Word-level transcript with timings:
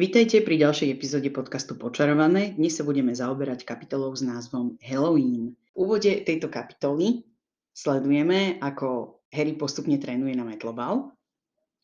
Vítajte 0.00 0.40
pri 0.40 0.56
ďalšej 0.56 0.96
epizóde 0.96 1.28
podcastu 1.28 1.76
Počarované. 1.76 2.56
Dnes 2.56 2.72
sa 2.72 2.88
budeme 2.88 3.12
zaoberať 3.12 3.68
kapitolou 3.68 4.16
s 4.16 4.24
názvom 4.24 4.80
Halloween. 4.80 5.52
V 5.52 5.72
úvode 5.76 6.24
tejto 6.24 6.48
kapitoly 6.48 7.28
sledujeme, 7.76 8.56
ako 8.64 9.20
Harry 9.28 9.52
postupne 9.60 10.00
trénuje 10.00 10.32
na 10.32 10.48
metlobal 10.48 11.12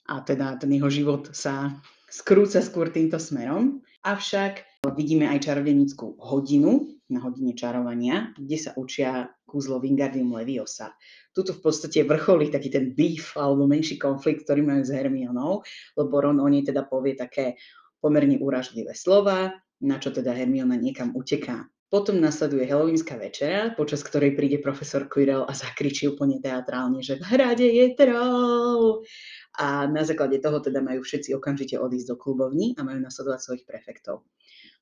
a 0.09 0.24
teda 0.24 0.57
ten 0.57 0.73
jeho 0.73 0.88
život 0.88 1.37
sa 1.37 1.77
skrúca 2.09 2.65
skôr 2.65 2.88
týmto 2.88 3.21
smerom. 3.21 3.84
Avšak 4.01 4.65
vidíme 4.96 5.29
aj 5.29 5.52
čarodenickú 5.52 6.16
hodinu 6.16 6.88
na 7.12 7.21
hodine 7.21 7.52
čarovania, 7.52 8.33
kde 8.33 8.57
sa 8.57 8.73
učia 8.80 9.29
kúzlo 9.45 9.77
Wingardium 9.77 10.33
Leviosa. 10.33 10.96
Tuto 11.37 11.52
v 11.52 11.60
podstate 11.60 12.01
vrcholí 12.01 12.48
taký 12.48 12.73
ten 12.73 12.96
beef 12.96 13.37
alebo 13.37 13.69
menší 13.69 14.01
konflikt, 14.01 14.48
ktorý 14.48 14.65
majú 14.65 14.88
s 14.88 14.88
Hermionou, 14.88 15.60
lebo 16.01 16.15
Ron 16.16 16.41
o 16.41 16.48
nej 16.48 16.65
teda 16.65 16.88
povie 16.88 17.12
také 17.12 17.60
pomerne 18.01 18.39
úražlivé 18.41 18.93
slova, 18.93 19.57
na 19.81 19.97
čo 20.01 20.13
teda 20.13 20.33
Hermiona 20.33 20.77
niekam 20.77 21.13
uteká. 21.13 21.69
Potom 21.87 22.19
nasleduje 22.19 22.66
Halloweenská 22.66 23.15
večera, 23.15 23.71
počas 23.79 24.03
ktorej 24.03 24.35
príde 24.35 24.59
profesor 24.59 25.07
Quirrell 25.07 25.47
a 25.47 25.55
zakričí 25.55 26.11
úplne 26.11 26.43
teatrálne, 26.43 26.99
že 26.99 27.15
v 27.15 27.23
hrade 27.23 27.63
je 27.63 27.95
troll. 27.95 29.07
A 29.55 29.87
na 29.87 30.03
základe 30.03 30.43
toho 30.43 30.59
teda 30.59 30.83
majú 30.83 31.07
všetci 31.07 31.38
okamžite 31.38 31.79
odísť 31.79 32.11
do 32.11 32.16
klubovní 32.19 32.75
a 32.75 32.83
majú 32.83 32.99
nasledovať 32.99 33.38
svojich 33.38 33.65
prefektov. 33.71 34.27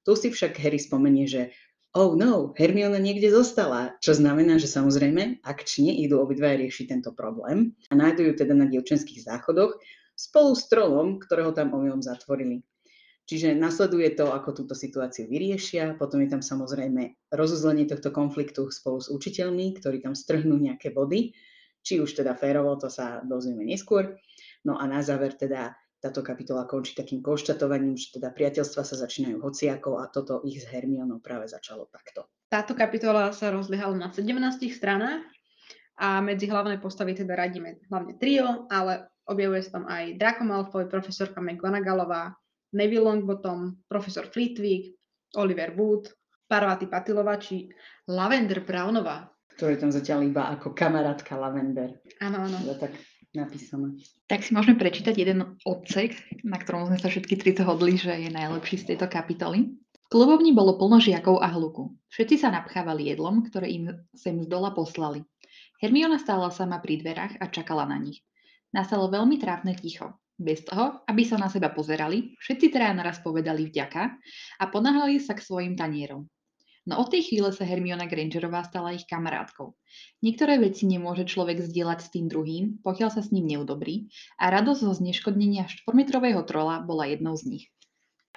Tu 0.01 0.17
si 0.17 0.29
však 0.33 0.57
Harry 0.57 0.81
spomenie, 0.81 1.29
že 1.29 1.53
oh 1.93 2.17
no, 2.17 2.57
Hermiona 2.57 2.97
niekde 2.97 3.29
zostala, 3.29 4.01
čo 4.01 4.17
znamená, 4.17 4.57
že 4.57 4.67
samozrejme 4.73 5.45
akčne 5.45 5.93
idú 5.95 6.25
obidva 6.25 6.57
riešiť 6.57 6.89
tento 6.89 7.13
problém 7.13 7.77
a 7.89 8.01
nájdu 8.01 8.27
ju 8.27 8.33
teda 8.33 8.57
na 8.57 8.65
dievčenských 8.65 9.29
záchodoch 9.29 9.77
spolu 10.17 10.57
s 10.57 10.67
trolom, 10.73 11.21
ktorého 11.21 11.53
tam 11.53 11.77
omylom 11.77 12.01
zatvorili. 12.03 12.65
Čiže 13.25 13.57
nasleduje 13.57 14.13
to, 14.13 14.29
ako 14.29 14.53
túto 14.53 14.77
situáciu 14.77 15.25
vyriešia. 15.25 15.97
Potom 15.97 16.21
je 16.21 16.29
tam 16.29 16.45
samozrejme 16.45 17.33
rozuzlenie 17.33 17.89
tohto 17.89 18.13
konfliktu 18.13 18.69
spolu 18.69 19.01
s 19.01 19.09
učiteľmi, 19.09 19.81
ktorí 19.81 20.05
tam 20.05 20.13
strhnú 20.13 20.61
nejaké 20.61 20.93
body. 20.93 21.33
Či 21.81 22.05
už 22.05 22.21
teda 22.21 22.37
férovo, 22.37 22.77
to 22.77 22.93
sa 22.93 23.25
dozvieme 23.25 23.65
neskôr. 23.65 24.21
No 24.65 24.77
a 24.77 24.85
na 24.85 25.01
záver 25.01 25.37
teda 25.37 25.73
táto 26.05 26.21
kapitola 26.21 26.69
končí 26.69 26.93
takým 26.93 27.25
konštatovaním, 27.25 27.97
že 27.97 28.21
teda 28.21 28.29
priateľstva 28.29 28.85
sa 28.85 28.97
začínajú 29.01 29.41
hociakou 29.41 29.97
a 29.97 30.13
toto 30.13 30.45
ich 30.45 30.61
s 30.61 30.69
Hermionou 30.69 31.25
práve 31.25 31.49
začalo 31.49 31.89
takto. 31.89 32.29
Táto 32.53 32.77
kapitola 32.77 33.33
sa 33.33 33.49
rozliehala 33.49 33.97
na 33.97 34.13
17 34.13 34.37
stranách 34.69 35.25
a 35.97 36.21
medzi 36.21 36.45
hlavné 36.45 36.77
postavy 36.77 37.17
teda 37.17 37.33
radíme 37.33 37.81
hlavne 37.89 38.21
trio, 38.21 38.69
ale 38.69 39.09
objavuje 39.25 39.65
sa 39.65 39.81
tam 39.81 39.89
aj 39.89 40.21
Draco 40.21 40.45
Malfoy, 40.45 40.85
profesorka 40.93 41.41
McGonagallová, 41.41 42.37
Neville 42.75 43.07
Longbottom, 43.07 43.87
profesor 43.87 44.27
Flitwick, 44.27 44.99
Oliver 45.39 45.73
Wood, 45.79 46.11
Parvati 46.45 46.91
Patilová 46.91 47.39
či 47.41 47.71
Lavender 48.11 48.61
Brownová. 48.67 49.31
To 49.63 49.71
je 49.71 49.79
tam 49.79 49.95
zatiaľ 49.95 50.27
iba 50.27 50.51
ako 50.51 50.75
kamarátka 50.75 51.39
Lavender. 51.39 52.03
Áno, 52.19 52.43
áno. 52.51 52.59
Je 52.67 52.75
tak 52.75 52.93
napísané. 53.35 53.95
Tak 54.27 54.43
si 54.43 54.51
môžeme 54.51 54.75
prečítať 54.75 55.15
jeden 55.15 55.59
odsek, 55.63 56.15
na 56.43 56.59
ktorom 56.59 56.91
sme 56.91 56.99
sa 56.99 57.07
všetky 57.07 57.39
tri 57.39 57.55
zhodli, 57.55 57.95
že 57.95 58.15
je 58.19 58.31
najlepší 58.35 58.83
z 58.83 58.95
tejto 58.95 59.07
kapitoly. 59.07 59.75
V 59.79 60.09
klubovni 60.11 60.51
bolo 60.51 60.75
plno 60.75 60.99
žiakov 60.99 61.39
a 61.43 61.51
hluku. 61.55 61.95
Všetci 62.11 62.43
sa 62.43 62.51
napchávali 62.51 63.11
jedlom, 63.11 63.47
ktoré 63.47 63.71
im 63.71 63.95
sem 64.15 64.43
z 64.43 64.47
dola 64.51 64.75
poslali. 64.75 65.23
Hermiona 65.83 66.19
stála 66.19 66.51
sama 66.51 66.79
pri 66.79 67.03
dverách 67.03 67.39
a 67.39 67.51
čakala 67.51 67.87
na 67.87 67.99
nich. 67.99 68.23
Nastalo 68.75 69.07
veľmi 69.07 69.39
trápne 69.39 69.75
ticho. 69.79 70.19
Bez 70.35 70.67
toho, 70.67 71.07
aby 71.07 71.23
sa 71.23 71.39
na 71.39 71.47
seba 71.47 71.71
pozerali, 71.71 72.35
všetci 72.43 72.75
traja 72.75 72.91
naraz 72.91 73.23
povedali 73.23 73.71
vďaka 73.71 74.03
a 74.59 74.65
ponáhľali 74.67 75.23
sa 75.23 75.39
k 75.39 75.47
svojim 75.47 75.79
tanierom. 75.79 76.27
No 76.85 77.01
od 77.01 77.09
tej 77.09 77.33
chvíle 77.33 77.49
sa 77.49 77.65
Hermiona 77.65 78.05
Grangerová 78.05 78.61
stala 78.69 78.93
ich 78.93 79.09
kamarátkou. 79.09 79.73
Niektoré 80.21 80.61
veci 80.61 80.85
nemôže 80.85 81.25
človek 81.25 81.65
zdieľať 81.65 81.99
s 82.05 82.13
tým 82.13 82.29
druhým, 82.29 82.85
pokiaľ 82.85 83.09
sa 83.09 83.25
s 83.25 83.33
ním 83.33 83.49
neudobrí 83.49 84.13
a 84.37 84.53
radosť 84.53 84.81
zo 84.85 84.93
zneškodnenia 85.01 85.65
štvormetrového 85.65 86.45
trola 86.45 86.85
bola 86.85 87.09
jednou 87.09 87.41
z 87.41 87.45
nich. 87.49 87.65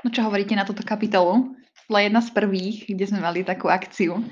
No 0.05 0.15
čo 0.15 0.23
hovoríte 0.23 0.55
na 0.55 0.63
túto 0.63 0.85
kapitolu? 0.85 1.59
Bola 1.91 2.07
jedna 2.07 2.23
z 2.23 2.29
prvých, 2.31 2.87
kde 2.87 3.05
sme 3.09 3.19
mali 3.19 3.43
takú 3.43 3.67
akciu 3.67 4.23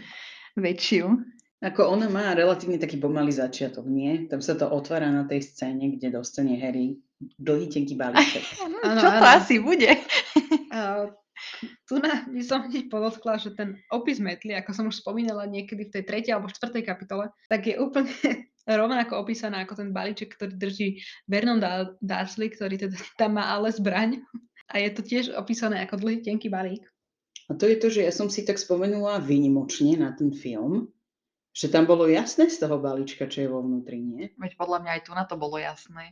väčšiu. 0.56 1.35
Ako 1.66 1.90
ona 1.90 2.06
má 2.06 2.30
relatívne 2.38 2.78
taký 2.78 3.02
pomalý 3.02 3.34
začiatok, 3.34 3.90
nie? 3.90 4.30
Tam 4.30 4.38
sa 4.38 4.54
to 4.54 4.70
otvára 4.70 5.10
na 5.10 5.26
tej 5.26 5.42
scéne, 5.42 5.98
kde 5.98 6.14
dostane 6.14 6.62
Harry 6.62 7.02
dlhý, 7.42 7.74
tenký 7.74 7.98
balíček. 7.98 8.46
Ano, 8.86 9.02
Čo 9.02 9.10
to 9.10 9.26
ano. 9.26 9.36
asi 9.42 9.56
bude? 9.58 9.92
Uh, 10.76 11.08
tu 11.88 12.04
na, 12.04 12.28
by 12.28 12.44
som 12.44 12.68
hneď 12.68 12.92
podotkla, 12.92 13.40
že 13.40 13.56
ten 13.56 13.80
opis 13.88 14.20
metly, 14.20 14.60
ako 14.60 14.72
som 14.76 14.86
už 14.92 15.00
spomínala 15.00 15.48
niekedy 15.48 15.88
v 15.88 15.94
tej 15.96 16.04
tretej 16.04 16.36
alebo 16.36 16.52
štvrtej 16.52 16.84
kapitole, 16.84 17.32
tak 17.48 17.64
je 17.64 17.80
úplne 17.80 18.12
rovnako 18.68 19.24
opísaná 19.24 19.64
ako 19.64 19.80
ten 19.80 19.96
balíček, 19.96 20.36
ktorý 20.36 20.52
drží 20.52 21.00
Vernon 21.32 21.64
Darsley, 22.04 22.52
ktorý 22.52 22.76
teda 22.76 23.00
tam 23.16 23.40
má 23.40 23.56
ale 23.56 23.72
zbraň. 23.72 24.20
A 24.68 24.84
je 24.84 24.90
to 24.92 25.02
tiež 25.06 25.32
opísané 25.32 25.80
ako 25.88 25.96
dlhý, 25.96 26.20
tenký 26.20 26.52
balík. 26.52 26.84
A 27.48 27.56
to 27.56 27.72
je 27.72 27.80
to, 27.80 27.88
že 27.88 28.04
ja 28.04 28.12
som 28.12 28.28
si 28.28 28.44
tak 28.44 28.60
spomenula 28.60 29.24
výnimočne 29.24 29.96
na 29.96 30.12
ten 30.12 30.36
film, 30.36 30.92
že 31.56 31.72
tam 31.72 31.88
bolo 31.88 32.04
jasné 32.12 32.52
z 32.52 32.60
toho 32.60 32.76
balíčka, 32.84 33.32
čo 33.32 33.48
je 33.48 33.50
vo 33.50 33.64
vnútri, 33.64 34.04
nie? 34.04 34.28
Veď 34.36 34.60
podľa 34.60 34.84
mňa 34.84 34.92
aj 35.00 35.02
tu 35.08 35.12
na 35.16 35.24
to 35.24 35.40
bolo 35.40 35.56
jasné. 35.56 36.12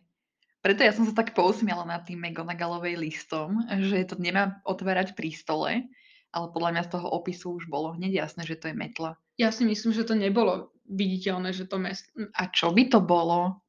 Preto 0.63 0.87
ja 0.87 0.95
som 0.95 1.03
sa 1.03 1.11
tak 1.11 1.35
pousmiala 1.35 1.83
nad 1.83 2.07
tým 2.07 2.23
McGonagallovej 2.23 2.95
listom, 2.95 3.59
že 3.83 4.07
to 4.07 4.15
nemá 4.15 4.63
otvárať 4.63 5.11
pri 5.19 5.35
stole, 5.35 5.91
ale 6.31 6.45
podľa 6.55 6.79
mňa 6.79 6.83
z 6.87 6.91
toho 6.95 7.07
opisu 7.11 7.59
už 7.59 7.67
bolo 7.67 7.91
hneď 7.99 8.23
jasné, 8.23 8.47
že 8.47 8.55
to 8.55 8.71
je 8.71 8.75
metla. 8.79 9.19
Ja 9.35 9.51
si 9.51 9.67
myslím, 9.67 9.91
že 9.91 10.07
to 10.07 10.15
nebolo 10.15 10.71
viditeľné, 10.87 11.51
že 11.51 11.67
to 11.67 11.75
mes... 11.75 12.07
A 12.39 12.47
čo 12.47 12.71
by 12.71 12.87
to 12.87 13.03
bolo? 13.03 13.59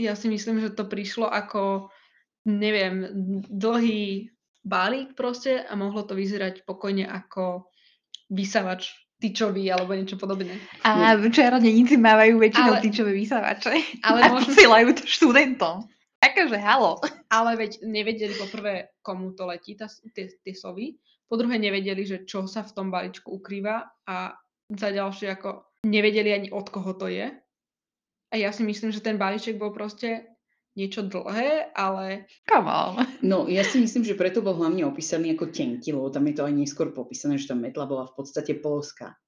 Ja 0.00 0.16
si 0.16 0.32
myslím, 0.32 0.64
že 0.64 0.72
to 0.72 0.88
prišlo 0.88 1.28
ako, 1.28 1.92
neviem, 2.48 3.12
dlhý 3.52 4.32
balík 4.64 5.12
proste 5.12 5.60
a 5.60 5.76
mohlo 5.76 6.00
to 6.08 6.16
vyzerať 6.16 6.64
pokojne 6.64 7.04
ako 7.04 7.68
vysavač 8.32 8.88
tyčový 9.18 9.66
alebo 9.74 9.98
niečo 9.98 10.14
podobné. 10.14 10.62
A 10.86 11.18
čarodeníci 11.18 11.98
mávajú 11.98 12.38
väčšinou 12.38 12.78
ale, 12.78 12.82
tyčové 12.82 13.12
vysavače. 13.12 13.74
Ale 14.06 14.18
a 14.24 14.26
možno... 14.30 14.54
posielajú 14.54 14.88
to 14.94 15.04
študentom. 15.04 15.76
Akože 16.18 16.58
halo. 16.58 17.02
Ale 17.30 17.58
veď 17.58 17.82
nevedeli 17.86 18.34
poprvé, 18.38 18.94
komu 19.02 19.34
to 19.34 19.46
letí, 19.46 19.74
tá, 19.74 19.90
tie, 20.14 20.30
tie 20.30 20.54
sovy. 20.54 20.98
Po 21.28 21.36
druhé 21.36 21.58
nevedeli, 21.60 22.06
že 22.06 22.24
čo 22.24 22.46
sa 22.48 22.64
v 22.64 22.74
tom 22.74 22.88
balíčku 22.88 23.28
ukrýva 23.28 23.84
a 24.08 24.32
za 24.70 24.88
ďalšie 24.90 25.28
ako 25.34 25.68
nevedeli 25.84 26.32
ani 26.32 26.48
od 26.50 26.66
koho 26.72 26.94
to 26.96 27.10
je. 27.10 27.30
A 28.28 28.34
ja 28.36 28.50
si 28.52 28.64
myslím, 28.64 28.92
že 28.92 29.04
ten 29.04 29.16
balíček 29.16 29.56
bol 29.56 29.72
proste 29.72 30.37
niečo 30.78 31.02
dlhé, 31.02 31.74
ale... 31.74 32.30
Come 32.46 32.70
on. 32.70 32.94
No, 33.18 33.50
ja 33.50 33.66
si 33.66 33.82
myslím, 33.82 34.06
že 34.06 34.14
preto 34.14 34.38
bol 34.38 34.54
hlavne 34.54 34.86
opísaný 34.86 35.34
ako 35.34 35.50
tenký, 35.50 35.90
lebo 35.90 36.14
tam 36.14 36.30
je 36.30 36.38
to 36.38 36.46
aj 36.46 36.54
neskôr 36.54 36.94
popísané, 36.94 37.34
že 37.34 37.50
tá 37.50 37.58
metla 37.58 37.90
bola 37.90 38.06
v 38.06 38.14
podstate 38.14 38.54
polská 38.62 39.18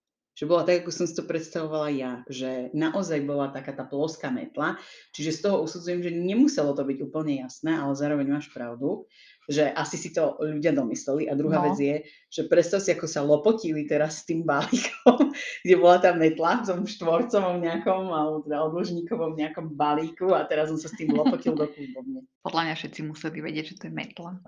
že 0.40 0.48
bola 0.48 0.64
tak, 0.64 0.80
ako 0.80 0.90
som 0.94 1.04
si 1.04 1.12
to 1.12 1.28
predstavovala 1.28 1.88
ja, 1.92 2.12
že 2.24 2.72
naozaj 2.72 3.28
bola 3.28 3.52
taká 3.52 3.76
tá 3.76 3.84
ploská 3.84 4.32
metla, 4.32 4.80
čiže 5.12 5.36
z 5.36 5.40
toho 5.44 5.60
usudzujem, 5.68 6.00
že 6.00 6.16
nemuselo 6.16 6.72
to 6.72 6.80
byť 6.80 6.98
úplne 7.04 7.44
jasné, 7.44 7.76
ale 7.76 7.92
zároveň 7.92 8.40
máš 8.40 8.48
pravdu, 8.48 9.04
že 9.48 9.72
asi 9.72 9.96
si 9.96 10.10
to 10.12 10.36
ľudia 10.38 10.76
domysleli. 10.76 11.30
A 11.30 11.38
druhá 11.38 11.62
no. 11.62 11.64
vec 11.70 11.76
je, 11.80 11.96
že 12.28 12.46
predstav 12.46 12.84
si, 12.84 12.92
ako 12.92 13.06
sa 13.08 13.24
lopotili 13.24 13.88
teraz 13.88 14.22
s 14.22 14.28
tým 14.28 14.44
balíkom, 14.44 15.32
kde 15.64 15.74
bola 15.80 15.96
tá 16.02 16.12
metla 16.12 16.60
v 16.60 16.66
tom 16.68 16.80
štvorcovom 16.84 17.62
nejakom, 17.64 18.12
alebo 18.12 18.44
teda 18.44 18.58
odložníkovom 18.68 19.32
nejakom 19.38 19.72
balíku 19.72 20.36
a 20.36 20.44
teraz 20.44 20.68
som 20.68 20.78
sa 20.78 20.92
s 20.92 20.98
tým 20.98 21.16
lopotil 21.16 21.56
do 21.56 21.66
klubovne. 21.66 22.26
Podľa 22.44 22.62
mňa 22.68 22.74
všetci 22.76 23.00
museli 23.06 23.38
vedieť, 23.40 23.64
že 23.74 23.78
to 23.80 23.84
je 23.88 23.94
metla. 23.94 24.38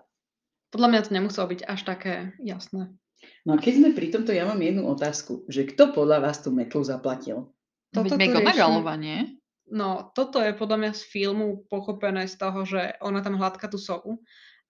Podľa 0.72 0.88
mňa 0.88 1.00
to 1.04 1.10
nemuselo 1.12 1.46
byť 1.52 1.60
až 1.68 1.80
také 1.84 2.14
jasné. 2.40 2.92
No 3.46 3.54
a 3.54 3.58
keď 3.58 3.72
sme 3.78 3.88
pri 3.94 4.08
tomto, 4.10 4.34
ja 4.34 4.46
mám 4.48 4.58
jednu 4.58 4.86
otázku, 4.88 5.46
že 5.46 5.66
kto 5.68 5.94
podľa 5.94 6.26
vás 6.26 6.42
tú 6.42 6.50
metlu 6.50 6.82
zaplatil? 6.82 7.54
Toto 7.92 8.16
McGonagallova, 8.16 8.96
nie? 8.96 9.38
No, 9.72 10.10
toto 10.12 10.42
je 10.42 10.52
podľa 10.56 10.78
mňa 10.80 10.92
z 10.96 11.02
filmu 11.06 11.64
pochopené 11.70 12.26
z 12.26 12.34
toho, 12.36 12.66
že 12.66 12.98
ona 12.98 13.22
tam 13.22 13.38
hladká 13.38 13.70
tú 13.70 13.78
sovu 13.78 14.20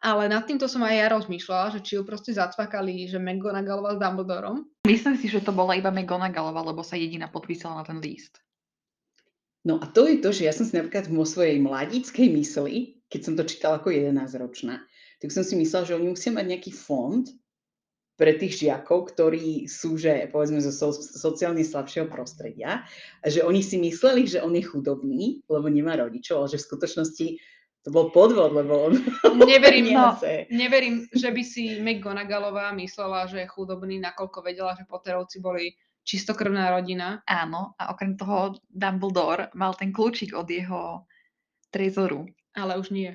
Ale 0.03 0.27
nad 0.27 0.43
týmto 0.43 0.67
som 0.67 0.83
aj 0.83 0.99
ja 0.99 1.07
rozmýšľala, 1.15 1.79
že 1.79 1.81
či 1.87 1.95
ju 1.95 2.03
proste 2.03 2.35
zacvakali, 2.35 3.07
že 3.07 3.23
McGonagallová 3.23 3.95
s 3.95 4.03
Dumbledorom. 4.03 4.67
Myslím 4.83 5.15
si, 5.15 5.31
že 5.31 5.39
to 5.39 5.55
bola 5.55 5.79
iba 5.79 5.95
McGonagallova, 5.95 6.75
lebo 6.75 6.83
sa 6.83 6.99
jediná 6.99 7.31
podpísala 7.31 7.81
na 7.81 7.85
ten 7.87 8.03
list. 8.03 8.43
No 9.63 9.79
a 9.79 9.87
to 9.87 10.11
je 10.11 10.19
to, 10.19 10.35
že 10.35 10.51
ja 10.51 10.51
som 10.51 10.67
si 10.67 10.75
napríklad 10.75 11.07
vo 11.07 11.23
svojej 11.23 11.63
mladíckej 11.63 12.35
mysli, 12.35 12.99
keď 13.07 13.21
som 13.23 13.35
to 13.39 13.47
čítala 13.47 13.79
ako 13.79 13.95
11-ročná, 13.95 14.83
tak 15.23 15.31
som 15.31 15.47
si 15.47 15.55
myslela, 15.55 15.87
že 15.87 15.95
oni 15.95 16.11
musia 16.11 16.35
mať 16.35 16.47
nejaký 16.51 16.75
fond 16.75 17.23
pre 18.19 18.35
tých 18.35 18.59
žiakov, 18.59 19.15
ktorí 19.15 19.71
sú, 19.71 19.95
že 20.03 20.27
povedzme, 20.35 20.59
zo 20.59 20.75
so, 20.75 20.91
sociálne 20.99 21.63
slabšieho 21.63 22.11
prostredia, 22.11 22.83
a 23.23 23.27
že 23.31 23.47
oni 23.47 23.63
si 23.63 23.79
mysleli, 23.79 24.27
že 24.27 24.43
on 24.43 24.59
je 24.59 24.67
chudobný, 24.67 25.47
lebo 25.47 25.71
nemá 25.71 25.95
rodičov, 25.95 26.43
ale 26.43 26.49
že 26.51 26.59
v 26.59 26.67
skutočnosti 26.67 27.27
to 27.83 27.91
bol 27.91 28.15
podvod, 28.15 28.55
lebo 28.55 28.91
on... 28.91 28.93
Neverím, 29.43 29.91
no, 29.91 30.15
neverím, 30.55 31.11
že 31.11 31.35
by 31.35 31.43
si 31.43 31.83
McGonagallová 31.83 32.71
myslela, 32.79 33.27
že 33.27 33.43
je 33.43 33.51
chudobný, 33.51 33.99
nakoľko 33.99 34.39
vedela, 34.47 34.79
že 34.79 34.87
Potterovci 34.87 35.43
boli 35.43 35.75
čistokrvná 36.07 36.71
rodina. 36.71 37.23
Áno, 37.27 37.75
a 37.79 37.91
okrem 37.91 38.15
toho 38.15 38.55
Dumbledore 38.71 39.51
mal 39.59 39.75
ten 39.75 39.91
kľúčik 39.91 40.35
od 40.35 40.47
jeho 40.47 41.07
trezoru. 41.75 42.27
Ale 42.55 42.79
už 42.79 42.95
nie. 42.95 43.11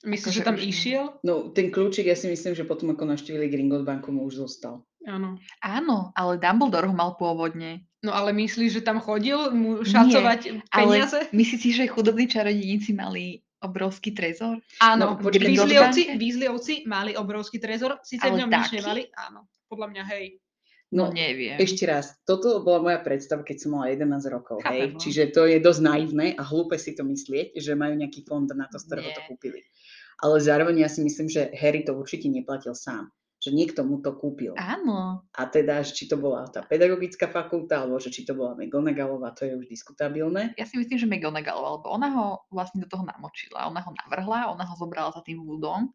Myslíš, 0.00 0.32
Akože 0.32 0.40
že 0.40 0.46
tam 0.48 0.56
už 0.56 0.64
nie. 0.64 0.70
išiel? 0.72 1.04
No, 1.22 1.52
ten 1.52 1.68
kľúčik, 1.68 2.08
ja 2.08 2.16
si 2.16 2.26
myslím, 2.32 2.56
že 2.56 2.64
potom, 2.64 2.90
ako 2.96 3.04
navštívili 3.04 3.52
Gringotts 3.52 3.84
banku, 3.84 4.10
mu 4.10 4.24
už 4.26 4.42
zostal. 4.42 4.82
Áno. 5.04 5.36
Áno, 5.60 6.10
ale 6.16 6.40
Dumbledore 6.40 6.88
ho 6.88 6.96
mal 6.96 7.14
pôvodne. 7.20 7.84
No 8.00 8.16
ale 8.16 8.32
myslíš, 8.32 8.80
že 8.80 8.82
tam 8.82 8.96
chodil 8.96 9.52
mu 9.52 9.84
šacovať 9.84 10.64
Ale 10.72 11.04
peniaze? 11.04 11.20
myslíte 11.36 11.60
si, 11.60 11.70
že 11.76 11.92
chudobní 11.92 12.24
čarodejníci 12.32 12.96
mali 12.96 13.44
obrovský 13.60 14.16
trezor? 14.16 14.58
Áno, 14.80 15.20
No, 15.20 15.30
Weasleyovci, 16.16 16.88
mali 16.88 17.12
obrovský 17.16 17.60
trezor, 17.60 18.00
síce 18.02 18.24
v 18.24 18.40
ňom 18.44 18.50
nič 18.50 18.72
nemali, 18.72 19.08
áno, 19.14 19.46
podľa 19.68 19.86
mňa 19.92 20.04
hej. 20.16 20.26
No, 20.90 21.06
No, 21.06 21.14
neviem. 21.14 21.54
Ešte 21.54 21.86
raz, 21.86 22.18
toto 22.26 22.66
bola 22.66 22.82
moja 22.82 22.98
predstava, 22.98 23.46
keď 23.46 23.56
som 23.62 23.78
mala 23.78 23.94
11 23.94 24.26
rokov, 24.26 24.58
Chápem, 24.66 24.74
hej? 24.74 24.88
no. 24.90 24.98
Čiže 24.98 25.22
to 25.30 25.42
je 25.46 25.62
dosť 25.62 25.80
naivné 25.86 26.26
a 26.34 26.42
hlúpe 26.42 26.74
si 26.82 26.98
to 26.98 27.06
myslieť, 27.06 27.54
že 27.54 27.78
majú 27.78 27.94
nejaký 27.94 28.26
fond 28.26 28.50
na 28.50 28.66
to, 28.66 28.82
z 28.82 28.90
ktorého 28.90 29.14
to 29.14 29.22
kúpili. 29.30 29.62
Ale 30.18 30.42
zároveň 30.42 30.82
ja 30.82 30.88
si 30.90 31.00
myslím, 31.06 31.30
že 31.30 31.54
Harry 31.54 31.86
to 31.86 31.94
určite 31.94 32.26
neplatil 32.26 32.74
sám. 32.74 33.06
Že 33.40 33.56
niekto 33.56 33.80
mu 33.88 34.04
to 34.04 34.12
kúpil. 34.20 34.52
Áno. 34.60 35.24
A 35.32 35.42
teda, 35.48 35.80
či 35.80 36.04
to 36.04 36.20
bola 36.20 36.44
tá 36.52 36.60
pedagogická 36.60 37.24
fakulta, 37.32 37.80
alebo 37.80 37.96
že 37.96 38.12
či 38.12 38.28
to 38.28 38.36
bola 38.36 38.52
McGonagallová, 38.52 39.32
to 39.32 39.48
je 39.48 39.56
už 39.56 39.64
diskutabilné. 39.64 40.52
Ja 40.60 40.68
si 40.68 40.76
myslím, 40.76 41.00
že 41.00 41.08
McGonagall, 41.08 41.80
lebo 41.80 41.88
ona 41.88 42.12
ho 42.12 42.26
vlastne 42.52 42.84
do 42.84 42.88
toho 42.92 43.00
namočila. 43.00 43.72
Ona 43.72 43.80
ho 43.80 43.96
navrhla, 43.96 44.52
ona 44.52 44.68
ho 44.68 44.74
zobrala 44.76 45.08
za 45.16 45.24
tým 45.24 45.40
Woodom. 45.40 45.88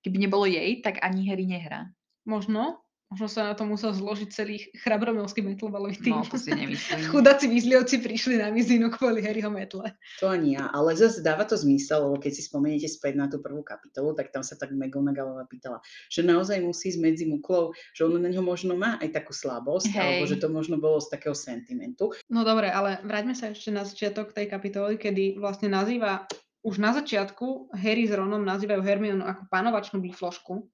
Keby 0.00 0.16
nebolo 0.24 0.48
jej, 0.48 0.80
tak 0.80 1.04
ani 1.04 1.28
Harry 1.28 1.44
nehrá. 1.44 1.92
Možno, 2.24 2.85
možno 3.10 3.28
sa 3.30 3.40
na 3.50 3.54
to 3.54 3.62
musel 3.62 3.94
zložiť 3.94 4.28
celý 4.34 4.66
chrabromilský 4.82 5.38
metlbalový 5.38 5.94
tým. 6.02 6.18
No, 6.18 6.26
to 6.26 6.34
si 6.34 6.50
nemyslím. 6.50 7.06
Chudáci 7.14 7.46
Weasleyovci 7.46 8.02
prišli 8.02 8.42
na 8.42 8.50
mizinu 8.50 8.90
kvôli 8.90 9.22
Harryho 9.22 9.46
metle. 9.46 9.94
To 10.18 10.26
ani 10.26 10.58
ja, 10.58 10.66
ale 10.74 10.98
zase 10.98 11.22
dáva 11.22 11.46
to 11.46 11.54
zmysel, 11.54 12.10
lebo 12.10 12.18
keď 12.18 12.32
si 12.34 12.42
spomeniete 12.42 12.90
späť 12.90 13.14
na 13.14 13.30
tú 13.30 13.38
prvú 13.38 13.62
kapitolu, 13.62 14.10
tak 14.18 14.34
tam 14.34 14.42
sa 14.42 14.58
tak 14.58 14.74
McGonagallová 14.74 15.46
pýtala, 15.46 15.78
že 16.10 16.26
naozaj 16.26 16.58
musí 16.66 16.90
ísť 16.90 17.00
medzi 17.02 17.24
muklov, 17.30 17.78
že 17.94 18.06
ona 18.06 18.18
na 18.18 18.30
ňo 18.34 18.42
možno 18.42 18.74
má 18.74 18.98
aj 18.98 19.14
takú 19.14 19.30
slabosť, 19.30 19.94
alebo 19.94 20.22
Hej. 20.26 20.30
že 20.34 20.36
to 20.42 20.48
možno 20.50 20.82
bolo 20.82 20.98
z 20.98 21.14
takého 21.14 21.34
sentimentu. 21.34 22.10
No 22.26 22.42
dobre, 22.42 22.74
ale 22.74 22.98
vráťme 23.06 23.38
sa 23.38 23.54
ešte 23.54 23.70
na 23.70 23.86
začiatok 23.86 24.34
tej 24.34 24.50
kapitoly, 24.50 24.98
kedy 24.98 25.38
vlastne 25.38 25.70
nazýva, 25.70 26.26
už 26.66 26.82
na 26.82 26.90
začiatku 26.90 27.70
Harry 27.78 28.10
s 28.10 28.12
Ronom 28.14 28.42
nazývajú 28.42 28.82
Hermionu 28.82 29.22
ako 29.22 29.46
panovačnú 29.46 30.02
biflošku, 30.02 30.66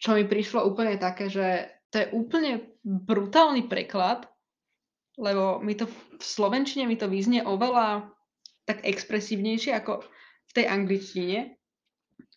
čo 0.00 0.14
mi 0.14 0.24
prišlo 0.24 0.64
úplne 0.64 0.96
také, 1.00 1.28
že 1.28 1.70
to 1.90 2.02
je 2.02 2.06
úplne 2.12 2.52
brutálny 2.84 3.64
preklad, 3.66 4.28
lebo 5.16 5.62
mi 5.64 5.72
to 5.72 5.88
v 5.88 6.20
slovenčine 6.20 6.84
mi 6.84 7.00
to 7.00 7.08
vyznie 7.08 7.40
oveľa 7.40 8.12
tak 8.68 8.84
expresívnejšie 8.84 9.72
ako 9.72 10.04
v 10.46 10.52
tej 10.52 10.66
angličtine, 10.68 11.38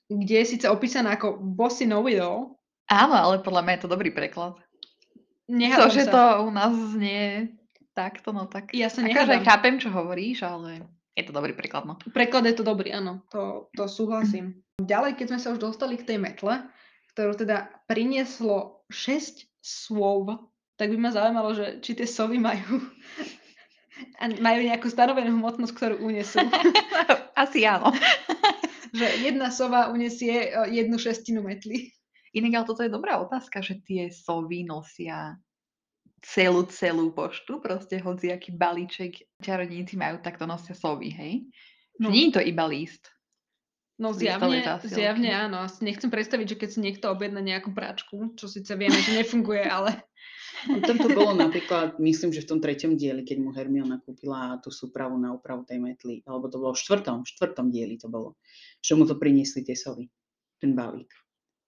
kde 0.08 0.36
je 0.42 0.46
síce 0.46 0.66
opísaná 0.70 1.18
ako 1.18 1.38
bossy 1.42 1.84
know 1.90 2.06
it 2.08 2.22
all. 2.22 2.56
Áno, 2.90 3.14
ale 3.14 3.44
podľa 3.44 3.62
mňa 3.66 3.74
je 3.78 3.84
to 3.86 3.94
dobrý 3.94 4.10
preklad. 4.10 4.58
To, 4.58 5.54
Nehádam 5.54 5.90
že 5.94 6.06
sa. 6.06 6.12
to 6.14 6.22
u 6.46 6.50
nás 6.54 6.74
znie 6.74 7.54
takto, 7.98 8.30
no 8.32 8.46
tak. 8.46 8.72
Ja 8.74 8.88
sa 8.90 9.02
Akože 9.02 9.12
nehádam. 9.12 9.46
chápem, 9.46 9.76
čo 9.82 9.90
hovoríš, 9.90 10.46
ale 10.46 10.86
je 11.18 11.24
to 11.26 11.34
dobrý 11.34 11.58
preklad, 11.58 11.84
no. 11.90 11.98
Preklad 12.14 12.46
je 12.46 12.56
to 12.56 12.64
dobrý, 12.64 12.94
áno, 12.94 13.26
to, 13.34 13.68
to 13.74 13.90
súhlasím. 13.90 14.62
Ďalej, 14.80 15.20
keď 15.20 15.26
sme 15.36 15.40
sa 15.42 15.50
už 15.52 15.60
dostali 15.60 15.98
k 16.00 16.06
tej 16.06 16.18
metle, 16.22 16.64
ktorú 17.14 17.36
teda 17.38 17.70
prinieslo 17.90 18.86
6 18.90 19.50
slov, 19.60 20.50
tak 20.80 20.94
by 20.94 20.98
ma 20.98 21.12
zaujímalo, 21.12 21.52
že 21.54 21.66
či 21.84 21.98
tie 21.98 22.08
sovy 22.08 22.40
majú, 22.40 22.80
a 24.22 24.32
majú 24.40 24.60
nejakú 24.64 24.88
stanovenú 24.88 25.36
hmotnosť, 25.36 25.74
ktorú 25.76 25.96
unesú. 26.04 26.40
Asi 27.44 27.68
áno. 27.68 27.92
že 28.98 29.06
jedna 29.22 29.54
sova 29.54 29.92
unesie 29.92 30.50
e, 30.50 30.72
jednu 30.74 30.98
šestinu 30.98 31.44
metly. 31.46 31.92
Inak 32.34 32.62
ale 32.62 32.68
toto 32.70 32.82
je 32.86 32.94
dobrá 32.94 33.18
otázka, 33.18 33.62
že 33.62 33.82
tie 33.82 34.14
sovy 34.14 34.62
nosia 34.62 35.38
celú, 36.22 36.68
celú 36.70 37.10
poštu, 37.16 37.58
proste 37.64 37.98
hociaký 37.98 38.54
balíček 38.54 39.40
čarodníci 39.42 39.98
majú, 39.98 40.22
tak 40.22 40.38
to 40.38 40.46
nosia 40.46 40.76
sovy, 40.78 41.10
hej? 41.10 41.34
No. 41.98 42.12
Nie 42.12 42.30
je 42.30 42.40
to 42.40 42.42
iba 42.44 42.68
list. 42.70 43.10
No 44.00 44.16
zjavne, 44.16 44.64
zjavne 44.88 45.28
áno. 45.28 45.68
Asi 45.68 45.84
nechcem 45.84 46.08
predstaviť, 46.08 46.56
že 46.56 46.60
keď 46.60 46.70
si 46.72 46.80
niekto 46.80 47.12
objedná 47.12 47.44
nejakú 47.44 47.76
práčku, 47.76 48.32
čo 48.40 48.48
síce 48.48 48.72
vieme, 48.80 48.96
že 48.96 49.12
nefunguje, 49.12 49.68
ale 49.76 50.08
No, 50.68 50.84
tam 50.84 51.00
to 51.00 51.08
bolo 51.16 51.32
napríklad, 51.32 52.04
myslím, 52.04 52.36
že 52.36 52.44
v 52.44 52.50
tom 52.52 52.60
treťom 52.60 53.00
dieli, 53.00 53.24
keď 53.24 53.38
mu 53.40 53.56
Hermiona 53.56 54.04
kúpila 54.04 54.60
tú 54.60 54.68
súpravu 54.68 55.16
na 55.16 55.32
úpravu 55.32 55.64
tej 55.64 55.80
metly, 55.80 56.20
alebo 56.28 56.52
to 56.52 56.60
bolo 56.60 56.76
v 56.76 56.84
štvrtom, 56.84 57.24
v 57.24 57.32
štvrtom 57.32 57.72
dieli 57.72 57.96
to 57.96 58.12
bolo, 58.12 58.36
že 58.84 59.00
mu 59.00 59.08
to 59.08 59.16
priniesli 59.16 59.64
tie 59.64 59.72
sovy, 59.72 60.12
ten 60.60 60.76
balík. 60.76 61.08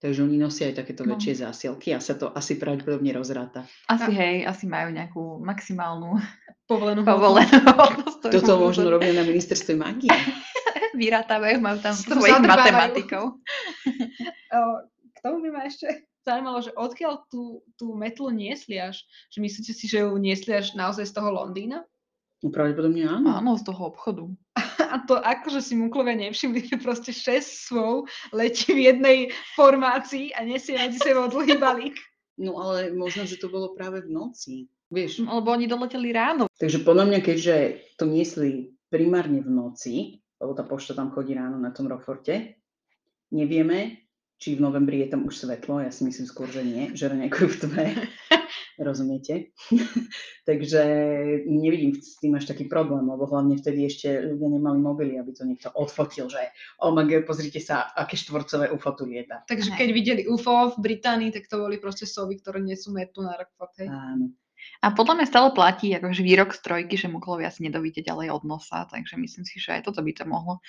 Takže 0.02 0.26
oni 0.26 0.36
nosia 0.36 0.68
aj 0.74 0.82
takéto 0.82 1.06
No. 1.08 1.14
väčšie 1.16 1.46
zásielky 1.46 1.94
a 1.96 2.02
sa 2.04 2.18
to 2.20 2.34
asi 2.36 2.58
pravdepodobne 2.60 3.16
rozráta. 3.16 3.64
Asi 3.88 4.12
A- 4.12 4.18
hej, 4.18 4.36
asi 4.44 4.66
majú 4.68 4.90
nejakú 4.92 5.40
maximálnu 5.40 6.18
povolenú 6.68 7.06
povolenú 7.06 7.64
hodnosť. 7.64 8.34
Toto 8.34 8.60
možno 8.60 8.92
robia 8.92 9.14
na 9.16 9.24
ministerstve 9.24 9.78
magie. 9.78 10.12
vyratávajú, 10.96 11.58
majú 11.60 11.78
tam 11.80 11.96
svojich 11.96 12.42
matematikov. 12.44 13.40
K 15.16 15.18
tomu 15.20 15.46
by 15.46 15.50
ma 15.54 15.62
ešte 15.70 15.88
zaujímalo, 16.28 16.60
že 16.62 16.72
odkiaľ 16.74 17.30
tú, 17.30 17.62
tú 17.78 17.94
metlu 17.94 18.30
niesli 18.34 18.78
až? 18.82 19.06
Že 19.34 19.38
myslíte 19.46 19.72
si, 19.74 19.86
že 19.86 20.02
ju 20.06 20.12
niesli 20.18 20.58
až 20.58 20.74
naozaj 20.74 21.06
z 21.10 21.14
toho 21.14 21.30
Londýna? 21.34 21.86
No 22.42 22.50
pravdepodobne 22.50 23.06
áno. 23.06 23.38
Áno, 23.38 23.54
z 23.54 23.64
toho 23.70 23.94
obchodu. 23.94 24.26
A 24.94 24.98
to 25.06 25.22
akože 25.22 25.62
si 25.62 25.74
muklovia 25.78 26.18
nevšimli, 26.18 26.68
že 26.68 26.78
proste 26.82 27.14
6 27.14 27.70
svov 27.70 28.10
letí 28.34 28.74
v 28.74 28.92
jednej 28.92 29.18
formácii 29.54 30.34
a 30.36 30.44
nesie 30.44 30.76
medzi 30.76 31.00
sebou 31.00 31.30
dlhý 31.30 31.62
balík. 31.62 31.96
No 32.42 32.58
ale 32.58 32.90
možno, 32.90 33.30
že 33.30 33.38
to 33.38 33.48
bolo 33.48 33.78
práve 33.78 34.02
v 34.02 34.10
noci. 34.10 34.66
Vieš, 34.92 35.24
Lebo 35.24 35.56
oni 35.56 35.72
doleteli 35.72 36.12
ráno. 36.12 36.52
Takže 36.60 36.84
podľa 36.84 37.06
mňa, 37.08 37.20
keďže 37.24 37.56
to 37.96 38.04
niesli 38.10 38.76
primárne 38.92 39.40
v 39.40 39.50
noci, 39.54 39.96
lebo 40.42 40.58
tá 40.58 40.66
pošta 40.66 40.98
tam 40.98 41.14
chodí 41.14 41.38
ráno 41.38 41.62
na 41.62 41.70
tom 41.70 41.86
Rockforte, 41.86 42.58
nevieme, 43.30 44.02
či 44.42 44.58
v 44.58 44.66
novembri 44.66 45.06
je 45.06 45.14
tam 45.14 45.30
už 45.30 45.46
svetlo, 45.46 45.86
ja 45.86 45.94
si 45.94 46.02
myslím 46.02 46.26
skôr, 46.26 46.50
že 46.50 46.66
nie, 46.66 46.98
že 46.98 47.14
tme, 47.14 47.86
rozumiete? 48.82 49.54
Takže 50.50 50.82
nevidím 51.46 51.94
s 51.94 52.18
tým 52.18 52.34
až 52.34 52.50
taký 52.50 52.66
problém, 52.66 53.06
lebo 53.06 53.30
hlavne 53.30 53.54
vtedy 53.62 53.86
ešte 53.86 54.10
ľudia 54.18 54.50
nemali 54.58 54.82
mobily, 54.82 55.14
aby 55.22 55.32
to 55.38 55.46
niekto 55.46 55.70
odfotil, 55.78 56.26
že 56.26 56.42
oh 56.82 56.90
my 56.90 57.06
God, 57.06 57.30
pozrite 57.30 57.62
sa, 57.62 57.94
aké 57.94 58.18
štvorcové 58.18 58.74
UFO 58.74 58.98
tu 58.98 59.06
lieta. 59.06 59.46
Takže 59.46 59.78
keď 59.78 59.90
videli 59.94 60.22
UFO 60.26 60.74
v 60.74 60.78
Británii, 60.82 61.30
tak 61.30 61.46
to 61.46 61.62
boli 61.62 61.78
proste 61.78 62.10
sovy, 62.10 62.42
ktoré 62.42 62.66
nesú 62.66 62.90
metu 62.90 63.22
na 63.22 63.38
hej. 63.78 63.88
Áno. 63.94 64.34
A 64.82 64.94
podľa 64.94 65.22
mňa 65.22 65.28
stále 65.30 65.50
platí 65.54 65.94
akože 65.94 66.22
výrok 66.26 66.58
z 66.58 66.60
trojky, 66.66 66.96
že 66.98 67.12
muklovia 67.12 67.54
si 67.54 67.62
nedovíte 67.66 68.02
ďalej 68.02 68.34
od 68.34 68.44
nosa, 68.50 68.90
takže 68.90 69.18
myslím 69.18 69.46
si, 69.46 69.62
že 69.62 69.78
aj 69.78 69.90
toto 69.90 70.02
by 70.02 70.12
to 70.14 70.26
mohlo 70.26 70.60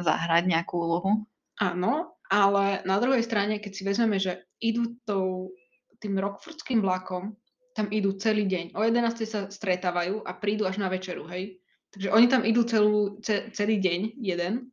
zahrať 0.00 0.48
nejakú 0.48 0.80
úlohu. 0.80 1.28
Áno, 1.60 2.16
ale 2.32 2.80
na 2.88 2.96
druhej 2.96 3.20
strane, 3.20 3.60
keď 3.60 3.72
si 3.76 3.82
vezmeme, 3.84 4.16
že 4.16 4.48
idú 4.64 4.96
tou, 5.04 5.52
tým 6.00 6.16
rockfordským 6.16 6.80
vlakom, 6.80 7.36
tam 7.76 7.86
idú 7.92 8.16
celý 8.16 8.48
deň. 8.48 8.74
O 8.74 8.80
11. 8.82 9.28
sa 9.28 9.40
stretávajú 9.46 10.24
a 10.24 10.32
prídu 10.34 10.64
až 10.64 10.80
na 10.80 10.88
večeru, 10.88 11.28
hej. 11.28 11.60
Takže 11.90 12.08
oni 12.10 12.26
tam 12.30 12.42
idú 12.46 12.62
celú, 12.64 13.18
ce, 13.20 13.50
celý 13.50 13.82
deň, 13.82 14.22
jeden, 14.22 14.70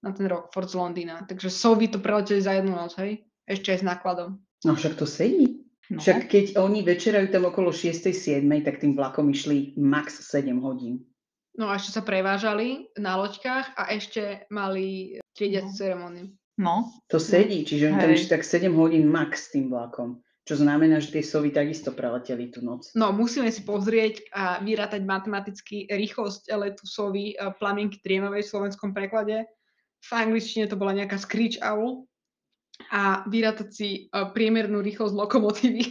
na 0.00 0.10
ten 0.12 0.26
Rockford 0.28 0.68
z 0.72 0.76
Londýna. 0.76 1.24
Takže 1.28 1.52
sovy 1.52 1.88
to 1.88 2.00
preleteli 2.00 2.40
za 2.40 2.56
jednu 2.56 2.72
noc, 2.72 2.96
hej. 2.96 3.24
Ešte 3.46 3.76
aj 3.76 3.78
s 3.80 3.84
nákladom. 3.84 4.40
No 4.64 4.72
však 4.74 4.98
to 4.98 5.06
sedí. 5.06 5.55
No. 5.86 6.02
Však 6.02 6.26
keď 6.26 6.46
oni 6.58 6.82
večerajú 6.82 7.30
tam 7.30 7.46
okolo 7.46 7.70
6. 7.70 8.10
7. 8.10 8.42
tak 8.66 8.82
tým 8.82 8.98
vlakom 8.98 9.30
išli 9.30 9.78
max 9.78 10.18
7 10.34 10.58
hodín. 10.58 11.06
No 11.56 11.70
a 11.70 11.78
ešte 11.78 11.94
sa 11.96 12.02
prevážali 12.02 12.90
na 12.98 13.16
loďkách 13.16 13.78
a 13.78 13.82
ešte 13.94 14.44
mali 14.50 15.16
triediacu 15.38 15.70
No. 15.70 15.78
ceremóniu. 15.78 16.26
No, 16.56 16.88
To 17.12 17.20
sedí, 17.20 17.62
čiže 17.68 17.92
oni 17.92 18.00
tam 18.00 18.10
išli 18.12 18.28
tak 18.32 18.42
7 18.42 18.72
hodín 18.74 19.06
max 19.06 19.48
s 19.48 19.52
tým 19.54 19.68
vlakom. 19.70 20.20
Čo 20.46 20.62
znamená, 20.62 21.02
že 21.02 21.10
tie 21.10 21.24
sovy 21.26 21.50
takisto 21.50 21.90
preleteli 21.90 22.54
tú 22.54 22.62
noc. 22.62 22.86
No, 22.94 23.10
musíme 23.10 23.50
si 23.50 23.66
pozrieť 23.66 24.30
a 24.30 24.62
vyrátať 24.62 25.02
matematicky 25.02 25.90
rýchlosť 25.90 26.46
letu 26.54 26.86
sovy 26.86 27.34
plamienky 27.58 27.98
triemavej 27.98 28.46
v 28.46 28.50
slovenskom 28.54 28.94
preklade. 28.94 29.42
V 30.06 30.10
angličtine 30.14 30.70
to 30.70 30.78
bola 30.78 30.94
nejaká 30.94 31.18
screech 31.18 31.58
owl 31.66 32.06
a 32.90 33.24
vyrátať 33.26 33.68
si 33.72 33.88
eh, 34.06 34.26
priemernú 34.30 34.80
rýchlosť 34.80 35.14
lokomotívy. 35.14 35.82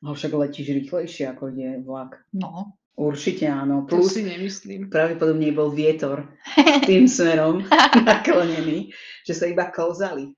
Ale 0.00 0.16
však 0.16 0.32
letíš 0.32 0.68
rýchlejšie, 0.72 1.28
ako 1.28 1.52
ide 1.52 1.84
vlak. 1.84 2.24
no. 2.32 2.76
Určite 3.00 3.48
áno. 3.48 3.88
To 3.88 3.96
Plus 3.96 4.12
si 4.12 4.20
nemyslím. 4.20 4.92
pravdepodobne 4.92 5.48
bol 5.56 5.72
vietor 5.72 6.36
tým 6.90 7.08
smerom 7.08 7.64
naklonený, 8.08 8.92
že 9.24 9.32
sa 9.32 9.48
iba 9.48 9.72
klzali. 9.72 10.36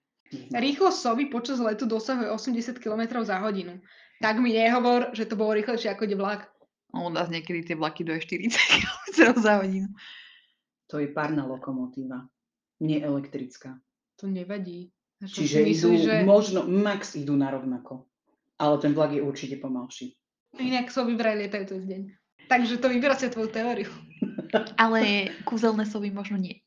Rýchlosť 0.54 0.99
sovy 1.02 1.26
počas 1.26 1.59
letu 1.59 1.90
dosahuje 1.90 2.30
80 2.30 2.78
km 2.78 3.18
za 3.26 3.42
hodinu. 3.42 3.82
Tak 4.23 4.38
mi 4.38 4.54
nehovor, 4.54 5.11
že 5.11 5.26
to 5.26 5.35
bolo 5.35 5.59
rýchlejšie 5.59 5.90
ako 5.90 6.06
ide 6.06 6.14
vlak. 6.14 6.47
No, 6.94 7.09
U 7.09 7.11
nás 7.11 7.26
niekedy 7.26 7.66
tie 7.66 7.75
vlaky 7.75 8.06
do 8.06 8.14
40 8.14 8.54
km 8.54 9.35
za 9.42 9.59
hodinu. 9.59 9.90
To 10.94 11.02
je 11.02 11.11
párna 11.11 11.42
lokomotíva, 11.42 12.30
nie 12.78 13.02
elektrická. 13.02 13.75
To 14.23 14.31
nevadí. 14.31 14.95
Že 15.19 15.26
si 15.26 15.35
Čiže 15.35 15.59
myslíš, 15.67 15.75
idú, 15.75 15.91
že... 16.07 16.14
možno, 16.23 16.61
max 16.62 17.19
idú 17.19 17.35
na 17.35 17.50
rovnako. 17.50 18.07
Ale 18.55 18.79
ten 18.79 18.95
vlak 18.95 19.11
je 19.11 19.23
určite 19.23 19.59
pomalší. 19.59 20.14
Inak 20.55 20.95
sovy 20.95 21.19
vraj 21.19 21.35
lietajú 21.43 21.64
cez 21.67 21.83
deň. 21.83 22.02
Takže 22.47 22.79
to 22.79 22.87
vyvracia 22.87 23.35
tvoju 23.35 23.50
teóriu. 23.50 23.91
Ale 24.83 25.31
kúzelné 25.43 25.91
sovy 25.91 26.14
možno 26.14 26.38
nie. 26.38 26.62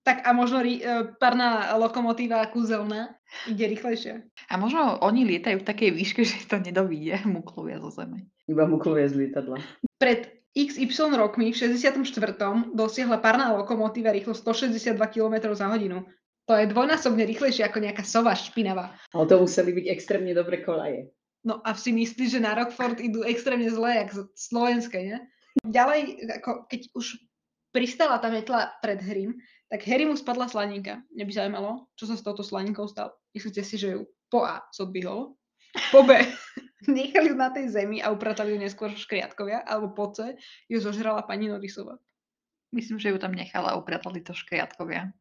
Tak 0.00 0.24
a 0.24 0.32
možno 0.32 0.64
rí, 0.64 0.80
e, 0.80 1.12
parná 1.20 1.76
lokomotíva 1.76 2.48
kúzelná 2.48 3.20
ide 3.44 3.68
rýchlejšie. 3.68 4.24
A 4.48 4.54
možno 4.56 4.96
oni 5.04 5.28
lietajú 5.28 5.60
v 5.60 5.68
takej 5.68 5.90
výške, 5.92 6.24
že 6.28 6.48
to 6.48 6.56
nedovíde, 6.56 7.20
muklovia 7.28 7.76
zo 7.84 7.92
zeme. 7.92 8.24
Iba 8.48 8.64
mu 8.64 8.80
klovia 8.80 9.04
z 9.04 9.28
lietadla. 9.28 9.60
Pred 10.00 10.40
XY 10.56 11.14
rokmi 11.14 11.52
v 11.52 11.56
64. 11.56 12.02
dosiahla 12.74 13.22
parná 13.22 13.54
lokomotíva 13.54 14.10
rýchlosť 14.10 14.40
162 14.74 14.98
km 15.12 15.52
za 15.54 15.70
hodinu. 15.70 16.02
To 16.50 16.58
je 16.58 16.66
dvojnásobne 16.66 17.22
rýchlejšie 17.30 17.62
ako 17.62 17.78
nejaká 17.78 18.02
sova 18.02 18.34
špinavá. 18.34 18.90
Ale 19.14 19.30
to 19.30 19.38
museli 19.38 19.70
byť 19.70 19.86
extrémne 19.86 20.34
dobre 20.34 20.66
kolaje. 20.66 21.06
No 21.46 21.62
a 21.62 21.78
si 21.78 21.94
myslíš, 21.94 22.36
že 22.36 22.40
na 22.42 22.58
Rockford 22.58 22.98
idú 22.98 23.22
extrémne 23.22 23.70
zle, 23.70 24.02
jak 24.02 24.10
z- 24.10 24.26
slovenské, 24.34 24.98
nie? 24.98 25.18
Ďalej, 25.62 26.26
ako 26.42 26.66
keď 26.66 26.90
už 26.98 27.22
pristala 27.70 28.18
tá 28.18 28.34
metla 28.34 28.74
pred 28.82 28.98
Harrym, 28.98 29.38
tak 29.70 29.86
Harry 29.86 30.02
mu 30.10 30.18
spadla 30.18 30.50
slaninka. 30.50 31.06
Mňa 31.14 31.24
by 31.24 31.32
zaujímalo, 31.32 31.70
čo 31.94 32.10
sa 32.10 32.18
s 32.18 32.26
touto 32.26 32.42
slaninkou 32.42 32.90
stalo. 32.90 33.14
Myslíte 33.30 33.62
si, 33.62 33.78
že 33.78 33.94
ju 33.94 34.10
po 34.26 34.42
A 34.42 34.66
zodbihol, 34.74 35.38
po 35.94 36.02
B 36.02 36.18
nechali 36.90 37.30
ju 37.30 37.38
na 37.38 37.54
tej 37.54 37.70
zemi 37.70 38.02
a 38.02 38.10
upratali 38.10 38.58
ju 38.58 38.58
neskôr 38.58 38.90
škriatkovia, 38.90 39.62
alebo 39.62 39.94
po 39.94 40.10
C 40.10 40.34
ju 40.66 40.82
zožrala 40.82 41.22
pani 41.22 41.46
Norisova. 41.46 41.94
Myslím, 42.74 42.98
že 42.98 43.14
ju 43.14 43.22
tam 43.22 43.38
nechala 43.38 43.74
a 43.74 43.78
upratali 43.78 44.18
to 44.18 44.34
škriatkovia. 44.34 45.14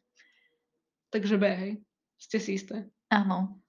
Takže 1.09 1.35
B, 1.37 1.45
hej. 1.49 1.71
Ste 2.19 2.37
si 2.37 2.59
isté. 2.59 2.85
Áno. 3.09 3.61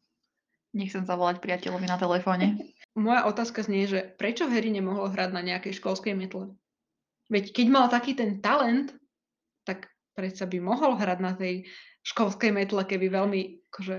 Nechcem 0.76 1.02
zavolať 1.02 1.42
priateľovi 1.42 1.87
na 1.88 1.97
telefóne. 1.97 2.47
Moja 2.99 3.25
otázka 3.26 3.62
znie, 3.62 3.87
že 3.87 4.02
prečo 4.18 4.50
Harry 4.50 4.68
nemohol 4.75 5.14
hrať 5.14 5.30
na 5.30 5.42
nejakej 5.42 5.78
školskej 5.78 6.14
metle? 6.18 6.52
Veď 7.30 7.54
keď 7.54 7.66
mal 7.70 7.87
taký 7.87 8.18
ten 8.18 8.42
talent, 8.42 8.90
tak 9.62 9.87
predsa 10.18 10.50
by 10.50 10.59
mohol 10.59 10.99
hrať 10.99 11.18
na 11.23 11.32
tej 11.38 11.70
školskej 12.02 12.50
metle, 12.50 12.82
keby 12.82 13.06
veľmi 13.06 13.40
akože, 13.70 13.97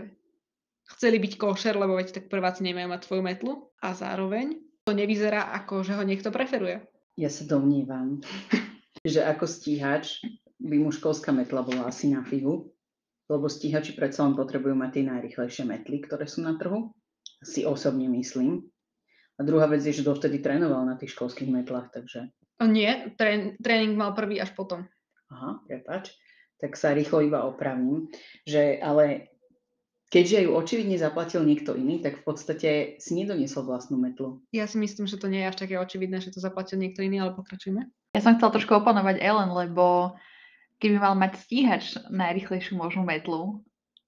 chceli 0.98 1.18
byť 1.24 1.34
košer, 1.40 1.80
lebo 1.80 1.96
veď 1.96 2.20
tak 2.20 2.26
prváci 2.28 2.68
nemajú 2.68 2.88
mať 2.92 3.02
svoju 3.08 3.24
metlu 3.24 3.52
a 3.80 3.96
zároveň 3.96 4.60
to 4.84 4.92
nevyzerá 4.92 5.56
ako, 5.64 5.88
že 5.88 5.96
ho 5.96 6.04
niekto 6.04 6.34
preferuje. 6.34 6.84
Ja 7.16 7.32
sa 7.32 7.48
domnívam, 7.48 8.20
že 9.08 9.24
ako 9.24 9.48
stíhač 9.48 10.20
by 10.62 10.76
mu 10.78 10.92
školská 10.92 11.32
metla 11.32 11.64
bola 11.64 11.88
asi 11.88 12.12
na 12.12 12.22
fihu, 12.28 12.70
lebo 13.32 13.48
stíhači 13.48 13.96
predsa 13.96 14.28
len 14.28 14.36
potrebujú 14.36 14.76
mať 14.76 15.00
tie 15.00 15.04
najrychlejšie 15.08 15.64
metly, 15.64 16.04
ktoré 16.04 16.28
sú 16.28 16.44
na 16.44 16.60
trhu. 16.60 16.92
Si 17.40 17.64
osobne 17.64 18.12
myslím. 18.12 18.68
A 19.40 19.48
druhá 19.48 19.66
vec 19.72 19.82
je, 19.82 19.96
že 19.96 20.06
dovtedy 20.06 20.44
trénoval 20.44 20.84
na 20.84 21.00
tých 21.00 21.16
školských 21.16 21.50
metlách, 21.50 21.90
takže 21.96 22.30
nie, 22.68 23.10
trén, 23.18 23.58
tréning 23.58 23.98
mal 23.98 24.14
prvý 24.14 24.38
až 24.38 24.54
potom. 24.54 24.86
aha, 25.34 25.64
prepač, 25.66 26.14
tak 26.62 26.78
sa 26.78 26.94
rýchlo 26.94 27.26
iba 27.26 27.48
opravím, 27.48 28.12
že 28.46 28.78
ale 28.78 29.34
keďže 30.14 30.46
ju 30.46 30.52
očividne 30.54 30.98
zaplatil 31.00 31.42
niekto 31.42 31.74
iný, 31.74 32.04
tak 32.04 32.22
v 32.22 32.24
podstate 32.28 32.70
si 33.02 33.12
nedoniesol 33.18 33.66
vlastnú 33.66 33.98
metlu. 33.98 34.44
Ja 34.54 34.70
si 34.70 34.78
myslím, 34.78 35.08
že 35.10 35.18
to 35.18 35.32
nie 35.32 35.42
je 35.42 35.50
až 35.50 35.58
také 35.58 35.80
očividné, 35.80 36.22
že 36.22 36.36
to 36.36 36.44
zaplatil 36.44 36.78
niekto 36.78 37.02
iný, 37.02 37.24
ale 37.24 37.34
pokračujme. 37.34 37.88
Ja 38.12 38.22
som 38.22 38.36
chcela 38.38 38.54
trošku 38.54 38.76
oponovať 38.76 39.24
Ellen, 39.24 39.56
lebo 39.56 40.20
keby 40.82 40.98
mal 40.98 41.14
mať 41.14 41.38
stíhač 41.38 41.84
najrychlejšiu 42.10 42.74
možnú 42.76 43.06
metlu, 43.06 43.62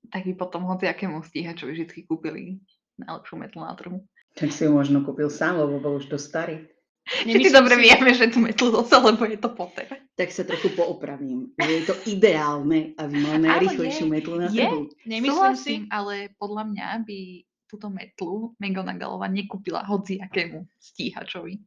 tak 0.10 0.26
by 0.26 0.34
potom 0.34 0.66
hociakému 0.66 1.22
stíhačovi 1.22 1.86
vždy 1.86 2.10
kúpili 2.10 2.58
najlepšiu 2.98 3.36
metlu 3.38 3.62
na 3.62 3.78
trhu. 3.78 4.02
Tak 4.34 4.50
si 4.50 4.66
ju 4.66 4.74
možno 4.74 5.06
kúpil 5.06 5.30
sám, 5.30 5.62
lebo 5.62 5.78
bol 5.78 6.02
už 6.02 6.10
dosť 6.10 6.26
starý. 6.26 6.58
Všetci 7.04 7.52
dobre 7.52 7.76
si- 7.76 7.84
vieme, 7.84 8.12
že 8.16 8.32
tú 8.32 8.40
metlu 8.40 8.72
dostal, 8.72 9.04
lebo 9.04 9.28
je 9.28 9.36
to 9.36 9.52
Potter. 9.52 9.92
Tak 10.16 10.30
sa 10.32 10.48
trochu 10.48 10.72
poopravím. 10.72 11.52
Je 11.60 11.84
to 11.84 11.94
ideálne, 12.08 12.96
aby 12.96 13.16
mal 13.20 13.38
najrychlejšiu 13.44 14.08
metlu 14.08 14.40
na 14.40 14.48
je. 14.48 14.64
trhu. 14.64 14.88
Nemyslím 15.04 15.56
si, 15.60 15.74
ale 15.92 16.32
podľa 16.40 16.64
mňa 16.72 16.88
by 17.04 17.20
túto 17.68 17.90
metlu 17.92 18.54
McGonagallova 18.56 19.28
nekúpila 19.28 19.84
hociakému 19.84 20.64
stíhačovi. 20.80 21.60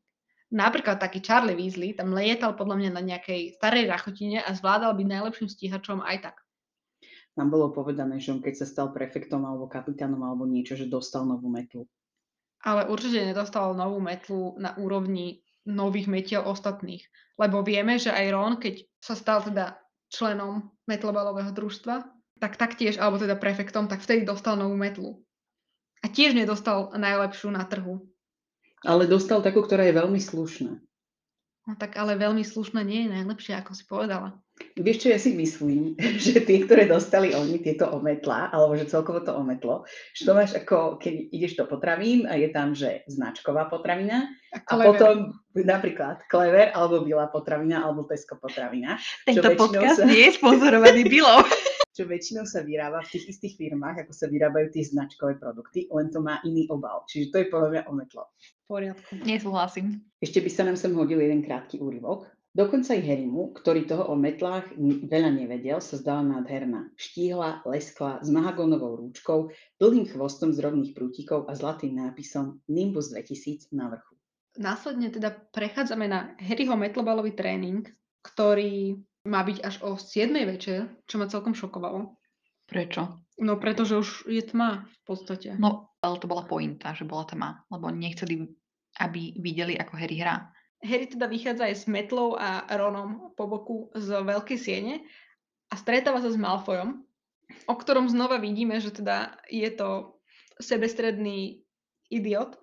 Napríklad 0.55 1.03
taký 1.03 1.19
Charlie 1.19 1.59
Weasley 1.59 1.99
tam 1.99 2.15
lietal 2.15 2.55
podľa 2.55 2.79
mňa 2.79 2.91
na 2.95 3.03
nejakej 3.03 3.59
starej 3.59 3.91
rachotine 3.91 4.39
a 4.39 4.55
zvládal 4.55 4.95
byť 4.95 5.07
najlepším 5.11 5.49
stíhačom 5.51 6.07
aj 6.07 6.31
tak. 6.31 6.37
Tam 7.37 7.53
bolo 7.53 7.75
povedané, 7.75 8.17
že 8.23 8.33
on 8.33 8.41
keď 8.41 8.65
sa 8.65 8.67
stal 8.67 8.95
prefektom 8.95 9.45
alebo 9.45 9.69
kapitánom 9.69 10.23
alebo 10.23 10.49
niečo, 10.49 10.79
že 10.79 10.89
dostal 10.89 11.27
novú 11.29 11.53
metlu. 11.53 11.85
Ale 12.65 12.89
určite 12.89 13.27
nedostal 13.27 13.77
novú 13.77 14.01
metlu 14.01 14.57
na 14.57 14.73
úrovni 14.81 15.45
nových 15.67 16.07
metiel 16.09 16.47
ostatných. 16.47 17.05
Lebo 17.37 17.61
vieme, 17.61 17.99
že 18.01 18.15
aj 18.15 18.27
Ron, 18.33 18.55
keď 18.57 18.87
sa 19.03 19.19
stal 19.19 19.45
teda 19.45 19.77
členom 20.09 20.73
metlobalového 20.87 21.53
družstva, 21.53 22.07
tak 22.39 22.57
taktiež, 22.57 22.97
alebo 22.97 23.21
teda 23.21 23.37
prefektom, 23.37 23.91
tak 23.91 24.01
vtedy 24.01 24.25
dostal 24.25 24.57
novú 24.57 24.79
metlu. 24.79 25.21
A 26.01 26.09
tiež 26.09 26.33
nedostal 26.39 26.95
najlepšiu 26.95 27.51
na 27.51 27.67
trhu. 27.67 28.07
Ale 28.87 29.11
dostal 29.11 29.43
takú, 29.43 29.67
ktorá 29.67 29.83
je 29.85 29.99
veľmi 29.99 30.23
slušná. 30.23 30.79
No 31.67 31.75
tak 31.75 31.99
ale 31.99 32.15
veľmi 32.15 32.47
slušná 32.47 32.87
nie 32.87 33.05
je 33.05 33.15
najlepšia, 33.19 33.59
ako 33.59 33.75
si 33.75 33.83
povedala. 33.91 34.39
Vieš, 34.79 35.03
čo 35.03 35.09
ja 35.11 35.19
si 35.19 35.35
myslím? 35.35 35.99
Že 36.25 36.47
tie, 36.47 36.59
ktoré 36.63 36.87
dostali 36.87 37.35
oni, 37.35 37.59
tieto 37.59 37.91
ometlá, 37.91 38.55
alebo 38.55 38.79
že 38.79 38.87
celkovo 38.87 39.19
to 39.21 39.35
ometlo, 39.35 39.83
že 40.15 40.25
to 40.25 40.33
máš 40.33 40.55
ako, 40.55 40.97
keď 41.03 41.15
ideš 41.35 41.59
do 41.59 41.67
potravín 41.67 42.25
a 42.31 42.39
je 42.39 42.49
tam, 42.55 42.73
že 42.73 43.03
značková 43.11 43.67
potravina 43.67 44.31
a 44.55 44.63
Clever. 44.63 44.87
potom 44.87 45.15
napríklad 45.59 46.23
Clever, 46.31 46.71
alebo 46.71 47.03
Biela 47.03 47.27
potravina, 47.29 47.83
alebo 47.83 48.07
Tesco 48.07 48.39
potravina, 48.39 48.97
Tento 49.27 49.51
podcast 49.59 50.01
sa- 50.01 50.09
nie 50.09 50.31
je 50.31 50.39
sponzorovaný 50.39 51.03
Bilou. 51.11 51.43
čo 51.97 52.05
väčšinou 52.05 52.45
sa 52.45 52.61
vyrába 52.61 53.01
v 53.01 53.17
tých 53.17 53.33
istých 53.33 53.57
firmách, 53.57 54.05
ako 54.05 54.13
sa 54.13 54.29
vyrábajú 54.29 54.69
tie 54.69 54.85
značkové 54.85 55.41
produkty, 55.41 55.89
len 55.89 56.13
to 56.13 56.21
má 56.21 56.45
iný 56.45 56.69
obal. 56.69 57.09
Čiže 57.09 57.33
to 57.33 57.37
je 57.41 57.47
podľa 57.49 57.69
mňa 57.73 57.83
ometlo. 57.89 58.29
V 58.37 58.65
poriadku. 58.69 59.11
Nesúhlasím. 59.25 60.05
Ešte 60.21 60.45
by 60.45 60.51
sa 60.53 60.63
nám 60.69 60.77
sem 60.77 60.93
hodil 60.93 61.25
jeden 61.25 61.41
krátky 61.41 61.81
úryvok. 61.81 62.29
Dokonca 62.57 62.97
aj 62.97 63.05
Harrymu, 63.05 63.53
ktorý 63.53 63.85
toho 63.85 64.09
o 64.09 64.17
metlách 64.17 64.73
veľa 64.81 65.29
nevedel, 65.29 65.77
sa 65.81 66.01
zdala 66.01 66.25
nádherná. 66.25 66.89
Štíhla, 66.97 67.61
leskla, 67.69 68.25
s 68.25 68.33
mahagónovou 68.33 68.97
rúčkou, 68.97 69.53
dlhým 69.77 70.09
chvostom 70.09 70.57
z 70.57 70.65
rovných 70.65 70.97
prútikov 70.97 71.45
a 71.49 71.53
zlatým 71.53 72.01
nápisom 72.01 72.65
Nimbus 72.73 73.13
2000 73.13 73.77
na 73.77 73.93
vrchu. 73.93 74.17
Následne 74.57 75.13
teda 75.13 75.37
prechádzame 75.53 76.09
na 76.09 76.33
Harryho 76.41 76.81
metlobalový 76.81 77.37
tréning, 77.37 77.85
ktorý 78.25 79.05
má 79.27 79.43
byť 79.43 79.59
až 79.67 79.75
o 79.83 79.99
7 79.99 80.33
večer, 80.47 80.89
čo 81.11 81.19
ma 81.19 81.27
celkom 81.27 81.53
šokovalo. 81.53 82.15
Prečo? 82.67 83.27
No 83.43 83.61
pretože 83.61 83.99
už 83.99 84.09
je 84.27 84.43
tma 84.43 84.89
v 84.89 85.01
podstate. 85.07 85.55
No, 85.61 85.95
ale 86.01 86.17
to 86.19 86.27
bola 86.31 86.47
pointa, 86.49 86.97
že 86.97 87.05
bola 87.07 87.29
tma, 87.29 87.63
lebo 87.69 87.93
nechceli, 87.93 88.49
aby 89.03 89.37
videli, 89.39 89.77
ako 89.77 89.95
Harry 89.99 90.19
hrá. 90.19 90.51
Harry 90.83 91.07
teda 91.11 91.27
vychádza 91.27 91.69
aj 91.69 91.75
s 91.77 91.85
Metlou 91.91 92.37
a 92.37 92.65
Ronom 92.75 93.33
po 93.35 93.45
boku 93.49 93.77
z 93.97 94.09
veľkej 94.13 94.59
siene 94.61 95.05
a 95.73 95.75
stretáva 95.75 96.23
sa 96.23 96.31
s 96.31 96.39
Malfoyom, 96.39 97.01
o 97.67 97.75
ktorom 97.75 98.11
znova 98.11 98.39
vidíme, 98.39 98.79
že 98.79 98.93
teda 98.93 99.37
je 99.49 99.67
to 99.73 100.21
sebestredný 100.61 101.65
idiot, 102.13 102.57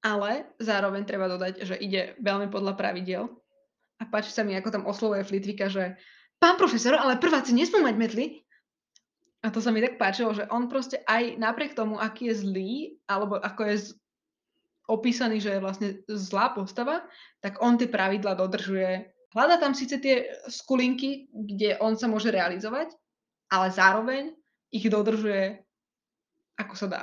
ale 0.00 0.52
zároveň 0.60 1.04
treba 1.04 1.28
dodať, 1.28 1.64
že 1.64 1.76
ide 1.76 2.16
veľmi 2.20 2.48
podľa 2.48 2.76
pravidiel. 2.76 3.28
A 4.00 4.08
páči 4.08 4.32
sa 4.32 4.40
mi, 4.42 4.56
ako 4.56 4.72
tam 4.72 4.88
oslovuje 4.88 5.22
Flitwicka, 5.28 5.68
že 5.68 6.00
pán 6.40 6.56
profesor, 6.56 6.96
ale 6.96 7.20
prváci 7.20 7.52
nesmú 7.52 7.84
mať 7.84 7.94
metly. 8.00 8.26
A 9.44 9.52
to 9.52 9.60
sa 9.60 9.72
mi 9.72 9.80
tak 9.80 9.96
páčilo, 9.96 10.32
že 10.36 10.48
on 10.52 10.68
proste 10.68 11.00
aj 11.04 11.36
napriek 11.36 11.72
tomu, 11.76 11.96
aký 11.96 12.32
je 12.32 12.44
zlý, 12.44 12.72
alebo 13.08 13.40
ako 13.40 13.60
je 13.72 13.76
z... 13.76 13.86
opísaný, 14.88 15.40
že 15.40 15.56
je 15.56 15.64
vlastne 15.64 15.88
zlá 16.08 16.52
postava, 16.52 17.04
tak 17.40 17.60
on 17.60 17.80
tie 17.80 17.88
pravidla 17.88 18.36
dodržuje. 18.36 19.08
Hľada 19.32 19.56
tam 19.60 19.72
síce 19.72 19.96
tie 20.00 20.28
skulinky, 20.48 21.32
kde 21.32 21.80
on 21.80 21.96
sa 21.96 22.08
môže 22.08 22.28
realizovať, 22.28 22.92
ale 23.48 23.72
zároveň 23.72 24.34
ich 24.74 24.84
dodržuje 24.88 25.60
ako 26.60 26.74
sa 26.76 26.86
dá. 26.86 27.02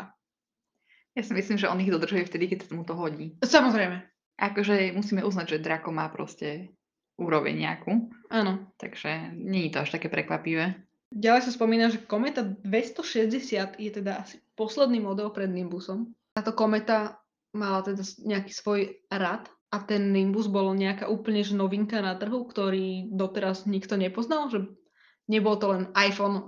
Ja 1.17 1.25
si 1.25 1.33
myslím, 1.33 1.57
že 1.57 1.65
on 1.65 1.81
ich 1.81 1.89
dodržuje 1.89 2.29
vtedy, 2.29 2.45
keď 2.53 2.69
sa 2.69 2.77
mu 2.77 2.85
to 2.85 2.93
hodí. 2.93 3.33
Samozrejme. 3.41 4.05
Akože 4.37 4.93
musíme 4.93 5.25
uznať, 5.25 5.57
že 5.57 5.63
Draco 5.65 5.89
má 5.89 6.05
proste 6.13 6.76
úroveň 7.17 7.67
nejakú. 7.67 8.13
Áno. 8.29 8.69
Takže 8.77 9.33
nie 9.35 9.67
je 9.67 9.71
to 9.73 9.81
až 9.83 9.97
také 9.97 10.07
prekvapivé. 10.07 10.77
Ďalej 11.11 11.49
sa 11.49 11.51
spomína, 11.55 11.89
že 11.89 12.03
kometa 12.03 12.43
260 12.45 13.79
je 13.79 13.89
teda 13.91 14.21
asi 14.21 14.43
posledný 14.53 15.01
model 15.01 15.33
pred 15.33 15.49
Nimbusom. 15.49 16.13
Táto 16.35 16.53
kometa 16.53 17.17
mala 17.55 17.81
teda 17.81 18.03
nejaký 18.21 18.51
svoj 18.53 18.79
rad 19.09 19.49
a 19.73 19.77
ten 19.83 20.13
Nimbus 20.13 20.47
bol 20.47 20.71
nejaká 20.75 21.07
úplne 21.07 21.43
že 21.43 21.57
novinka 21.57 21.99
na 21.99 22.15
trhu, 22.15 22.47
ktorý 22.47 23.11
doteraz 23.11 23.67
nikto 23.67 23.99
nepoznal, 23.99 24.47
že 24.47 24.67
nebol 25.27 25.59
to 25.59 25.75
len 25.75 25.83
iPhone 25.95 26.47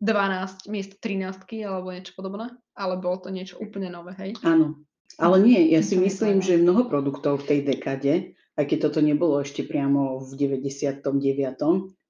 e, 0.00 0.72
miesto 0.72 0.96
13 1.00 1.44
alebo 1.64 1.92
niečo 1.92 2.16
podobné, 2.16 2.52
ale 2.72 2.96
bolo 2.96 3.20
to 3.20 3.28
niečo 3.28 3.60
úplne 3.60 3.92
nové, 3.92 4.16
hej? 4.16 4.32
Áno. 4.44 4.80
Ale 5.20 5.38
nie, 5.44 5.70
ja 5.70 5.84
si 5.84 5.94
myslím, 6.00 6.42
že 6.42 6.58
mnoho 6.58 6.90
produktov 6.90 7.44
v 7.44 7.46
tej 7.46 7.60
dekade, 7.76 8.34
aj 8.54 8.64
keď 8.70 8.78
toto 8.90 9.00
nebolo 9.02 9.42
ešte 9.42 9.66
priamo 9.66 10.22
v 10.22 10.30
99. 10.62 11.02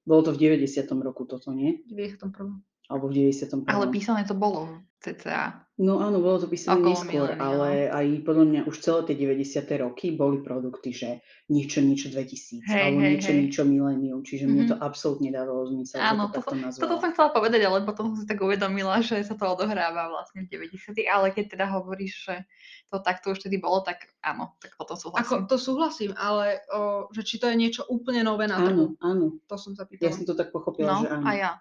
Bolo 0.05 0.21
to 0.21 0.31
v 0.33 0.37
90. 0.37 0.85
roku 1.01 1.25
toto, 1.25 1.49
nie? 1.49 1.81
V 1.89 1.97
91. 1.97 2.74
Alebo 2.85 3.09
v 3.09 3.13
91. 3.33 3.65
Ale 3.65 3.85
písané 3.89 4.21
to 4.23 4.33
bolo 4.33 4.69
cca. 5.01 5.61
No 5.75 5.99
áno, 5.99 6.23
bolo 6.23 6.39
to 6.39 6.47
písané 6.47 6.79
Okolo 6.79 6.89
neskôr, 6.95 7.27
milénia, 7.35 7.43
ale 7.43 7.69
aj 7.91 8.05
podľa 8.23 8.45
mňa 8.47 8.61
už 8.63 8.75
celé 8.79 8.99
tie 9.05 9.15
90. 9.19 9.83
roky 9.83 10.15
boli 10.15 10.39
produkty, 10.39 10.89
že 10.89 11.09
niečo, 11.45 11.83
niečo 11.83 12.07
2000, 12.07 12.63
Hej, 12.63 12.79
alebo 12.79 12.99
hej, 13.03 13.09
niečo, 13.11 13.29
hej. 13.29 13.39
niečo 13.43 13.61
milénium, 13.67 14.23
čiže 14.23 14.47
mne 14.47 14.63
Mhm. 14.63 14.69
to 14.71 14.75
absolútne 14.79 15.29
dávalo 15.29 15.67
zmysel, 15.67 15.99
Áno, 15.99 16.31
to 16.31 16.39
toto, 16.39 16.55
nazvala. 16.55 16.79
toto 16.79 16.95
som 16.95 17.09
chcela 17.11 17.29
povedať, 17.29 17.61
ale 17.61 17.83
potom 17.83 18.15
som 18.15 18.17
si 18.17 18.25
tak 18.25 18.39
uvedomila, 18.39 19.03
že 19.03 19.19
sa 19.19 19.35
to 19.35 19.45
odohráva 19.45 20.07
vlastne 20.07 20.39
v 20.41 20.49
90. 20.49 20.95
Ale 21.03 21.27
keď 21.29 21.45
teda 21.51 21.65
hovoríš, 21.67 22.13
že 22.23 22.35
to 22.87 22.97
takto 22.97 23.25
už 23.29 23.43
vtedy 23.43 23.59
bolo, 23.59 23.83
tak 23.83 23.99
áno, 24.23 24.55
tak 24.57 24.79
potom 24.79 24.95
súhlasím. 24.95 25.27
Ako, 25.27 25.35
to 25.45 25.57
súhlasím, 25.59 26.11
ale 26.15 26.63
o, 26.71 27.11
že 27.11 27.21
či 27.21 27.35
to 27.35 27.45
je 27.45 27.55
niečo 27.57 27.83
úplne 27.85 28.23
nové 28.23 28.47
na 28.47 28.57
trhu, 28.57 28.95
Áno, 28.95 29.03
áno, 29.03 29.25
to 29.43 29.59
som 29.59 29.75
sa 29.75 29.83
ja 29.83 29.91
pýtala. 29.91 30.13
som 30.13 30.23
to 30.23 30.33
tak 30.33 30.49
pochopila, 30.49 30.95
No, 30.95 31.03
že 31.03 31.07
áno. 31.11 31.25
a 31.27 31.31
ja. 31.35 31.51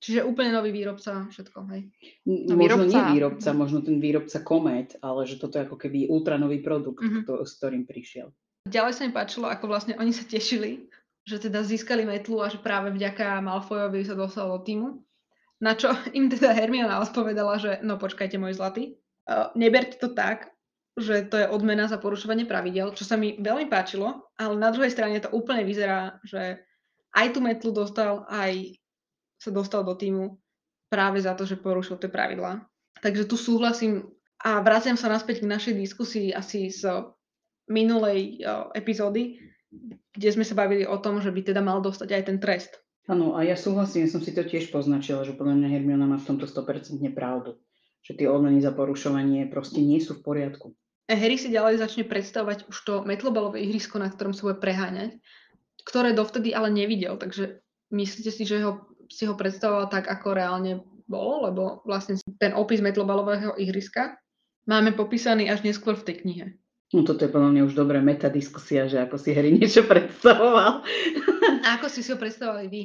Čiže 0.00 0.24
úplne 0.24 0.50
nový 0.50 0.72
výrobca, 0.72 1.28
všetko, 1.28 1.58
hej. 1.70 1.92
No, 2.24 2.56
možno 2.56 2.88
nie 2.88 2.96
výrobca- 2.96 3.12
výrobca, 3.12 3.48
možno 3.52 3.78
ten 3.84 4.00
výrobca 4.00 4.38
Komet, 4.40 4.96
ale 4.98 5.28
že 5.28 5.36
toto 5.36 5.60
je 5.60 5.68
ako 5.68 5.76
keby 5.76 6.08
ultranový 6.08 6.64
produkt, 6.64 7.04
Mhm. 7.04 7.20
kto, 7.22 7.44
s 7.44 7.60
ktorým 7.60 7.84
prišiel. 7.84 8.32
Ďalej 8.64 8.92
sa 8.92 9.02
mi 9.04 9.12
páčilo, 9.12 9.46
ako 9.46 9.64
vlastne 9.68 9.96
oni 9.96 10.12
sa 10.12 10.24
tešili, 10.24 10.88
že 11.24 11.36
teda 11.36 11.60
získali 11.60 12.08
metlu 12.08 12.40
a 12.40 12.48
že 12.48 12.56
práve 12.56 12.88
vďaka 12.90 13.44
Malfoyovi 13.44 14.00
sa 14.02 14.16
dostal 14.16 14.48
do 14.48 14.64
týmu. 14.64 15.04
Na 15.60 15.76
čo 15.76 15.92
im 16.16 16.32
teda 16.32 16.56
Hermiona 16.56 17.04
odpovedala, 17.04 17.60
že 17.60 17.84
no 17.84 18.00
počkajte 18.00 18.40
môj 18.40 18.56
zlatý, 18.56 18.96
uh, 19.28 19.52
neberte 19.52 20.00
to 20.00 20.16
tak, 20.16 20.48
že 20.96 21.28
to 21.28 21.36
je 21.36 21.46
odmena 21.46 21.88
za 21.88 22.00
porušovanie 22.00 22.44
pravidel, 22.44 22.96
čo 22.96 23.04
sa 23.04 23.20
mi 23.20 23.36
veľmi 23.36 23.68
páčilo, 23.68 24.32
ale 24.40 24.56
na 24.56 24.72
druhej 24.72 24.92
strane 24.92 25.20
to 25.20 25.28
úplne 25.28 25.64
vyzerá, 25.64 26.16
že 26.24 26.60
aj 27.12 27.36
tú 27.36 27.40
metlu 27.40 27.68
dostal, 27.70 28.24
aj 28.28 28.79
sa 29.40 29.48
dostal 29.48 29.80
do 29.82 29.96
týmu 29.96 30.36
práve 30.92 31.24
za 31.24 31.32
to, 31.32 31.48
že 31.48 31.56
porušil 31.56 31.96
tie 31.96 32.12
pravidlá. 32.12 32.60
Takže 33.00 33.24
tu 33.24 33.40
súhlasím 33.40 34.12
a 34.44 34.60
vraciam 34.60 35.00
sa 35.00 35.08
naspäť 35.08 35.40
k 35.40 35.50
našej 35.50 35.74
diskusii 35.80 36.36
asi 36.36 36.68
z 36.68 37.08
minulej 37.72 38.44
o, 38.44 38.68
epizódy, 38.76 39.40
kde 40.12 40.28
sme 40.28 40.44
sa 40.44 40.52
bavili 40.52 40.84
o 40.84 40.98
tom, 41.00 41.22
že 41.24 41.32
by 41.32 41.40
teda 41.40 41.64
mal 41.64 41.80
dostať 41.80 42.08
aj 42.12 42.22
ten 42.28 42.38
trest. 42.42 42.76
Áno, 43.08 43.38
a 43.38 43.46
ja 43.46 43.56
súhlasím, 43.56 44.04
ja 44.04 44.12
som 44.12 44.20
si 44.20 44.36
to 44.36 44.44
tiež 44.44 44.68
poznačila, 44.68 45.24
že 45.24 45.32
podľa 45.32 45.56
mňa 45.56 45.68
Hermiona 45.72 46.06
má 46.06 46.18
v 46.20 46.28
tomto 46.34 46.44
100% 46.44 47.00
pravdu. 47.16 47.56
Že 48.04 48.12
tie 48.16 48.26
odmeny 48.28 48.60
za 48.60 48.72
porušovanie 48.72 49.48
proste 49.48 49.80
nie 49.80 50.00
sú 50.00 50.20
v 50.20 50.24
poriadku. 50.24 50.72
A 51.10 51.18
Harry 51.18 51.36
si 51.36 51.50
ďalej 51.50 51.82
začne 51.82 52.06
predstavovať 52.06 52.70
už 52.70 52.76
to 52.86 52.94
metlobalové 53.02 53.66
ihrisko, 53.66 53.98
na 53.98 54.06
ktorom 54.06 54.30
sa 54.30 54.46
bude 54.46 54.62
preháňať, 54.62 55.18
ktoré 55.82 56.14
dovtedy 56.14 56.54
ale 56.54 56.70
nevidel, 56.70 57.18
takže 57.18 57.60
myslíte 57.90 58.30
si, 58.30 58.46
že 58.46 58.62
ho, 58.62 58.89
si 59.10 59.26
ho 59.26 59.34
predstavoval 59.34 59.90
tak, 59.90 60.06
ako 60.06 60.32
reálne 60.32 60.72
bolo, 61.04 61.44
lebo 61.44 61.62
vlastne 61.82 62.14
ten 62.38 62.54
opis 62.54 62.78
metlobalového 62.78 63.58
ihriska 63.58 64.14
máme 64.64 64.94
popísaný 64.94 65.50
až 65.50 65.60
neskôr 65.60 65.98
v 65.98 66.06
tej 66.06 66.16
knihe. 66.22 66.46
No 66.90 67.02
toto 67.02 67.22
je 67.22 67.30
podľa 67.30 67.50
mňa 67.50 67.62
už 67.64 67.74
dobrá 67.74 67.98
metadiskusia, 67.98 68.86
že 68.86 68.98
ako 68.98 69.14
si 69.14 69.30
Harry 69.30 69.50
niečo 69.50 69.82
predstavoval. 69.90 70.86
A 71.62 71.78
ako 71.78 71.86
si 71.86 72.02
si 72.02 72.10
ho 72.10 72.18
predstavovali 72.18 72.66
vy? 72.66 72.82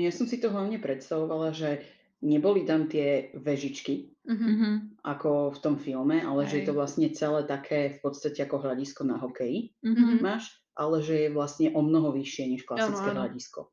Ja 0.00 0.10
som 0.10 0.24
si 0.24 0.36
to 0.36 0.48
hlavne 0.48 0.76
predstavovala, 0.76 1.52
že 1.52 1.84
neboli 2.18 2.64
tam 2.64 2.88
tie 2.88 3.30
vežičky, 3.36 4.16
Mhm. 4.28 4.44
Mhm. 4.44 4.70
ako 5.00 5.56
v 5.56 5.58
tom 5.58 5.76
filme, 5.76 6.20
ale 6.20 6.44
že 6.44 6.60
je 6.60 6.68
to 6.68 6.76
vlastne 6.76 7.08
celé 7.10 7.48
také 7.48 7.96
v 7.96 8.04
podstate 8.04 8.36
ako 8.38 8.60
hľadisko 8.60 9.00
na 9.00 9.16
hokeji 9.16 9.72
Mhm. 9.80 10.20
máš, 10.20 10.44
ale 10.74 11.00
že 11.00 11.24
je 11.24 11.28
vlastne 11.30 11.72
o 11.72 11.80
mnoho 11.80 12.12
vyššie 12.12 12.44
než 12.46 12.68
klasické 12.68 13.08
áno. 13.08 13.24
hľadisko. 13.24 13.72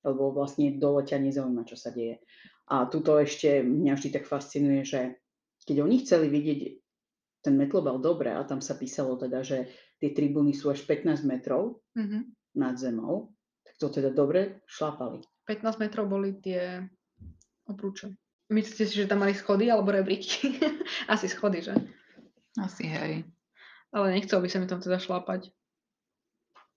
Lebo 0.00 0.32
vlastne 0.32 0.80
dole 0.80 1.04
ťa 1.04 1.20
nezaujíma, 1.20 1.68
čo 1.68 1.76
sa 1.76 1.92
deje. 1.92 2.20
A 2.70 2.86
tuto 2.86 3.18
ešte 3.18 3.60
mňa 3.60 3.92
vždy 3.94 4.08
tak 4.14 4.24
fascinuje, 4.24 4.86
že 4.86 5.20
keď 5.66 5.76
oni 5.84 5.96
chceli 6.00 6.30
vidieť 6.30 6.60
ten 7.40 7.54
metlobal 7.56 7.98
dobre 7.98 8.32
a 8.32 8.44
tam 8.44 8.60
sa 8.60 8.76
písalo 8.76 9.16
teda, 9.16 9.40
že 9.40 9.68
tie 10.00 10.12
tribúny 10.12 10.52
sú 10.52 10.72
až 10.72 10.84
15 10.84 11.24
metrov 11.24 11.80
Mhm. 11.96 12.32
nad 12.56 12.76
zemou, 12.76 13.32
tak 13.64 13.74
to 13.76 13.86
teda 13.90 14.10
dobre 14.10 14.60
šlapali. 14.66 15.20
15 15.44 15.78
metrov 15.78 16.06
boli 16.06 16.36
tie 16.38 16.84
obruče. 17.66 18.14
Myslíte 18.50 18.84
si, 18.86 18.94
že 18.98 19.06
tam 19.06 19.22
mali 19.22 19.34
schody 19.34 19.70
alebo 19.70 19.94
rebríky? 19.94 20.58
Asi 21.12 21.30
schody, 21.30 21.62
že? 21.62 21.74
Asi 22.58 22.82
hej. 22.82 23.22
Ale 23.90 24.10
nechcel 24.10 24.42
by 24.42 24.48
sa 24.50 24.58
mi 24.58 24.66
tam 24.66 24.82
teda 24.82 24.98
šlapať. 24.98 25.50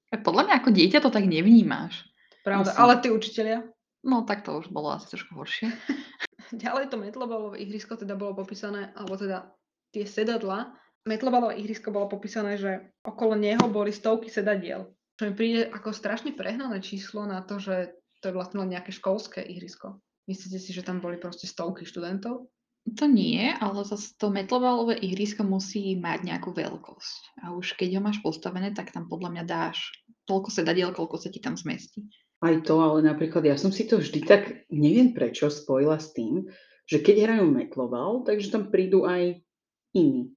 Tak 0.10 0.22
podľa 0.22 0.46
mňa 0.46 0.56
ako 0.62 0.70
dieťa 0.70 1.00
to 1.02 1.10
tak 1.10 1.26
nevnímáš. 1.26 2.06
Pravda. 2.44 2.76
Asi. 2.76 2.80
Ale 2.80 2.94
tí 3.00 3.08
učitelia? 3.10 3.60
No 4.04 4.28
tak 4.28 4.44
to 4.44 4.60
už 4.60 4.68
bolo 4.68 4.92
asi 4.92 5.08
trošku 5.08 5.32
horšie. 5.34 5.72
Ďalej 6.64 6.92
to 6.92 7.00
metlobalové 7.00 7.64
ihrisko 7.64 7.96
teda 7.96 8.20
bolo 8.20 8.36
popísané, 8.36 8.92
alebo 9.00 9.16
teda 9.16 9.48
tie 9.96 10.04
sedadla. 10.04 10.76
Metlobalové 11.08 11.58
ihrisko 11.64 11.90
bolo 11.90 12.12
popísané, 12.12 12.60
že 12.60 12.92
okolo 13.02 13.40
neho 13.40 13.64
boli 13.72 13.96
stovky 13.96 14.28
sedadiel. 14.28 14.92
Čo 15.16 15.32
mi 15.32 15.34
príde 15.34 15.72
ako 15.72 15.96
strašne 15.96 16.36
prehnané 16.36 16.84
číslo 16.84 17.24
na 17.24 17.40
to, 17.48 17.64
že 17.64 17.96
to 18.20 18.32
je 18.32 18.36
vlastne 18.36 18.60
len 18.60 18.76
nejaké 18.76 18.92
školské 18.92 19.40
ihrisko. 19.44 20.00
Myslíte 20.28 20.60
si, 20.60 20.72
že 20.72 20.84
tam 20.84 21.04
boli 21.04 21.20
proste 21.20 21.48
stovky 21.48 21.84
študentov? 21.84 22.48
To 22.84 23.06
nie, 23.08 23.56
ale 23.64 23.88
zase 23.88 24.12
to 24.20 24.28
metlobalové 24.28 25.00
ihrisko 25.00 25.48
musí 25.48 25.96
mať 25.96 26.28
nejakú 26.28 26.52
veľkosť. 26.52 27.48
A 27.48 27.56
už 27.56 27.80
keď 27.80 28.00
ho 28.00 28.02
máš 28.04 28.20
postavené, 28.20 28.76
tak 28.76 28.92
tam 28.92 29.08
podľa 29.08 29.30
mňa 29.32 29.44
dáš 29.48 29.92
toľko 30.28 30.52
sedadiel, 30.52 30.92
koľko 30.92 31.16
sa 31.20 31.32
ti 31.32 31.40
tam 31.40 31.56
zmestí. 31.56 32.04
Aj 32.44 32.56
to, 32.60 32.76
ale 32.84 33.00
napríklad 33.08 33.48
ja 33.48 33.56
som 33.56 33.72
si 33.72 33.88
to 33.88 34.04
vždy 34.04 34.28
tak, 34.28 34.68
neviem 34.68 35.16
prečo, 35.16 35.48
spojila 35.48 35.96
s 35.96 36.12
tým, 36.12 36.52
že 36.84 37.00
keď 37.00 37.16
hrajú 37.24 37.48
Metlobal, 37.48 38.28
takže 38.28 38.52
tam 38.52 38.68
prídu 38.68 39.08
aj 39.08 39.40
iní. 39.96 40.36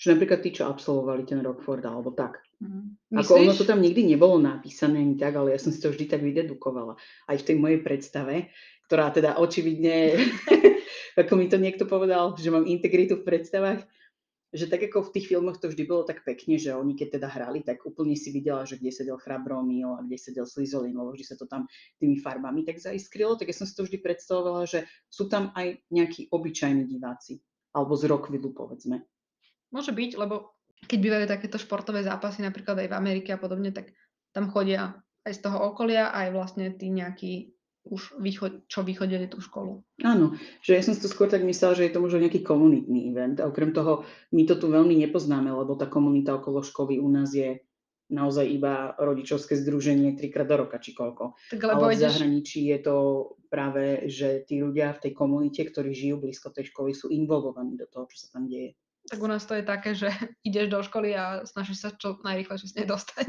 Že 0.00 0.16
napríklad 0.16 0.40
tí, 0.40 0.50
čo 0.56 0.66
absolvovali 0.66 1.28
ten 1.28 1.44
Rockford 1.44 1.84
alebo 1.84 2.16
tak. 2.16 2.40
Mhm. 2.64 3.12
Ako 3.20 3.36
ono 3.36 3.52
to 3.52 3.68
tam 3.68 3.84
nikdy 3.84 4.08
nebolo 4.08 4.40
napísané 4.40 5.04
ani 5.04 5.20
tak, 5.20 5.36
ale 5.36 5.52
ja 5.52 5.60
som 5.60 5.70
si 5.70 5.78
to 5.82 5.92
vždy 5.92 6.08
tak 6.08 6.24
vydedukovala. 6.24 6.96
Aj 7.28 7.36
v 7.36 7.46
tej 7.46 7.56
mojej 7.60 7.84
predstave, 7.84 8.48
ktorá 8.88 9.12
teda 9.12 9.36
očividne, 9.36 10.16
ako 11.20 11.36
mi 11.36 11.52
to 11.52 11.60
niekto 11.60 11.84
povedal, 11.84 12.32
že 12.34 12.48
mám 12.48 12.64
integritu 12.64 13.20
v 13.20 13.28
predstavách, 13.28 13.84
že 14.52 14.68
tak 14.68 14.84
ako 14.84 15.08
v 15.08 15.12
tých 15.16 15.32
filmoch 15.32 15.56
to 15.56 15.72
vždy 15.72 15.88
bolo 15.88 16.04
tak 16.04 16.28
pekne, 16.28 16.60
že 16.60 16.76
oni 16.76 16.92
keď 16.92 17.18
teda 17.18 17.28
hrali, 17.32 17.64
tak 17.64 17.80
úplne 17.88 18.12
si 18.12 18.28
videla, 18.28 18.68
že 18.68 18.76
kde 18.76 18.92
sedel 18.92 19.16
Chrabromil 19.16 19.96
a 19.96 20.04
kde 20.04 20.20
sedel 20.20 20.44
Slizolin, 20.44 20.92
lebo 20.92 21.16
vždy 21.16 21.24
sa 21.24 21.40
to 21.40 21.48
tam 21.48 21.64
tými 21.96 22.20
farbami 22.20 22.60
tak 22.68 22.76
zaiskrilo, 22.76 23.40
tak 23.40 23.48
ja 23.48 23.56
som 23.56 23.64
si 23.64 23.72
to 23.72 23.88
vždy 23.88 24.04
predstavovala, 24.04 24.68
že 24.68 24.84
sú 25.08 25.32
tam 25.32 25.56
aj 25.56 25.80
nejakí 25.88 26.28
obyčajní 26.28 26.84
diváci, 26.84 27.40
alebo 27.72 27.96
z 27.96 28.12
Rockvillu 28.12 28.52
povedzme. 28.52 29.08
Môže 29.72 29.96
byť, 29.96 30.20
lebo 30.20 30.52
keď 30.84 30.98
bývajú 31.00 31.24
takéto 31.32 31.56
športové 31.56 32.04
zápasy, 32.04 32.44
napríklad 32.44 32.76
aj 32.84 32.88
v 32.92 32.98
Amerike 33.00 33.32
a 33.32 33.40
podobne, 33.40 33.72
tak 33.72 33.96
tam 34.36 34.52
chodia 34.52 35.00
aj 35.24 35.32
z 35.32 35.40
toho 35.48 35.72
okolia, 35.72 36.12
aj 36.12 36.28
vlastne 36.34 36.76
tí 36.76 36.92
nejakí 36.92 37.56
už 37.82 38.14
východ, 38.22 38.70
čo 38.70 38.86
vychodili 38.86 39.26
tú 39.26 39.42
školu. 39.42 39.82
Áno, 40.06 40.38
že 40.62 40.78
ja 40.78 40.82
som 40.86 40.94
si 40.94 41.02
to 41.02 41.10
skôr 41.10 41.26
tak 41.26 41.42
myslela, 41.42 41.74
že 41.74 41.90
je 41.90 41.94
to 41.94 42.02
možno 42.02 42.22
nejaký 42.22 42.46
komunitný 42.46 43.10
event. 43.10 43.42
A 43.42 43.50
okrem 43.50 43.74
toho, 43.74 44.06
my 44.30 44.46
to 44.46 44.54
tu 44.54 44.70
veľmi 44.70 44.94
nepoznáme, 45.02 45.50
lebo 45.50 45.74
tá 45.74 45.90
komunita 45.90 46.38
okolo 46.38 46.62
školy 46.62 47.02
u 47.02 47.08
nás 47.10 47.34
je 47.34 47.58
naozaj 48.12 48.44
iba 48.44 48.92
rodičovské 49.00 49.56
združenie 49.56 50.14
trikrát 50.14 50.44
do 50.44 50.68
roka, 50.68 50.76
či 50.76 50.92
koľko. 50.92 51.34
Tak 51.48 51.60
lebo 51.64 51.88
Ale 51.88 51.96
v 51.96 51.96
ideš, 51.96 52.04
zahraničí 52.12 52.60
je 52.68 52.78
to 52.84 52.96
práve, 53.48 54.06
že 54.12 54.44
tí 54.44 54.60
ľudia 54.60 54.92
v 54.92 55.08
tej 55.08 55.12
komunite, 55.16 55.64
ktorí 55.64 55.96
žijú 55.96 56.20
blízko 56.20 56.52
tej 56.52 56.68
školy, 56.70 56.92
sú 56.92 57.08
involvovaní 57.08 57.74
do 57.80 57.88
toho, 57.88 58.04
čo 58.12 58.28
sa 58.28 58.36
tam 58.36 58.46
deje. 58.46 58.76
tak 59.08 59.18
u 59.18 59.26
nás 59.26 59.42
to 59.48 59.56
je 59.56 59.64
také, 59.64 59.96
že 59.96 60.12
ideš 60.48 60.68
do 60.68 60.80
školy 60.84 61.16
a 61.16 61.42
snažíš 61.48 61.78
sa 61.82 61.90
čo 61.96 62.20
najrychlejšie 62.20 62.68
z 62.68 62.76
nej 62.78 62.86
dostať. 62.86 63.26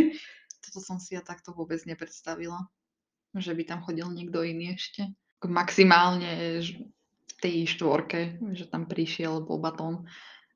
Toto 0.70 0.78
som 0.78 1.02
si 1.02 1.18
ja 1.18 1.20
takto 1.20 1.50
vôbec 1.50 1.82
nepredstavila. 1.84 2.70
Že 3.32 3.52
by 3.56 3.62
tam 3.64 3.80
chodil 3.80 4.06
niekto 4.12 4.44
iný 4.44 4.76
ešte. 4.76 5.08
Maximálne 5.42 6.62
v 6.62 7.32
tej 7.42 7.66
štvorke, 7.66 8.38
že 8.54 8.70
tam 8.70 8.86
prišiel 8.86 9.42
Bobaton 9.42 10.06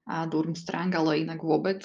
a 0.06 0.28
Durmstrang, 0.30 0.94
ale 0.94 1.26
inak 1.26 1.42
vôbec. 1.42 1.82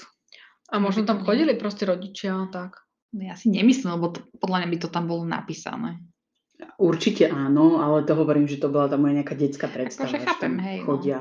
A 0.69 0.77
možno 0.77 1.03
tam 1.03 1.25
chodili 1.25 1.57
proste 1.57 1.89
rodičia, 1.89 2.47
tak. 2.53 2.85
No 3.11 3.27
ja 3.27 3.35
si 3.35 3.51
nemyslím, 3.51 3.97
lebo 3.99 4.15
to, 4.15 4.23
podľa 4.39 4.63
mňa 4.63 4.69
by 4.71 4.77
to 4.79 4.87
tam 4.87 5.05
bolo 5.09 5.27
napísané. 5.27 5.99
Určite 6.77 7.27
áno, 7.27 7.81
ale 7.81 8.05
to 8.05 8.13
hovorím, 8.13 8.45
že 8.45 8.61
to 8.61 8.69
bola 8.69 8.87
tá 8.87 8.95
moja 8.95 9.19
nejaká 9.19 9.33
detská 9.33 9.67
predstava, 9.67 10.13
Akože 10.13 10.21
že 10.21 10.27
chápem, 10.29 10.53
tam 10.55 10.63
hej, 10.63 10.77
no. 10.79 10.85
chodia 10.85 11.19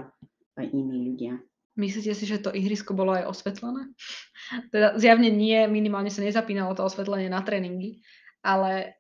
aj 0.61 0.67
iní 0.71 0.97
ľudia. 1.11 1.35
Myslíte 1.81 2.13
si, 2.13 2.25
že 2.29 2.45
to 2.45 2.53
ihrisko 2.53 2.93
bolo 2.93 3.17
aj 3.17 3.27
osvetlené? 3.27 3.89
Teda 4.75 4.95
zjavne 5.01 5.33
nie, 5.33 5.65
minimálne 5.67 6.13
sa 6.13 6.21
nezapínalo 6.21 6.77
to 6.77 6.85
osvetlenie 6.85 7.33
na 7.33 7.41
tréningy, 7.41 8.05
ale 8.45 9.00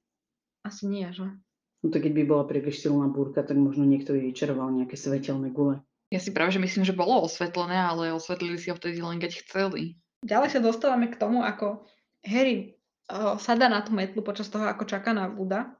asi 0.66 0.88
nie, 0.88 1.08
že? 1.12 1.26
No 1.80 1.88
to 1.88 1.98
keď 1.98 2.12
by 2.12 2.22
bola 2.28 2.44
príliš 2.44 2.84
silná 2.84 3.08
búrka, 3.08 3.40
tak 3.40 3.56
možno 3.56 3.88
niekto 3.88 4.12
by 4.12 4.30
vyčaroval 4.30 4.68
nejaké 4.72 5.00
svetelné 5.00 5.48
gule. 5.48 5.80
Ja 6.12 6.20
si 6.20 6.34
práve, 6.34 6.52
že 6.52 6.60
myslím, 6.60 6.84
že 6.84 6.96
bolo 6.96 7.24
osvetlené, 7.24 7.78
ale 7.78 8.12
osvetlili 8.12 8.58
si 8.58 8.68
ho 8.68 8.76
vtedy 8.76 9.00
len 9.00 9.22
keď 9.22 9.46
chceli. 9.46 9.96
Ďalej 10.26 10.58
sa 10.58 10.60
dostávame 10.60 11.08
k 11.08 11.16
tomu, 11.16 11.40
ako 11.40 11.86
Harry 12.26 12.76
uh, 13.08 13.40
sadá 13.40 13.70
na 13.72 13.80
tú 13.80 13.96
metlu 13.96 14.20
počas 14.20 14.52
toho, 14.52 14.68
ako 14.68 14.84
čaká 14.84 15.16
na 15.16 15.30
Buda 15.30 15.72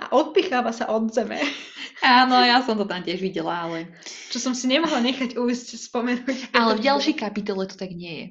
a 0.00 0.10
odpicháva 0.16 0.72
sa 0.72 0.90
od 0.90 1.12
zeme, 1.12 1.38
Áno, 2.00 2.40
ja 2.40 2.64
som 2.64 2.80
to 2.80 2.88
tam 2.88 3.04
tiež 3.04 3.20
videla, 3.20 3.68
ale... 3.68 3.92
čo 4.32 4.40
som 4.40 4.56
si 4.56 4.64
nemohla 4.64 5.04
nechať 5.04 5.36
ujsť 5.36 5.76
spomenúť. 5.76 6.56
Ale 6.56 6.80
v 6.80 6.84
ďalšej 6.88 7.14
kapitole 7.20 7.68
to 7.68 7.76
tak 7.76 7.92
nie 7.92 8.14
je. 8.16 8.26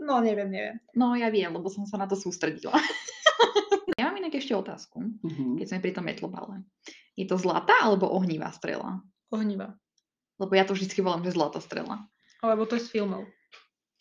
No, 0.00 0.22
neviem, 0.22 0.48
neviem. 0.48 0.76
No 0.94 1.12
ja 1.18 1.28
viem, 1.28 1.50
lebo 1.50 1.66
som 1.68 1.84
sa 1.84 1.98
na 1.98 2.06
to 2.06 2.14
sústredila. 2.14 2.78
mám 4.20 4.28
inak 4.28 4.36
ešte 4.36 4.52
otázku, 4.52 5.00
Mhm. 5.24 5.56
keď 5.56 5.66
sme 5.66 5.80
pri 5.80 5.92
tom 5.92 6.04
metlobale. 6.04 6.60
Je 7.16 7.24
to 7.24 7.34
zlatá 7.34 7.72
alebo 7.80 8.04
ohnivá 8.06 8.52
strela? 8.52 9.00
Ohnivá. 9.30 9.72
Lebo 10.36 10.52
ja 10.52 10.62
to 10.62 10.72
vždycky 10.72 11.00
volám, 11.00 11.20
že 11.22 11.32
zlatá 11.32 11.56
strela. 11.58 12.04
Alebo 12.40 12.64
to 12.64 12.76
je 12.76 12.84
z 12.84 12.92
filmov. 12.92 13.24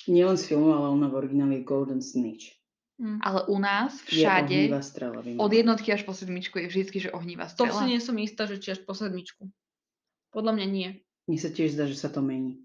Nie 0.06 0.24
len 0.24 0.36
z 0.36 0.48
filmu, 0.48 0.72
ale 0.72 0.88
ona 0.90 1.08
v 1.08 1.16
origináli 1.18 1.56
je 1.56 1.64
Golden 1.64 2.00
Snitch. 2.00 2.52
Hm. 2.98 3.20
Ale 3.22 3.48
u 3.48 3.56
nás 3.58 3.96
Je 4.06 4.20
všade, 4.20 4.52
ohnivá 4.68 4.82
strela. 4.82 5.20
od 5.20 5.52
jednotky 5.54 5.88
až 5.90 6.04
po 6.04 6.12
sedmičku 6.12 6.60
je 6.60 6.68
vždycky, 6.68 7.00
že 7.00 7.10
ohnivá 7.10 7.48
To 7.48 7.64
strela. 7.64 7.80
si 7.80 7.84
nie 7.88 8.00
som 8.00 8.16
istá, 8.16 8.44
že 8.44 8.60
či 8.60 8.72
až 8.72 8.84
po 8.84 8.92
sedmičku. 8.92 9.48
Podľa 10.30 10.52
mňa 10.54 10.68
nie. 10.68 10.90
Mne 11.26 11.40
sa 11.40 11.48
tiež 11.48 11.74
zdá, 11.74 11.86
že 11.86 11.96
sa 11.96 12.08
to 12.08 12.20
mení. 12.20 12.60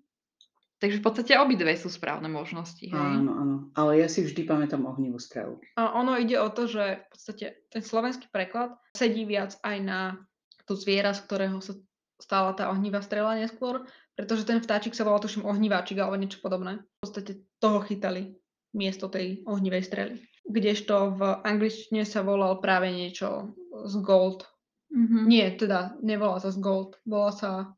Takže 0.84 1.00
v 1.00 1.06
podstate 1.08 1.32
obidve 1.40 1.72
sú 1.80 1.88
správne 1.88 2.28
možnosti. 2.28 2.92
Hej? 2.92 2.92
Áno, 2.92 3.32
áno. 3.32 3.56
Ale 3.72 4.04
ja 4.04 4.08
si 4.12 4.20
vždy 4.20 4.44
pamätám 4.44 4.84
ohnivú 4.84 5.16
strelu. 5.16 5.56
A 5.80 5.96
ono 5.96 6.20
ide 6.20 6.36
o 6.36 6.52
to, 6.52 6.68
že 6.68 7.00
v 7.00 7.06
podstate 7.08 7.46
ten 7.72 7.80
slovenský 7.80 8.28
preklad 8.28 8.76
sedí 8.92 9.24
viac 9.24 9.56
aj 9.64 9.76
na 9.80 10.20
to 10.68 10.76
zviera, 10.76 11.16
z 11.16 11.24
ktorého 11.24 11.56
sa 11.64 11.72
stala 12.20 12.52
tá 12.52 12.68
ohnivá 12.68 13.00
strela 13.00 13.32
neskôr, 13.32 13.88
pretože 14.12 14.44
ten 14.44 14.60
vtáčik 14.60 14.92
sa 14.92 15.08
volal 15.08 15.24
tuším 15.24 15.48
ohniváčik 15.48 15.96
alebo 15.96 16.20
niečo 16.20 16.44
podobné. 16.44 16.84
V 17.00 17.08
podstate 17.08 17.32
toho 17.64 17.80
chytali 17.80 18.36
miesto 18.76 19.08
tej 19.08 19.40
ohnivej 19.48 19.88
strely. 19.88 20.20
Kdežto 20.44 21.16
v 21.16 21.20
angličtine 21.48 22.04
sa 22.04 22.20
volal 22.20 22.60
práve 22.60 22.92
niečo 22.92 23.56
z 23.88 24.04
gold. 24.04 24.44
Mhm. 24.92 25.32
Nie, 25.32 25.48
teda 25.56 25.96
nevolá 26.04 26.44
sa 26.44 26.52
z 26.52 26.60
gold, 26.60 27.00
volá 27.08 27.32
sa, 27.32 27.72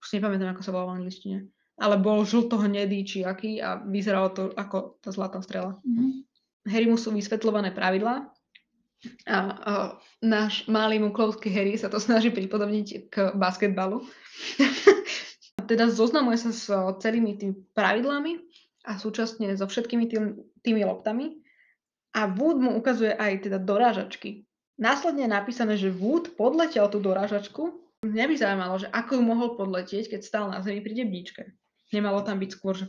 už 0.00 0.06
si 0.08 0.16
nepamätám, 0.16 0.56
ako 0.56 0.64
sa 0.64 0.72
volá 0.72 0.96
v 0.96 1.04
angličtine, 1.04 1.52
ale 1.80 1.96
bol 1.98 2.24
žlto-hnedý 2.26 3.00
či 3.06 3.18
aký 3.24 3.58
a 3.62 3.80
vyzeralo 3.80 4.28
to 4.32 4.42
ako 4.54 4.98
tá 5.00 5.10
zlatá 5.12 5.40
strela. 5.40 5.80
Mhm. 5.84 6.26
Harry 6.62 6.86
mu 6.86 6.94
sú 6.94 7.10
vysvetľované 7.10 7.74
pravidlá 7.74 8.30
a, 9.26 9.38
a 9.50 9.72
náš 10.22 10.70
malý 10.70 11.02
muklovský 11.02 11.50
Harry 11.50 11.74
sa 11.74 11.90
to 11.90 11.98
snaží 11.98 12.30
pripodobniť 12.30 12.86
k 13.10 13.34
basketbalu. 13.34 14.06
teda 15.72 15.88
zoznamuje 15.90 16.38
sa 16.38 16.50
s 16.52 16.68
celými 17.00 17.38
tými 17.38 17.54
pravidlami 17.72 18.38
a 18.86 18.98
súčasne 18.98 19.54
so 19.54 19.66
všetkými 19.66 20.04
tým, 20.10 20.24
tými 20.60 20.82
loptami 20.82 21.40
a 22.12 22.28
Wood 22.28 22.58
mu 22.60 22.70
ukazuje 22.76 23.14
aj 23.14 23.48
teda 23.48 23.58
dorážačky. 23.62 24.44
Následne 24.76 25.24
je 25.24 25.30
napísané, 25.32 25.74
že 25.78 25.94
Wood 25.94 26.34
podletel 26.36 26.84
tú 26.90 26.98
dorážačku. 26.98 27.80
Mňa 28.02 28.24
by 28.26 28.34
zaujímalo, 28.34 28.74
že 28.82 28.90
ako 28.90 29.10
ju 29.16 29.22
mohol 29.22 29.48
podletieť, 29.54 30.12
keď 30.12 30.20
stál 30.26 30.44
na 30.50 30.58
zemi 30.60 30.82
pri 30.82 31.06
debníčke. 31.06 31.42
Nemalo 31.92 32.24
tam 32.24 32.40
byť 32.40 32.50
skôr, 32.50 32.74
že 32.74 32.88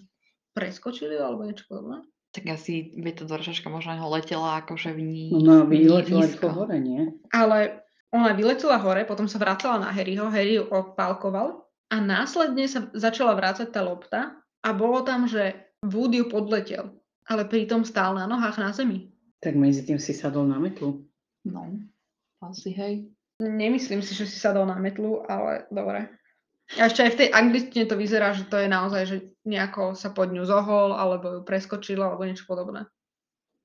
preskočili 0.56 1.20
alebo 1.20 1.44
niečo 1.44 1.68
podobné? 1.68 2.02
Tak 2.34 2.50
asi 2.50 2.98
by 2.98 3.14
tá 3.14 3.24
doržačka 3.30 3.70
možno 3.70 3.94
ho 3.94 4.08
letela 4.10 4.64
akože 4.66 4.90
v 4.98 5.02
ní. 5.06 5.24
No, 5.38 5.62
no 5.62 5.70
vyletela 5.70 6.26
nízko. 6.26 6.50
rýchlo 6.50 6.50
hore, 6.50 6.78
nie? 6.82 7.02
Ale 7.30 7.86
ona 8.10 8.34
vyletela 8.34 8.82
hore, 8.82 9.06
potom 9.06 9.30
sa 9.30 9.38
vracala 9.38 9.82
na 9.82 9.90
Harryho, 9.94 10.34
Harry 10.34 10.58
ju 10.58 10.66
odpálkoval 10.66 11.62
a 11.94 11.96
následne 12.02 12.66
sa 12.66 12.90
začala 12.98 13.38
vrácať 13.38 13.70
tá 13.70 13.86
lopta 13.86 14.34
a 14.66 14.70
bolo 14.74 15.06
tam, 15.06 15.30
že 15.30 15.54
Wood 15.86 16.16
ju 16.16 16.26
podletel, 16.32 16.96
ale 17.28 17.44
pritom 17.46 17.84
stál 17.84 18.16
na 18.18 18.26
nohách 18.26 18.58
na 18.58 18.72
zemi. 18.72 19.12
Tak 19.44 19.54
medzi 19.60 19.84
tým 19.84 20.00
si 20.00 20.16
sadol 20.16 20.48
na 20.48 20.58
metlu. 20.58 21.04
No, 21.44 21.76
asi 22.40 22.72
hej. 22.72 23.12
Nemyslím 23.44 24.00
si, 24.00 24.16
že 24.16 24.24
si 24.24 24.40
sadol 24.40 24.64
na 24.64 24.80
metlu, 24.80 25.22
ale 25.28 25.68
dobre. 25.68 26.08
A 26.80 26.90
ešte 26.90 27.06
aj 27.06 27.12
v 27.14 27.20
tej 27.20 27.30
angličtine 27.36 27.86
to 27.86 28.00
vyzerá, 28.00 28.34
že 28.34 28.48
to 28.50 28.58
je 28.58 28.72
naozaj, 28.72 29.04
že 29.06 29.18
nejako 29.46 29.94
sa 29.94 30.10
pod 30.10 30.32
ňu 30.32 30.48
zohol, 30.48 30.96
alebo 30.96 31.40
ju 31.40 31.42
preskočil, 31.46 32.00
alebo 32.02 32.26
niečo 32.26 32.48
podobné. 32.50 32.88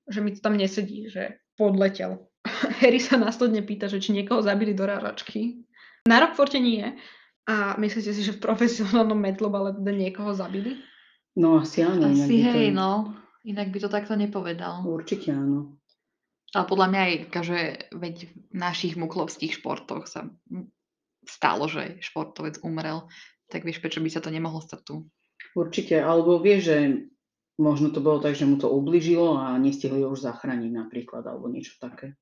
Že 0.05 0.19
mi 0.21 0.29
to 0.35 0.39
tam 0.43 0.59
nesedí, 0.59 1.09
že 1.09 1.41
podletel. 1.57 2.29
Harry 2.83 3.01
sa 3.01 3.17
následne 3.17 3.63
pýta, 3.65 3.89
že 3.89 4.03
či 4.03 4.13
niekoho 4.13 4.43
zabili 4.43 4.75
do 4.75 4.85
rážačky. 4.85 5.63
Na 6.05 6.21
Rockforte 6.21 6.59
nie. 6.61 6.85
A 7.49 7.73
myslíte 7.81 8.13
si, 8.13 8.21
že 8.21 8.37
v 8.37 8.45
profesionálnom 8.45 9.17
metlobale 9.17 9.73
teda 9.73 9.89
niekoho 9.89 10.37
zabili? 10.37 10.77
No 11.33 11.63
asi 11.63 11.81
áno. 11.81 12.05
inak 12.05 12.13
Asi 12.13 12.29
by 12.29 12.37
to- 12.37 12.51
hej, 12.53 12.67
no. 12.75 12.91
Inak 13.47 13.67
by 13.73 13.79
to 13.79 13.89
takto 13.89 14.13
nepovedal. 14.13 14.85
Určite 14.85 15.33
áno. 15.33 15.79
Ale 16.53 16.65
podľa 16.65 16.87
mňa 16.93 17.01
aj, 17.01 17.13
že 17.45 17.59
veď 17.93 18.15
v 18.25 18.55
našich 18.57 18.93
muklovských 18.97 19.61
športoch 19.61 20.09
sa 20.09 20.29
stalo, 21.29 21.69
že 21.69 22.01
športovec 22.01 22.59
umrel, 22.65 23.05
tak 23.49 23.65
vieš, 23.65 23.79
prečo 23.79 24.01
by 24.01 24.09
sa 24.09 24.21
to 24.21 24.33
nemohlo 24.33 24.61
stať 24.61 24.81
tu. 24.85 24.95
Určite, 25.53 26.01
alebo 26.01 26.41
vie, 26.41 26.61
že 26.61 27.07
možno 27.59 27.91
to 27.91 27.99
bolo 27.99 28.23
tak, 28.23 28.33
že 28.33 28.47
mu 28.47 28.55
to 28.55 28.71
ubližilo 28.71 29.35
a 29.37 29.57
nestihli 29.57 30.01
ho 30.01 30.13
už 30.13 30.23
zachrániť 30.23 30.71
napríklad, 30.71 31.27
alebo 31.27 31.51
niečo 31.51 31.75
také. 31.77 32.15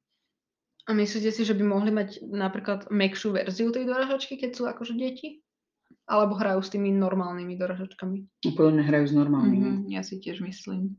A 0.88 0.96
myslíte 0.96 1.36
si, 1.36 1.43
že 1.43 1.52
by 1.52 1.63
mohli 1.67 1.91
mať 1.91 2.24
napríklad 2.24 2.88
mekšiu 2.88 3.36
verziu 3.36 3.70
tej 3.76 3.91
doražačky, 3.91 4.39
keď 4.39 4.52
sú 4.56 4.63
akože 4.72 4.96
deti? 4.96 5.43
Alebo 6.08 6.39
hrajú 6.39 6.63
s 6.63 6.72
tými 6.72 6.96
normálnymi 6.96 7.60
doražačkami? 7.60 8.48
Podľa 8.56 8.72
mňa 8.80 8.84
hrajú 8.88 9.06
s 9.12 9.13
normálnymi. 9.13 9.67
Mhm, 9.67 9.91
ja 9.91 10.02
si 10.08 10.24
tiež 10.24 10.39
myslím. 10.39 10.96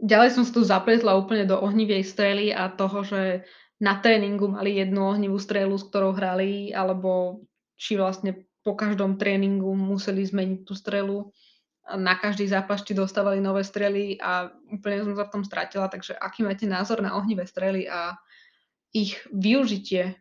Ďalej 0.00 0.40
som 0.40 0.42
sa 0.44 0.52
tu 0.52 0.64
zapletla 0.64 1.16
úplne 1.16 1.44
do 1.44 1.56
ohnivej 1.60 2.04
strely 2.04 2.52
a 2.52 2.72
toho, 2.72 3.04
že 3.04 3.44
na 3.76 4.00
tréningu 4.00 4.48
mali 4.48 4.80
jednu 4.80 5.12
ohnivú 5.12 5.36
strelu, 5.36 5.76
s 5.76 5.84
ktorou 5.84 6.16
hrali, 6.16 6.72
alebo 6.72 7.42
či 7.76 8.00
vlastne 8.00 8.48
po 8.64 8.72
každom 8.72 9.20
tréningu 9.20 9.76
museli 9.76 10.24
zmeniť 10.24 10.60
tú 10.64 10.72
strelu. 10.74 11.28
Na 11.86 12.18
každý 12.18 12.50
zápas 12.50 12.82
či 12.82 12.98
dostávali 12.98 13.38
nové 13.38 13.62
strely 13.62 14.18
a 14.18 14.50
úplne 14.74 15.06
som 15.06 15.14
sa 15.14 15.28
v 15.28 15.32
tom 15.38 15.42
stratila. 15.46 15.86
Takže 15.86 16.18
aký 16.18 16.42
máte 16.42 16.66
názor 16.66 16.98
na 16.98 17.14
ohnivé 17.14 17.46
strely 17.46 17.86
a 17.86 18.18
ich 18.90 19.22
využitie? 19.30 20.18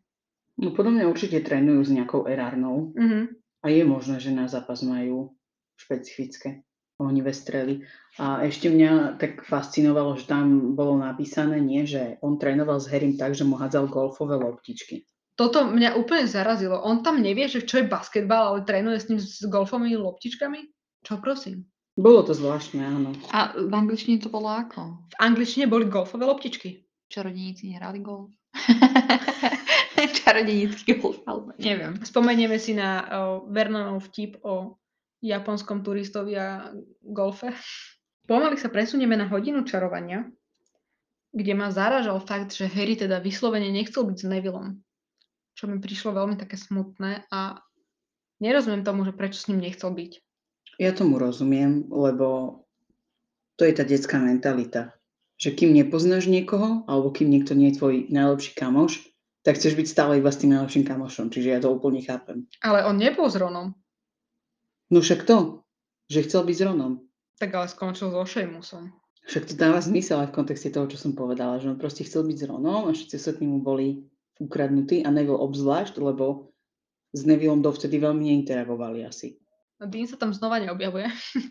No 0.62 0.72
podľa 0.76 0.92
mňa 1.02 1.06
určite 1.10 1.42
trénujú 1.42 1.82
s 1.84 1.92
nejakou 1.96 2.28
erárnou 2.30 2.94
Mhm. 2.94 3.40
a 3.64 3.68
je 3.72 3.84
možné, 3.88 4.22
že 4.22 4.36
na 4.36 4.46
zápas 4.46 4.86
majú 4.86 5.34
špecifické 5.76 6.64
ohnivé 7.00 7.36
strely. 7.36 7.84
A 8.16 8.48
ešte 8.48 8.72
mňa 8.72 9.20
tak 9.20 9.44
fascinovalo, 9.44 10.16
že 10.16 10.32
tam 10.32 10.76
bolo 10.76 10.96
napísané, 10.96 11.60
nie, 11.60 11.84
že 11.84 12.16
on 12.24 12.40
trénoval 12.40 12.80
s 12.80 12.88
Harrym 12.88 13.20
tak, 13.20 13.36
že 13.36 13.44
mu 13.44 13.60
hádzal 13.60 13.92
golfové 13.92 14.40
loptičky. 14.40 15.04
Toto 15.36 15.68
mňa 15.68 16.00
úplne 16.00 16.32
zarazilo. 16.32 16.80
On 16.80 17.04
tam 17.04 17.20
nevie, 17.20 17.52
že 17.52 17.68
čo 17.68 17.84
je 17.84 17.92
basketbal, 17.92 18.56
ale 18.56 18.64
trénuje 18.64 18.98
s 19.04 19.08
ním 19.12 19.20
s 19.20 19.44
golfovými 19.44 20.00
loptičkami? 20.00 20.60
Čo 21.04 21.20
prosím? 21.20 21.68
Bolo 21.96 22.24
to 22.24 22.32
zvláštne, 22.32 22.80
áno. 22.80 23.12
A 23.36 23.52
v 23.56 23.72
angličtine 23.72 24.20
to 24.24 24.32
bolo 24.32 24.48
ako? 24.48 24.96
V 25.12 25.16
angličtine 25.20 25.68
boli 25.68 25.92
golfové 25.92 26.24
loptičky. 26.24 26.88
Čarodejníci 27.12 27.72
nehrali 27.72 28.00
golf? 28.00 28.32
Čarodejnícky 30.24 31.00
golf, 31.00 31.20
alebo 31.28 31.52
neviem. 31.60 32.00
Spomenieme 32.04 32.56
si 32.60 32.76
na 32.76 33.04
uh, 33.04 33.08
Vernonov 33.52 34.08
vtip 34.12 34.40
o 34.44 34.80
japonskom 35.24 35.84
turistovi 35.86 36.34
a 36.36 36.72
golfe. 37.04 37.54
Pomaly 38.26 38.58
sa 38.58 38.74
presunieme 38.74 39.14
na 39.16 39.30
hodinu 39.30 39.64
čarovania 39.64 40.26
kde 41.36 41.52
ma 41.52 41.68
zaražal 41.68 42.24
fakt, 42.24 42.56
že 42.56 42.72
Harry 42.72 42.96
teda 42.96 43.20
vyslovene 43.20 43.68
nechcel 43.68 44.08
byť 44.08 44.18
s 44.24 44.26
Nevillom. 44.26 44.80
Čo 45.60 45.68
mi 45.68 45.84
prišlo 45.84 46.16
veľmi 46.16 46.40
také 46.40 46.56
smutné 46.56 47.28
a 47.28 47.60
nerozumiem 48.40 48.88
tomu, 48.88 49.04
že 49.04 49.12
prečo 49.12 49.44
s 49.44 49.52
ním 49.52 49.60
nechcel 49.60 49.92
byť. 49.92 50.24
Ja 50.80 50.96
tomu 50.96 51.20
rozumiem, 51.20 51.92
lebo 51.92 52.60
to 53.60 53.68
je 53.68 53.76
tá 53.76 53.84
detská 53.84 54.20
mentalita. 54.20 54.96
Že 55.36 55.60
kým 55.60 55.72
nepoznáš 55.76 56.32
niekoho, 56.32 56.88
alebo 56.88 57.12
kým 57.12 57.28
niekto 57.28 57.52
nie 57.52 57.76
je 57.76 57.84
tvoj 57.84 57.94
najlepší 58.08 58.56
kamoš, 58.56 59.04
tak 59.44 59.60
chceš 59.60 59.76
byť 59.76 59.88
stále 59.92 60.24
iba 60.24 60.32
s 60.32 60.40
tým 60.40 60.56
najlepším 60.56 60.88
kamošom. 60.88 61.28
Čiže 61.28 61.52
ja 61.52 61.60
to 61.60 61.76
úplne 61.76 62.00
chápem. 62.00 62.48
Ale 62.64 62.88
on 62.88 62.96
nebol 62.96 63.28
s 63.28 63.36
Ronom. 63.36 63.76
No 64.94 65.02
však 65.02 65.26
to, 65.26 65.66
že 66.10 66.26
chcel 66.30 66.46
byť 66.46 66.56
s 66.56 66.64
Ronom. 66.66 66.94
Tak 67.42 67.52
ale 67.52 67.68
skončil 67.68 68.14
so 68.14 68.24
Seamusom. 68.24 68.94
Však 69.26 69.50
to 69.50 69.54
dáva 69.58 69.82
zmysel 69.82 70.22
aj 70.22 70.30
v 70.30 70.38
kontexte 70.38 70.70
toho, 70.70 70.86
čo 70.86 71.02
som 71.02 71.18
povedala, 71.18 71.58
že 71.58 71.74
on 71.74 71.82
proste 71.82 72.06
chcel 72.06 72.24
byť 72.30 72.38
s 72.38 72.46
Ronom 72.46 72.86
a 72.86 72.94
všetci 72.94 73.16
ostatní 73.18 73.50
mu 73.50 73.60
boli 73.66 74.06
ukradnutí 74.38 75.02
a 75.02 75.10
Neville 75.10 75.42
obzvlášť, 75.42 75.98
lebo 75.98 76.54
s 77.16 77.26
Nevillom 77.26 77.66
dovtedy 77.66 77.98
veľmi 77.98 78.30
neinteragovali 78.30 79.02
asi. 79.08 79.40
No 79.82 79.90
Dean 79.90 80.06
sa 80.06 80.20
tam 80.20 80.32
znova 80.32 80.62
neobjavuje. 80.62 81.10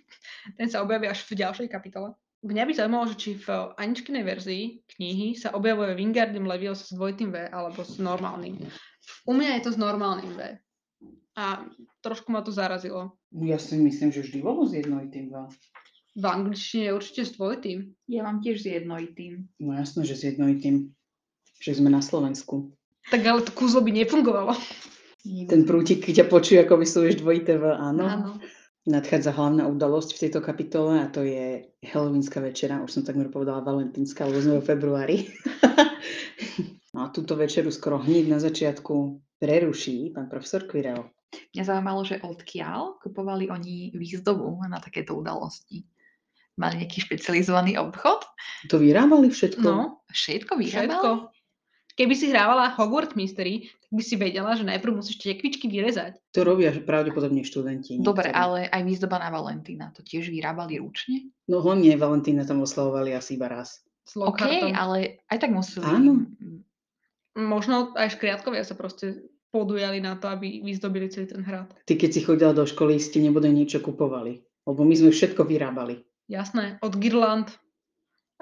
Ten 0.58 0.68
sa 0.70 0.86
objavuje 0.86 1.10
až 1.10 1.26
v 1.26 1.40
ďalšej 1.40 1.68
kapitole. 1.68 2.14
Mňa 2.44 2.64
by 2.68 2.72
zaujímalo, 2.76 3.08
že 3.08 3.16
či 3.16 3.30
v 3.40 3.48
Aničkinej 3.80 4.20
verzii 4.20 4.84
knihy 4.96 5.32
sa 5.32 5.56
objavuje 5.56 5.96
Wingardium 5.96 6.44
Leviosa 6.44 6.84
s 6.84 6.92
dvojitým 6.92 7.32
V 7.32 7.48
alebo 7.48 7.80
s 7.80 7.96
normálnym. 7.96 8.60
U 9.24 9.32
mňa 9.32 9.60
je 9.60 9.62
to 9.64 9.70
s 9.72 9.78
normálnym 9.80 10.36
V. 10.36 10.40
A 11.34 11.66
trošku 11.98 12.30
ma 12.30 12.46
to 12.46 12.54
zarazilo. 12.54 13.18
Ja 13.34 13.58
si 13.58 13.74
myslím, 13.74 14.14
že 14.14 14.22
vždy 14.22 14.38
bolo 14.38 14.70
s 14.70 14.72
jednotým 14.74 15.34
V. 15.34 15.50
V 16.14 16.24
angličtine 16.30 16.90
je 16.90 16.92
určite 16.94 17.22
s 17.26 17.34
dvojitým. 17.34 17.90
Ja 18.06 18.22
mám 18.22 18.38
tiež 18.38 18.62
s 18.62 18.66
jednojitým. 18.70 19.50
No 19.58 19.74
jasné, 19.74 20.06
že 20.06 20.14
s 20.14 20.22
jednotým. 20.22 20.94
Že 21.58 21.82
sme 21.82 21.90
na 21.90 21.98
Slovensku. 21.98 22.70
Tak 23.10 23.26
ale 23.26 23.42
to 23.42 23.50
kúzlo 23.50 23.82
by 23.82 23.90
nefungovalo. 23.90 24.54
Ten 25.24 25.64
prútik, 25.66 26.06
keď 26.06 26.22
ťa 26.22 26.26
počuje, 26.30 26.58
ako 26.62 26.84
vyslovuješ 26.84 27.16
dvojité 27.18 27.58
V, 27.58 27.72
áno. 27.72 28.04
Áno. 28.06 28.30
Nadchádza 28.84 29.32
hlavná 29.32 29.64
udalosť 29.64 30.12
v 30.12 30.22
tejto 30.28 30.40
kapitole 30.44 31.00
a 31.00 31.08
to 31.08 31.24
je 31.24 31.72
Halloweenská 31.80 32.44
večera. 32.44 32.84
Už 32.84 33.00
som 33.00 33.02
takmer 33.02 33.32
povedala 33.32 33.64
valentínska, 33.64 34.28
lebo 34.28 34.44
sme 34.44 34.60
v 34.60 34.68
februári. 34.68 35.16
no 36.92 37.00
a 37.04 37.08
túto 37.08 37.32
večeru 37.34 37.72
skoro 37.72 37.96
hneď 38.04 38.28
na 38.28 38.38
začiatku 38.44 39.24
preruší 39.40 40.12
pán 40.12 40.28
profesor 40.28 40.68
Quirrell. 40.68 41.08
Mňa 41.54 41.64
zaujímalo, 41.64 42.00
že 42.04 42.20
odkiaľ 42.22 42.98
kupovali 43.00 43.50
oni 43.50 43.92
výzdobu 43.94 44.64
na 44.66 44.78
takéto 44.78 45.14
udalosti. 45.18 45.84
Mali 46.54 46.86
nejaký 46.86 47.02
špecializovaný 47.02 47.78
obchod? 47.82 48.22
To 48.70 48.78
vyrábali 48.78 49.26
všetko? 49.30 49.66
No, 49.66 50.06
Všetko 50.10 50.54
všetko. 50.54 50.62
vyrábali? 50.62 51.34
Keby 51.94 52.14
si 52.18 52.26
hrávala 52.26 52.74
Hogwarts 52.74 53.14
Mystery, 53.14 53.70
tak 53.70 53.90
by 53.94 54.02
si 54.02 54.18
vedela, 54.18 54.58
že 54.58 54.66
najprv 54.66 54.98
musíš 54.98 55.22
tie 55.22 55.38
tekvičky 55.38 55.70
vyrezať. 55.70 56.18
To 56.34 56.42
robia 56.42 56.74
pravdepodobne 56.74 57.46
študenti. 57.46 58.02
Dobre, 58.02 58.34
niektorí. 58.34 58.34
ale 58.34 58.60
aj 58.66 58.82
výzdoba 58.82 59.22
na 59.22 59.30
Valentína, 59.30 59.94
to 59.94 60.02
tiež 60.02 60.26
vyrábali 60.26 60.82
ručne? 60.82 61.30
No 61.46 61.62
hlavne 61.62 61.94
Valentína 61.94 62.42
tam 62.42 62.66
oslavovali 62.66 63.14
asi 63.14 63.38
iba 63.38 63.46
raz. 63.46 63.86
S 64.02 64.18
OK, 64.18 64.42
ale 64.74 65.22
aj 65.30 65.38
tak 65.38 65.54
museli... 65.54 65.86
Áno. 65.86 66.26
Možno 67.38 67.94
aj 67.94 68.18
škriatkovia 68.18 68.66
sa 68.66 68.74
proste 68.74 69.30
podujali 69.54 70.02
na 70.02 70.18
to, 70.18 70.26
aby 70.26 70.58
vyzdobili 70.66 71.06
celý 71.06 71.30
ten 71.30 71.46
hrad. 71.46 71.70
Ty 71.86 71.94
keď 71.94 72.10
si 72.10 72.20
chodila 72.26 72.50
do 72.50 72.66
školy, 72.66 72.98
ste 72.98 73.22
nebude 73.22 73.46
niečo 73.46 73.78
kupovali. 73.78 74.42
Lebo 74.66 74.82
my 74.82 74.94
sme 74.98 75.14
všetko 75.14 75.46
vyrábali. 75.46 76.02
Jasné, 76.26 76.82
od 76.82 76.98
Girland 76.98 77.54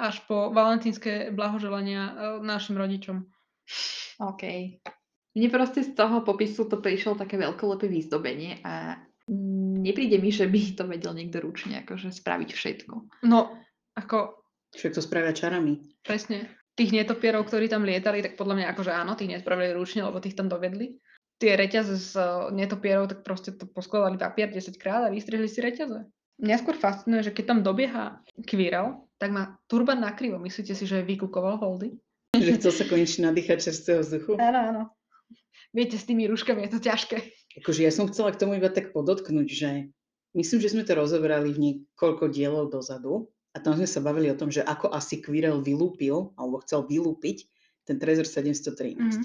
až 0.00 0.24
po 0.24 0.48
valentínske 0.48 1.28
blahoželania 1.36 2.02
e, 2.08 2.12
našim 2.40 2.80
rodičom. 2.80 3.28
OK. 4.22 4.42
Mne 5.36 5.48
proste 5.52 5.84
z 5.84 5.92
toho 5.92 6.24
popisu 6.24 6.64
to 6.64 6.80
prišlo 6.80 7.20
také 7.20 7.36
veľkolepé 7.36 7.90
výzdobenie 7.90 8.64
a 8.64 8.96
nepríde 9.82 10.16
mi, 10.16 10.32
že 10.32 10.48
by 10.48 10.60
to 10.78 10.84
vedel 10.88 11.12
niekto 11.12 11.42
ručne 11.42 11.84
akože 11.84 12.14
spraviť 12.14 12.50
všetko. 12.54 12.94
No, 13.28 13.52
ako 13.98 14.40
Všetko 14.72 15.00
spravia 15.04 15.36
čarami. 15.36 15.76
presne 16.00 16.48
tých 16.72 16.90
netopierov, 16.92 17.48
ktorí 17.48 17.68
tam 17.68 17.84
lietali, 17.84 18.24
tak 18.24 18.40
podľa 18.40 18.62
mňa 18.62 18.66
akože 18.72 18.92
áno, 18.92 19.12
tých 19.12 19.36
nespravili 19.38 19.76
ručne, 19.76 20.04
lebo 20.04 20.22
tých 20.22 20.36
tam 20.36 20.48
dovedli. 20.48 20.96
Tie 21.36 21.52
reťaze 21.52 21.98
z 21.98 22.10
uh, 22.16 22.48
netopierov, 22.54 23.10
tak 23.10 23.26
proste 23.26 23.52
to 23.52 23.68
poskladali 23.68 24.16
papier 24.16 24.48
10 24.48 24.78
krát 24.78 25.10
a 25.10 25.12
vystrihli 25.12 25.50
si 25.50 25.60
reťaze. 25.60 26.06
Mňa 26.40 26.56
skôr 26.58 26.74
fascinuje, 26.78 27.28
že 27.28 27.34
keď 27.34 27.44
tam 27.54 27.60
dobieha 27.60 28.18
Quirrell, 28.48 29.04
tak 29.20 29.30
má 29.30 29.58
turban 29.68 30.00
nakrivo. 30.00 30.40
Myslíte 30.40 30.72
si, 30.72 30.88
že 30.88 31.04
vykukoval 31.04 31.60
holdy? 31.60 31.94
že 32.38 32.56
chcel 32.56 32.72
sa 32.72 32.84
konečne 32.88 33.28
nadýchať 33.28 33.70
čerstvého 33.70 34.00
vzduchu. 34.00 34.32
Áno, 34.40 34.58
áno. 34.58 34.82
Viete, 35.72 35.96
s 35.96 36.08
tými 36.08 36.28
rúškami 36.28 36.68
je 36.68 36.72
to 36.76 36.80
ťažké. 36.84 37.16
Akože 37.60 37.80
ja 37.84 37.92
som 37.92 38.08
chcela 38.08 38.32
k 38.32 38.40
tomu 38.40 38.56
iba 38.56 38.72
tak 38.72 38.96
podotknúť, 38.96 39.48
že 39.48 39.70
myslím, 40.36 40.58
že 40.60 40.72
sme 40.72 40.84
to 40.84 40.96
rozoberali 40.96 41.52
v 41.52 41.58
niekoľko 41.60 42.32
dielov 42.32 42.72
dozadu 42.72 43.28
a 43.52 43.56
tam 43.60 43.76
sme 43.76 43.88
sa 43.88 44.00
bavili 44.00 44.32
o 44.32 44.38
tom, 44.38 44.48
že 44.48 44.64
ako 44.64 44.92
asi 44.96 45.20
Quirrell 45.20 45.60
vylúpil, 45.60 46.32
alebo 46.40 46.64
chcel 46.64 46.88
vylúpiť 46.88 47.44
ten 47.84 48.00
trezor 48.00 48.24
713. 48.24 48.96
Mhm. 48.96 49.22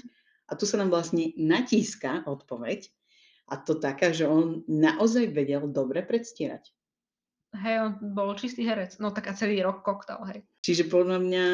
A 0.48 0.52
tu 0.56 0.64
sa 0.64 0.80
nám 0.80 0.92
vlastne 0.92 1.32
natíska 1.36 2.24
odpoveď 2.24 2.88
a 3.48 3.60
to 3.60 3.76
taká, 3.76 4.12
že 4.12 4.28
on 4.28 4.64
naozaj 4.68 5.32
vedel 5.32 5.68
dobre 5.68 6.04
predstierať. 6.04 6.72
Hej, 7.56 7.76
on 7.80 7.92
bol 8.12 8.36
čistý 8.36 8.68
herec. 8.68 9.00
No 9.00 9.08
tak 9.08 9.32
a 9.32 9.32
celý 9.32 9.64
rok 9.64 9.80
koktal, 9.80 10.20
hej. 10.28 10.44
Čiže 10.60 10.92
podľa 10.92 11.18
mňa 11.24 11.46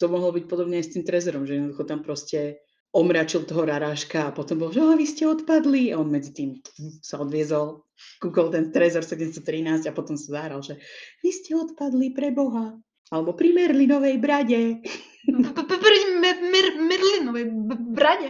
to 0.00 0.06
mohlo 0.08 0.32
byť 0.32 0.44
podobne 0.48 0.80
aj 0.80 0.88
s 0.88 0.92
tým 0.96 1.04
trezorom, 1.04 1.44
že 1.44 1.60
jednoducho 1.60 1.84
tam 1.84 2.00
proste 2.00 2.64
omračil 2.96 3.44
toho 3.44 3.68
raráška 3.68 4.32
a 4.32 4.34
potom 4.34 4.56
bol, 4.56 4.72
že 4.72 4.80
"Á, 4.80 4.96
vy 4.96 5.04
ste 5.04 5.28
odpadli. 5.28 5.92
A 5.92 6.00
on 6.00 6.08
medzi 6.08 6.32
tým 6.32 6.56
sa 7.04 7.20
odviezol, 7.20 7.84
kúkol 8.18 8.48
ten 8.48 8.72
trezor 8.72 9.04
713 9.04 9.84
a 9.84 9.92
potom 9.92 10.16
sa 10.16 10.40
zahral, 10.40 10.64
že 10.64 10.80
vy 11.20 11.30
ste 11.30 11.52
odpadli 11.52 12.16
pre 12.16 12.32
Boha. 12.32 12.72
Alebo 13.12 13.36
pri 13.36 13.52
Merlinovej 13.54 14.16
brade. 14.18 14.82
Pri 15.22 15.98
Me- 16.18 16.42
Mer- 16.50 16.80
Merlinovej 16.80 17.46
brade. 17.94 18.28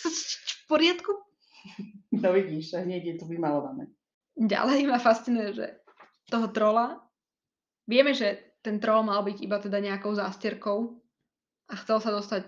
V 0.00 0.64
poriadku? 0.68 1.12
No 2.12 2.32
vidíš, 2.32 2.76
a 2.76 2.84
hneď 2.84 3.02
je 3.04 3.16
to 3.18 3.26
vymalované. 3.26 3.88
Ďalej 4.32 4.88
ma 4.88 4.96
fascinuje, 4.96 5.52
že 5.52 5.66
toho 6.28 6.48
trola, 6.48 7.00
vieme, 7.84 8.16
že 8.16 8.56
ten 8.64 8.80
troll 8.80 9.04
mal 9.04 9.20
byť 9.20 9.38
iba 9.42 9.60
teda 9.60 9.76
nejakou 9.80 10.16
zástierkou 10.16 10.96
a 11.68 11.74
chcel 11.76 11.98
sa 12.00 12.10
dostať 12.12 12.44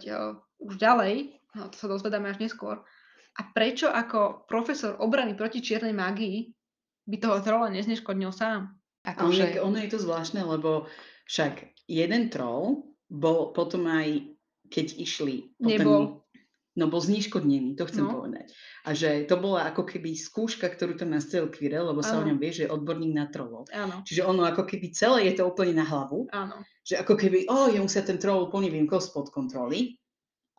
už 0.64 0.74
ďalej, 0.76 1.36
no 1.54 1.68
to 1.68 1.76
sa 1.76 1.86
dozvedáme 1.86 2.26
až 2.26 2.40
neskôr. 2.40 2.80
A 3.34 3.40
prečo 3.50 3.86
ako 3.86 4.46
profesor 4.46 4.96
obrany 4.98 5.34
proti 5.34 5.58
čiernej 5.58 5.92
mágii 5.92 6.54
by 7.04 7.16
toho 7.18 7.38
trola 7.42 7.68
nezneškodnil 7.68 8.30
sám? 8.30 8.72
A 9.04 9.12
ono, 9.20 9.28
je, 9.28 9.44
Akože, 9.44 9.60
ono 9.60 9.76
je 9.78 9.90
to 9.90 9.98
zvláštne, 10.00 10.40
lebo 10.40 10.88
však 11.26 11.52
jeden 11.84 12.32
troll 12.32 12.88
bol 13.06 13.52
potom 13.52 13.84
aj, 13.84 14.32
keď 14.72 14.86
išli 14.96 15.52
po 15.60 15.68
ten, 15.68 15.84
Nebol. 15.84 16.02
no 16.74 16.84
bol 16.88 16.98
zniškodnený, 16.98 17.76
to 17.76 17.84
chcem 17.84 18.08
No. 18.08 18.16
povedať. 18.16 18.48
A 18.84 18.96
že 18.96 19.28
to 19.28 19.36
bola 19.36 19.68
ako 19.68 19.84
keby 19.84 20.16
skúška, 20.16 20.72
ktorú 20.72 20.96
tam 20.96 21.12
nastavil 21.12 21.52
Quirrell, 21.52 21.92
lebo 21.92 22.00
sa 22.00 22.16
o 22.16 22.24
ňom 22.24 22.40
vie, 22.40 22.50
že 22.50 22.64
je 22.64 22.72
odborník 22.72 23.12
na 23.12 23.28
trollov. 23.28 23.68
Áno, 23.70 24.00
Čiže 24.08 24.24
ono 24.24 24.48
ako 24.48 24.64
keby 24.64 24.86
celé 24.90 25.28
je 25.28 25.36
to 25.36 25.44
úplne 25.44 25.76
na 25.76 25.84
hlavu, 25.84 26.28
áno. 26.32 26.64
že 26.80 26.96
ako 26.96 27.14
keby, 27.14 27.44
o, 27.48 27.68
jemu 27.68 27.88
sa 27.88 28.00
ten 28.00 28.16
troll 28.16 28.48
úplne 28.48 28.72
vymkol 28.72 29.00
spod 29.00 29.28
kontroly 29.28 30.00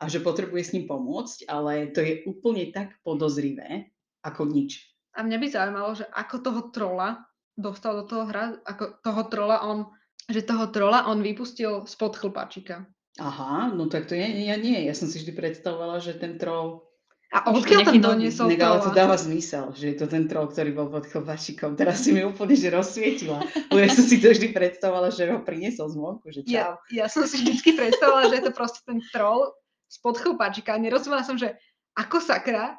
a 0.06 0.08
že 0.08 0.22
potrebuje 0.22 0.62
s 0.62 0.74
ním 0.78 0.86
pomôcť, 0.86 1.50
ale 1.50 1.90
to 1.90 2.06
je 2.06 2.22
úplne 2.30 2.70
tak 2.70 2.94
podozrivé, 3.02 3.90
ako 4.22 4.46
nič. 4.46 4.86
A 5.18 5.26
mňa 5.26 5.38
by 5.42 5.48
zaujímalo, 5.50 5.92
že 5.98 6.06
ako 6.14 6.36
toho 6.46 6.62
trola 6.70 7.26
dostal 7.58 7.98
do 7.98 8.06
toho 8.06 8.30
hra, 8.30 8.62
ako 8.68 9.02
toho 9.02 9.22
trola 9.32 9.58
on, 9.66 9.90
že 10.30 10.46
toho 10.46 10.70
trola 10.70 11.08
on 11.10 11.26
vypustil 11.26 11.90
spod 11.90 12.20
chlpáčika. 12.20 12.86
Aha, 13.16 13.72
no 13.72 13.88
tak 13.88 14.12
to 14.12 14.14
ja, 14.14 14.28
ja 14.28 14.60
nie. 14.60 14.84
Ja 14.84 14.92
som 14.92 15.08
si 15.08 15.24
vždy 15.24 15.32
predstavovala, 15.40 16.04
že 16.04 16.20
ten 16.20 16.36
troll 16.36 16.84
A 17.32 17.48
to 17.48 17.56
odkiaľ 17.56 17.88
tam 17.88 18.04
doniesol 18.04 18.52
Inak, 18.52 18.60
ale 18.60 18.80
to 18.84 18.92
dáva 18.92 19.16
zmysel, 19.16 19.72
že 19.72 19.96
je 19.96 19.98
to 20.04 20.12
ten 20.12 20.28
troll, 20.28 20.52
ktorý 20.52 20.76
bol 20.76 20.92
pod 20.92 21.08
chlpačikom. 21.08 21.80
Teraz 21.80 22.04
si 22.04 22.12
mi 22.12 22.28
úplne 22.28 22.60
že 22.60 22.76
rozsvietila. 22.76 23.40
Lebo 23.72 23.80
ja 23.80 23.88
som 23.88 24.04
si 24.04 24.20
to 24.20 24.36
vždy 24.36 24.52
predstavovala, 24.52 25.16
že 25.16 25.32
ho 25.32 25.40
priniesol 25.40 25.88
zvonku, 25.96 26.28
že 26.28 26.44
čau. 26.44 26.52
Ja, 26.52 26.68
ja 26.92 27.08
som 27.08 27.24
si 27.24 27.40
vždycky 27.40 27.80
predstavila, 27.80 28.28
že 28.28 28.36
je 28.36 28.44
to 28.48 28.54
proste 28.54 28.84
ten 28.84 29.00
troll 29.16 29.56
spod 29.88 30.20
chlpáčika. 30.20 30.78
Nerozumela 30.80 31.26
som, 31.26 31.40
že 31.40 31.56
ako 31.96 32.20
sakra, 32.20 32.76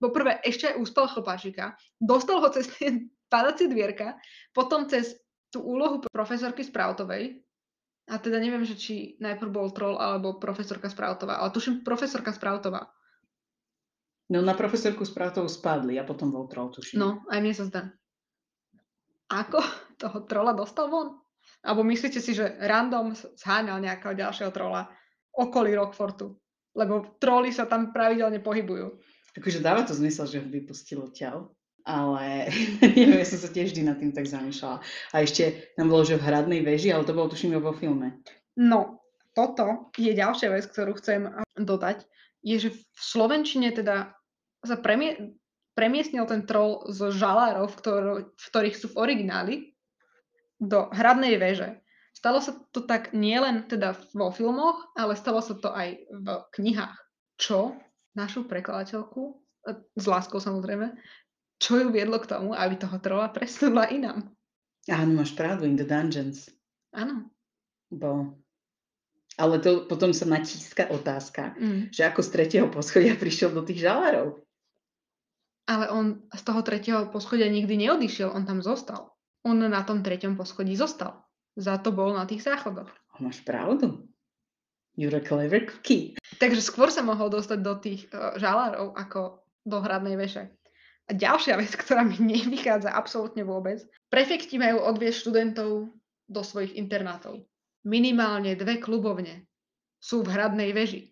poprvé 0.00 0.40
ešte 0.44 0.72
aj 0.72 0.80
úspal 0.80 1.08
chlpáčika, 1.08 1.76
dostal 2.00 2.40
ho 2.40 2.48
cez 2.52 2.68
tie 2.76 3.08
padacie 3.30 3.70
dvierka, 3.70 4.18
potom 4.52 4.88
cez 4.90 5.16
tú 5.50 5.62
úlohu 5.62 6.02
profesorky 6.10 6.62
Sproutovej, 6.62 7.42
a 8.10 8.18
teda 8.18 8.42
neviem, 8.42 8.66
že 8.66 8.74
či 8.74 9.14
najprv 9.22 9.50
bol 9.54 9.70
troll 9.70 9.94
alebo 9.94 10.42
profesorka 10.42 10.90
Sproutová, 10.90 11.38
ale 11.38 11.54
tuším 11.54 11.86
profesorka 11.86 12.34
Sproutová. 12.34 12.90
No 14.30 14.38
na 14.46 14.54
profesorku 14.54 15.02
správtou 15.02 15.50
spadli 15.50 15.98
a 15.98 16.06
potom 16.06 16.30
bol 16.30 16.46
troll, 16.46 16.70
tuším. 16.70 17.02
No, 17.02 17.26
aj 17.26 17.38
mne 17.42 17.54
sa 17.54 17.66
zdá. 17.66 17.82
Ako 19.26 19.58
toho 19.98 20.22
trola 20.30 20.54
dostal 20.54 20.86
von? 20.86 21.18
Alebo 21.66 21.82
myslíte 21.82 22.22
si, 22.22 22.38
že 22.38 22.46
random 22.62 23.14
zháňal 23.14 23.82
nejakého 23.82 24.14
ďalšieho 24.14 24.54
trola 24.54 24.86
okolí 25.34 25.74
Rockfortu? 25.74 26.36
Lebo 26.74 27.18
troly 27.18 27.50
sa 27.50 27.66
tam 27.66 27.90
pravidelne 27.90 28.38
pohybujú. 28.38 28.94
Akože 29.34 29.62
dáva 29.62 29.82
to 29.86 29.94
zmysel, 29.94 30.26
že 30.26 30.42
vypustilo 30.42 31.10
ťaľ, 31.10 31.50
ale 31.86 32.50
neviem, 32.98 33.18
ja 33.18 33.26
som 33.26 33.38
sa 33.42 33.50
tiež 33.50 33.74
vždy 33.74 33.82
nad 33.86 33.98
tým 33.98 34.14
tak 34.14 34.26
zamýšľala. 34.26 34.82
A 35.14 35.16
ešte 35.22 35.74
tam 35.74 35.90
bolo, 35.90 36.06
že 36.06 36.18
v 36.18 36.26
hradnej 36.26 36.62
veži, 36.62 36.90
ale 36.90 37.06
to 37.06 37.14
bolo 37.14 37.30
tuším 37.30 37.58
vo 37.58 37.74
filme. 37.74 38.22
No, 38.58 39.02
toto 39.34 39.90
je 39.94 40.10
ďalšia 40.10 40.50
vec, 40.50 40.66
ktorú 40.66 40.98
chcem 40.98 41.30
dodať, 41.54 42.06
je, 42.42 42.56
že 42.56 42.70
v 42.72 42.80
Slovenčine 42.98 43.70
teda 43.70 44.16
sa 44.64 44.76
premie, 44.80 45.36
premiestnil 45.76 46.26
ten 46.26 46.44
troll 46.44 46.84
zo 46.90 47.12
žalárov, 47.12 47.70
v, 47.70 47.76
v 48.26 48.44
ktorých 48.52 48.76
sú 48.76 48.86
v 48.92 48.98
origináli, 49.00 49.54
do 50.60 50.92
hradnej 50.92 51.40
veže. 51.40 51.80
Stalo 52.20 52.44
sa 52.44 52.52
to 52.68 52.84
tak 52.84 53.16
nielen 53.16 53.64
teda 53.64 53.96
vo 54.12 54.28
filmoch, 54.28 54.92
ale 54.92 55.16
stalo 55.16 55.40
sa 55.40 55.56
to 55.56 55.72
aj 55.72 56.04
v 56.04 56.26
knihách. 56.52 56.92
Čo 57.40 57.80
našu 58.12 58.44
prekladateľku, 58.44 59.40
e, 59.64 59.72
s 59.96 60.04
láskou 60.04 60.36
samozrejme, 60.36 61.00
čo 61.56 61.80
ju 61.80 61.88
viedlo 61.88 62.20
k 62.20 62.28
tomu, 62.28 62.52
aby 62.52 62.76
toho 62.76 63.00
trola 63.00 63.32
presunula 63.32 63.88
inám. 63.88 64.28
Áno, 64.92 65.16
máš 65.16 65.32
pravdu, 65.32 65.64
in 65.64 65.80
the 65.80 65.88
dungeons. 65.88 66.52
Áno. 66.92 67.32
Bo... 67.88 68.36
Ale 69.40 69.56
to 69.64 69.88
potom 69.88 70.12
sa 70.12 70.28
natíska 70.28 70.92
otázka, 70.92 71.56
Mm. 71.56 71.88
že 71.88 72.04
ako 72.04 72.20
z 72.20 72.28
tretieho 72.36 72.68
poschodia 72.68 73.16
prišiel 73.16 73.56
do 73.56 73.64
tých 73.64 73.80
žalárov. 73.80 74.44
Ale 75.64 75.88
on 75.88 76.20
z 76.28 76.42
toho 76.44 76.60
tretieho 76.60 77.08
poschodia 77.08 77.48
nikdy 77.48 77.88
neodišiel, 77.88 78.28
on 78.28 78.44
tam 78.44 78.60
zostal. 78.60 79.16
On 79.40 79.56
na 79.56 79.80
tom 79.88 80.04
treťom 80.04 80.36
poschodí 80.36 80.76
zostal. 80.76 81.24
Za 81.58 81.78
to 81.82 81.90
bol 81.90 82.14
na 82.14 82.26
tých 82.26 82.46
záchodoch. 82.46 82.90
Máš 83.20 83.42
pravdu. 83.44 84.06
You're 84.96 85.16
a 85.16 85.22
clever 85.22 85.64
cookie. 85.64 86.18
Takže 86.40 86.60
skôr 86.60 86.90
sa 86.90 87.00
mohol 87.00 87.30
dostať 87.30 87.58
do 87.60 87.74
tých 87.78 88.08
uh, 88.10 88.36
žalárov 88.36 88.96
ako 88.96 89.44
do 89.64 89.78
hradnej 89.80 90.16
veše. 90.18 90.50
A 91.08 91.16
ďalšia 91.16 91.58
vec, 91.58 91.72
ktorá 91.74 92.06
mi 92.06 92.16
nevychádza 92.32 92.90
absolútne 92.90 93.42
vôbec. 93.46 93.82
Prefekti 94.08 94.58
majú 94.58 94.82
odviesť 94.82 95.26
študentov 95.26 95.90
do 96.30 96.40
svojich 96.42 96.78
internátov. 96.78 97.42
Minimálne 97.82 98.54
dve 98.54 98.78
klubovne 98.78 99.48
sú 99.98 100.22
v 100.22 100.32
hradnej 100.32 100.70
veži. 100.76 101.10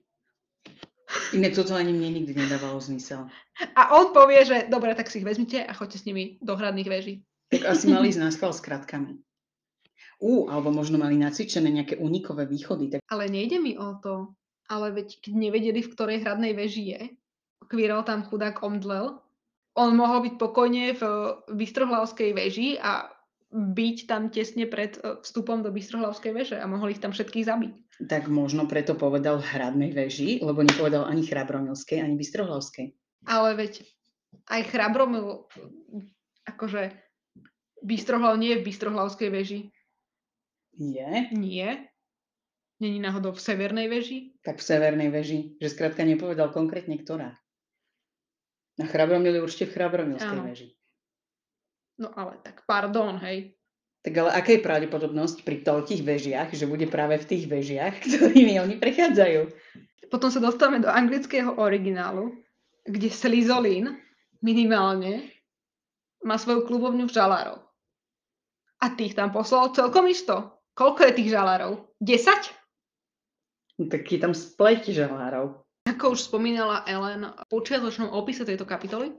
Inak 1.32 1.56
toto 1.56 1.72
ani 1.72 1.96
mne 1.96 2.20
nikdy 2.20 2.36
nedávalo 2.36 2.76
zmysel. 2.84 3.32
A 3.72 3.96
on 3.96 4.12
povie, 4.12 4.44
že 4.44 4.68
dobre, 4.68 4.92
tak 4.92 5.08
si 5.08 5.24
ich 5.24 5.28
vezmite 5.28 5.64
a 5.64 5.72
choďte 5.72 6.04
s 6.04 6.06
nimi 6.08 6.36
do 6.44 6.52
hradných 6.52 6.88
veží. 6.88 7.14
Tak 7.48 7.64
asi 7.64 7.88
mali 7.88 8.12
ísť 8.12 8.20
na 8.20 8.28
s 8.28 8.60
kratkami. 8.60 9.16
Ú, 10.18 10.50
alebo 10.50 10.74
možno 10.74 10.98
mali 10.98 11.14
nacvičené 11.14 11.70
nejaké 11.70 11.94
unikové 11.98 12.46
východy. 12.46 12.90
Tak 12.90 13.06
Ale 13.06 13.30
nejde 13.30 13.62
mi 13.62 13.78
o 13.78 13.98
to. 14.02 14.34
Ale 14.68 14.92
veď, 14.92 15.22
keď 15.24 15.32
nevedeli, 15.32 15.80
v 15.80 15.92
ktorej 15.94 16.22
hradnej 16.26 16.52
veži 16.52 16.84
je, 16.92 17.02
kvíral 17.70 18.04
tam 18.04 18.26
chudák 18.26 18.60
omdlel, 18.60 19.16
on 19.78 19.90
mohol 19.94 20.26
byť 20.26 20.34
pokojne 20.36 20.92
v 20.98 21.02
Bystrohlavskej 21.54 22.30
veži 22.34 22.76
a 22.82 23.08
byť 23.48 23.96
tam 24.04 24.28
tesne 24.28 24.68
pred 24.68 25.00
e, 25.00 25.22
vstupom 25.24 25.64
do 25.64 25.72
Bystrohlavskej 25.72 26.32
veže 26.36 26.56
a 26.60 26.68
mohol 26.68 26.92
ich 26.92 27.00
tam 27.00 27.16
všetkých 27.16 27.48
zabiť. 27.48 27.72
tak 28.10 28.28
možno 28.28 28.68
preto 28.68 28.92
povedal 28.92 29.40
hradnej 29.40 29.96
veži, 29.96 30.42
lebo 30.44 30.60
nepovedal 30.60 31.08
ani 31.08 31.24
chrabromilskej, 31.24 32.04
ani 32.04 32.20
bystrohlavskej. 32.20 32.92
Ale 33.24 33.56
veď 33.56 33.88
aj 34.48 34.62
Chrabromil, 34.68 35.48
akože 36.48 36.92
Bystrohlav 37.78 38.34
nie 38.36 38.56
je 38.56 38.60
v 38.60 38.66
Bystrohlavskej 38.68 39.30
veži. 39.30 39.60
Je? 40.78 41.34
Nie. 41.34 41.90
Není 42.78 43.02
náhodou 43.02 43.34
v 43.34 43.42
Severnej 43.42 43.90
veži? 43.90 44.38
Tak 44.46 44.62
v 44.62 44.66
severnej 44.70 45.10
veži. 45.10 45.58
Že 45.58 45.74
skrátka 45.74 46.06
nepovedal 46.06 46.54
konkrétne 46.54 46.94
ktorá. 46.94 47.34
Na 48.78 48.86
chrabromil 48.86 49.34
je 49.34 49.42
určite 49.42 49.66
v 49.66 49.74
chrabromilskej 49.74 50.38
veži. 50.46 50.68
No 51.98 52.14
ale 52.14 52.38
tak 52.46 52.62
pardon, 52.62 53.18
hej. 53.26 53.58
Tak 54.06 54.14
ale 54.14 54.30
aká 54.30 54.54
je 54.54 54.62
pravdepodobnosť 54.62 55.42
pri 55.42 55.66
toľkých 55.66 56.02
vežiach, 56.06 56.54
že 56.54 56.70
bude 56.70 56.86
práve 56.86 57.18
v 57.18 57.26
tých 57.26 57.50
vežiach, 57.50 57.98
ktorými 58.06 58.62
oni 58.62 58.78
prechádzajú? 58.78 59.50
Potom 60.06 60.30
sa 60.30 60.38
dostávame 60.38 60.78
do 60.78 60.86
anglického 60.86 61.58
originálu, 61.58 62.38
kde 62.86 63.10
Slizolín 63.10 63.98
minimálne 64.38 65.26
má 66.22 66.38
svoju 66.38 66.70
klubovňu 66.70 67.10
v 67.10 67.14
žalároch. 67.18 67.66
A 68.78 68.94
tých 68.94 69.18
tam 69.18 69.34
poslal 69.34 69.74
celkom 69.74 70.06
isto. 70.06 70.57
Koľko 70.78 71.10
je 71.10 71.16
tých 71.18 71.34
žalárov? 71.34 71.90
10? 71.98 73.82
No, 73.82 73.84
tak 73.90 74.06
je 74.06 74.18
tam 74.22 74.30
spleť 74.30 74.94
žalárov. 74.94 75.66
Ako 75.90 76.14
už 76.14 76.30
spomínala 76.30 76.86
Ellen 76.86 77.26
v 77.26 77.44
počiatočnom 77.50 78.14
opise 78.14 78.46
tejto 78.46 78.62
kapitoly, 78.62 79.18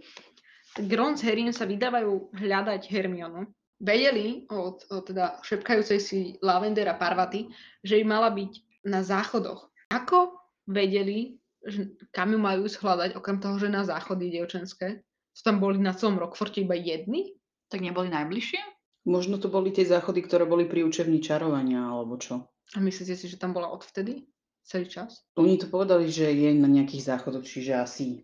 tak 0.72 0.88
Ron 0.88 1.20
s 1.20 1.26
Harrym 1.28 1.52
sa 1.52 1.68
vydávajú 1.68 2.32
hľadať 2.32 2.88
Hermionu. 2.88 3.44
Vedeli 3.84 4.48
od, 4.48 4.88
od 4.88 5.04
teda 5.04 5.44
šepkajúcej 5.44 6.00
si 6.00 6.20
Lavendera 6.40 6.96
Parvati, 6.96 7.52
že 7.84 8.00
by 8.00 8.04
mala 8.08 8.32
byť 8.32 8.52
na 8.88 9.04
záchodoch. 9.04 9.68
Ako 9.92 10.40
vedeli, 10.64 11.44
že 11.60 11.92
kam 12.16 12.32
ju 12.32 12.40
majú 12.40 12.72
ísť 12.72 12.80
hľadať, 12.80 13.10
okrem 13.20 13.44
toho, 13.44 13.60
že 13.60 13.68
na 13.68 13.84
záchody 13.84 14.32
dievčenské? 14.32 15.04
Sú 15.36 15.42
tam 15.44 15.60
boli 15.60 15.76
na 15.76 15.92
celom 15.92 16.20
Rockforte 16.24 16.64
iba 16.64 16.76
jedni? 16.76 17.36
Tak 17.68 17.84
neboli 17.84 18.08
najbližšie? 18.08 18.79
Možno 19.10 19.42
to 19.42 19.50
boli 19.50 19.74
tie 19.74 19.90
záchody, 19.90 20.22
ktoré 20.22 20.46
boli 20.46 20.70
pri 20.70 20.86
učebni 20.86 21.18
čarovania, 21.18 21.82
alebo 21.82 22.22
čo. 22.22 22.46
A 22.46 22.78
myslíte 22.78 23.18
si, 23.18 23.26
že 23.26 23.42
tam 23.42 23.58
bola 23.58 23.74
odvtedy? 23.74 24.30
Celý 24.62 24.86
čas? 24.86 25.26
Oni 25.34 25.58
to 25.58 25.66
povedali, 25.66 26.06
že 26.14 26.30
je 26.30 26.54
na 26.54 26.70
nejakých 26.70 27.10
záchodoch, 27.10 27.42
čiže 27.42 27.74
asi 27.74 28.22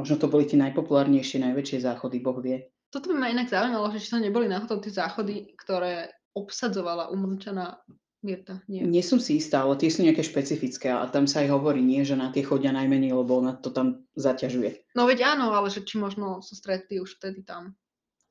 možno 0.00 0.16
to 0.16 0.32
boli 0.32 0.48
tie 0.48 0.56
najpopulárnejšie, 0.56 1.44
najväčšie 1.44 1.84
záchody, 1.84 2.16
Boh 2.24 2.40
vie. 2.40 2.64
Toto 2.88 3.12
by 3.12 3.16
ma 3.20 3.28
inak 3.28 3.52
zaujímalo, 3.52 3.92
že 3.92 4.00
či 4.00 4.08
to 4.08 4.24
neboli 4.24 4.48
náhodou 4.48 4.80
tie 4.80 4.88
záchody, 4.88 5.52
ktoré 5.60 6.08
obsadzovala 6.32 7.12
umlčaná 7.12 7.84
Mirta. 8.22 8.62
Nie. 8.70 8.86
Nie 8.86 9.02
som 9.02 9.18
si 9.18 9.42
istá, 9.42 9.66
ale 9.66 9.74
tie 9.76 9.90
sú 9.90 10.06
nejaké 10.06 10.22
špecifické 10.22 10.94
a 10.94 11.02
tam 11.10 11.26
sa 11.26 11.42
aj 11.42 11.58
hovorí, 11.58 11.82
nie, 11.82 12.06
že 12.06 12.14
na 12.14 12.30
tie 12.30 12.46
chodia 12.46 12.70
najmenej, 12.70 13.10
lebo 13.10 13.42
ona 13.42 13.58
to 13.58 13.74
tam 13.74 14.06
zaťažuje. 14.14 14.94
No 14.94 15.10
veď 15.10 15.34
áno, 15.34 15.50
ale 15.50 15.74
že 15.74 15.82
či 15.82 15.98
možno 15.98 16.38
sa 16.38 16.54
stretli 16.54 17.02
už 17.02 17.18
vtedy 17.18 17.42
tam. 17.42 17.74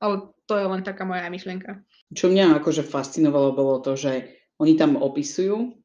Ale 0.02 0.34
to 0.50 0.58
je 0.58 0.66
len 0.66 0.82
taká 0.82 1.06
moja 1.06 1.30
myšlienka. 1.30 1.86
Čo 2.12 2.34
mňa 2.34 2.60
akože 2.60 2.84
fascinovalo, 2.84 3.54
bolo 3.54 3.80
to, 3.86 3.94
že 3.94 4.34
oni 4.58 4.74
tam 4.76 4.98
opisujú, 4.98 5.78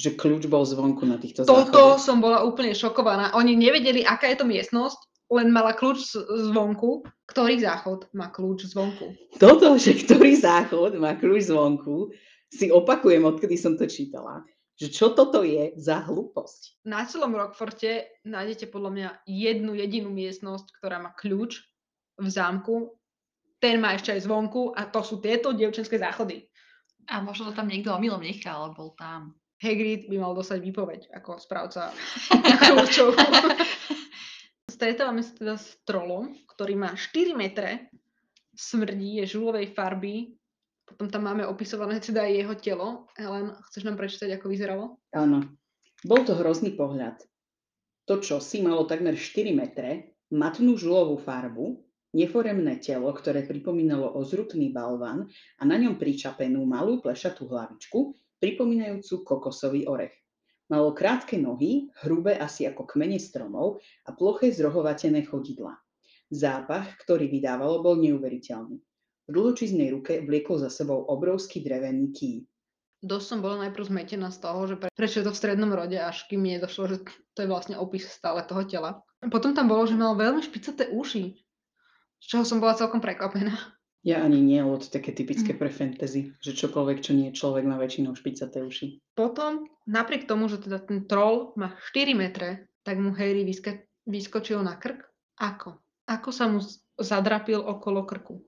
že 0.00 0.16
kľúč 0.16 0.48
bol 0.48 0.64
zvonku 0.64 1.04
na 1.04 1.20
týchto 1.20 1.44
Toto 1.44 1.68
záchodoch. 1.68 2.00
som 2.00 2.24
bola 2.24 2.40
úplne 2.46 2.72
šokovaná. 2.72 3.36
Oni 3.36 3.52
nevedeli, 3.52 4.00
aká 4.00 4.32
je 4.32 4.40
to 4.40 4.46
miestnosť, 4.48 4.96
len 5.30 5.52
mala 5.52 5.76
kľúč 5.76 6.16
zvonku. 6.50 7.04
Ktorý 7.28 7.60
záchod 7.62 8.08
má 8.16 8.32
kľúč 8.32 8.66
zvonku? 8.72 9.14
Toto, 9.36 9.76
že 9.76 9.94
ktorý 9.94 10.34
záchod 10.40 10.96
má 10.98 11.14
kľúč 11.20 11.52
zvonku, 11.52 12.10
si 12.50 12.66
opakujem, 12.72 13.22
odkedy 13.22 13.54
som 13.54 13.78
to 13.78 13.86
čítala, 13.86 14.42
že 14.74 14.90
čo 14.90 15.14
toto 15.14 15.46
je 15.46 15.70
za 15.78 16.02
hlúposť. 16.02 16.82
Na 16.82 17.06
celom 17.06 17.36
Rockforte 17.38 18.10
nájdete 18.26 18.66
podľa 18.72 18.90
mňa 18.90 19.08
jednu 19.28 19.78
jedinú 19.78 20.10
miestnosť, 20.10 20.82
ktorá 20.82 20.98
má 20.98 21.14
kľúč 21.14 21.62
v 22.18 22.26
zámku. 22.26 22.98
Ten 23.60 23.76
má 23.78 23.92
ešte 23.92 24.16
aj 24.16 24.24
zvonku 24.24 24.72
a 24.72 24.88
to 24.88 25.04
sú 25.04 25.20
tieto 25.20 25.52
dievčenské 25.52 26.00
záchody. 26.00 26.48
A 27.12 27.20
možno 27.20 27.52
to 27.52 27.56
tam 27.56 27.68
niekto 27.68 27.92
omylom 27.92 28.24
nechal, 28.24 28.72
bol 28.72 28.96
tam. 28.96 29.36
Hagrid 29.60 30.08
by 30.08 30.16
mal 30.16 30.32
dostať 30.32 30.58
výpoveď 30.64 31.00
ako 31.12 31.36
správca 31.36 31.92
kľúčov. 32.64 33.12
Stretávame 34.72 35.20
sa 35.20 35.36
teda 35.36 35.54
s 35.60 35.76
trolom, 35.84 36.32
ktorý 36.56 36.80
má 36.80 36.96
4 36.96 37.36
metre, 37.36 37.92
smrdí, 38.56 39.20
je 39.20 39.36
žulovej 39.36 39.76
farby, 39.76 40.40
potom 40.90 41.06
tam 41.06 41.22
máme 41.30 41.46
opisované 41.46 42.02
teda 42.02 42.26
aj 42.26 42.32
jeho 42.34 42.54
telo. 42.58 42.88
Helen, 43.14 43.54
chceš 43.70 43.86
nám 43.86 43.94
prečítať, 43.94 44.34
ako 44.34 44.46
vyzeralo? 44.50 44.84
Áno. 45.14 45.46
Bol 46.02 46.26
to 46.26 46.34
hrozný 46.34 46.74
pohľad. 46.74 47.22
To, 48.10 48.18
čo 48.18 48.42
si 48.42 48.58
malo 48.58 48.88
takmer 48.90 49.14
4 49.14 49.54
metre, 49.54 50.18
matnú 50.34 50.74
žulovú 50.74 51.20
farbu, 51.20 51.78
neforemné 52.14 52.82
telo, 52.82 53.10
ktoré 53.14 53.46
pripomínalo 53.46 54.18
ozrutný 54.18 54.74
balvan 54.74 55.30
a 55.58 55.62
na 55.62 55.76
ňom 55.78 55.98
pričapenú 55.98 56.66
malú 56.66 56.98
plešatú 56.98 57.46
hlavičku, 57.46 58.14
pripomínajúcu 58.40 59.14
kokosový 59.22 59.86
orech. 59.86 60.14
Malo 60.70 60.94
krátke 60.94 61.34
nohy, 61.34 61.90
hrubé 62.06 62.38
asi 62.38 62.62
ako 62.62 62.86
kmene 62.86 63.18
stromov 63.18 63.82
a 64.06 64.14
ploché 64.14 64.54
zrohovatené 64.54 65.26
chodidla. 65.26 65.74
Zápach, 66.30 66.94
ktorý 67.02 67.26
vydávalo, 67.26 67.82
bol 67.82 67.98
neuveriteľný. 67.98 68.78
V 69.26 69.30
dlhočíznej 69.34 69.90
ruke 69.90 70.22
vliekol 70.22 70.62
za 70.62 70.70
sebou 70.70 71.10
obrovský 71.10 71.62
drevený 71.62 72.14
ký. 72.14 72.32
Dosť 73.02 73.26
som 73.26 73.38
bola 73.42 73.66
najprv 73.66 73.90
zmetená 73.90 74.30
z 74.30 74.38
toho, 74.38 74.60
že 74.70 74.76
pre, 74.78 74.88
prečo 74.94 75.22
je 75.22 75.26
to 75.26 75.34
v 75.34 75.40
strednom 75.42 75.72
rode, 75.74 75.98
až 75.98 76.22
kým 76.30 76.38
mi 76.38 76.54
nedošlo, 76.54 76.84
že 76.86 76.96
to 77.34 77.38
je 77.42 77.50
vlastne 77.50 77.74
opis 77.74 78.06
stále 78.06 78.44
toho 78.46 78.62
tela. 78.62 79.02
Potom 79.26 79.56
tam 79.56 79.66
bolo, 79.66 79.90
že 79.90 79.98
mal 79.98 80.14
veľmi 80.14 80.44
špicaté 80.44 80.92
uši, 80.94 81.34
čoho 82.20 82.44
som 82.44 82.60
bola 82.60 82.76
celkom 82.76 83.00
prekvapená. 83.00 83.52
Ja 84.00 84.24
ani 84.24 84.40
nie, 84.40 84.56
lebo 84.56 84.80
to 84.80 84.88
je 84.88 84.96
také 84.96 85.12
typické 85.12 85.52
pre 85.52 85.68
fantasy, 85.68 86.32
že 86.40 86.56
čokoľvek, 86.56 87.04
čo 87.04 87.12
nie 87.12 87.28
je 87.28 87.36
človek, 87.36 87.68
má 87.68 87.76
väčšinou 87.76 88.16
špicaté 88.16 88.64
uši. 88.64 88.96
Potom, 89.12 89.68
napriek 89.84 90.24
tomu, 90.24 90.48
že 90.48 90.56
teda 90.56 90.80
ten 90.80 91.04
troll 91.04 91.52
má 91.60 91.76
4 91.92 92.16
metre, 92.16 92.72
tak 92.80 92.96
mu 92.96 93.12
Harry 93.12 93.44
vyska- 93.44 93.84
vyskočil 94.08 94.64
na 94.64 94.80
krk. 94.80 95.04
Ako? 95.36 95.76
Ako 96.08 96.32
sa 96.32 96.48
mu 96.48 96.64
z- 96.64 96.80
zadrapil 96.96 97.60
okolo 97.60 98.08
krku? 98.08 98.40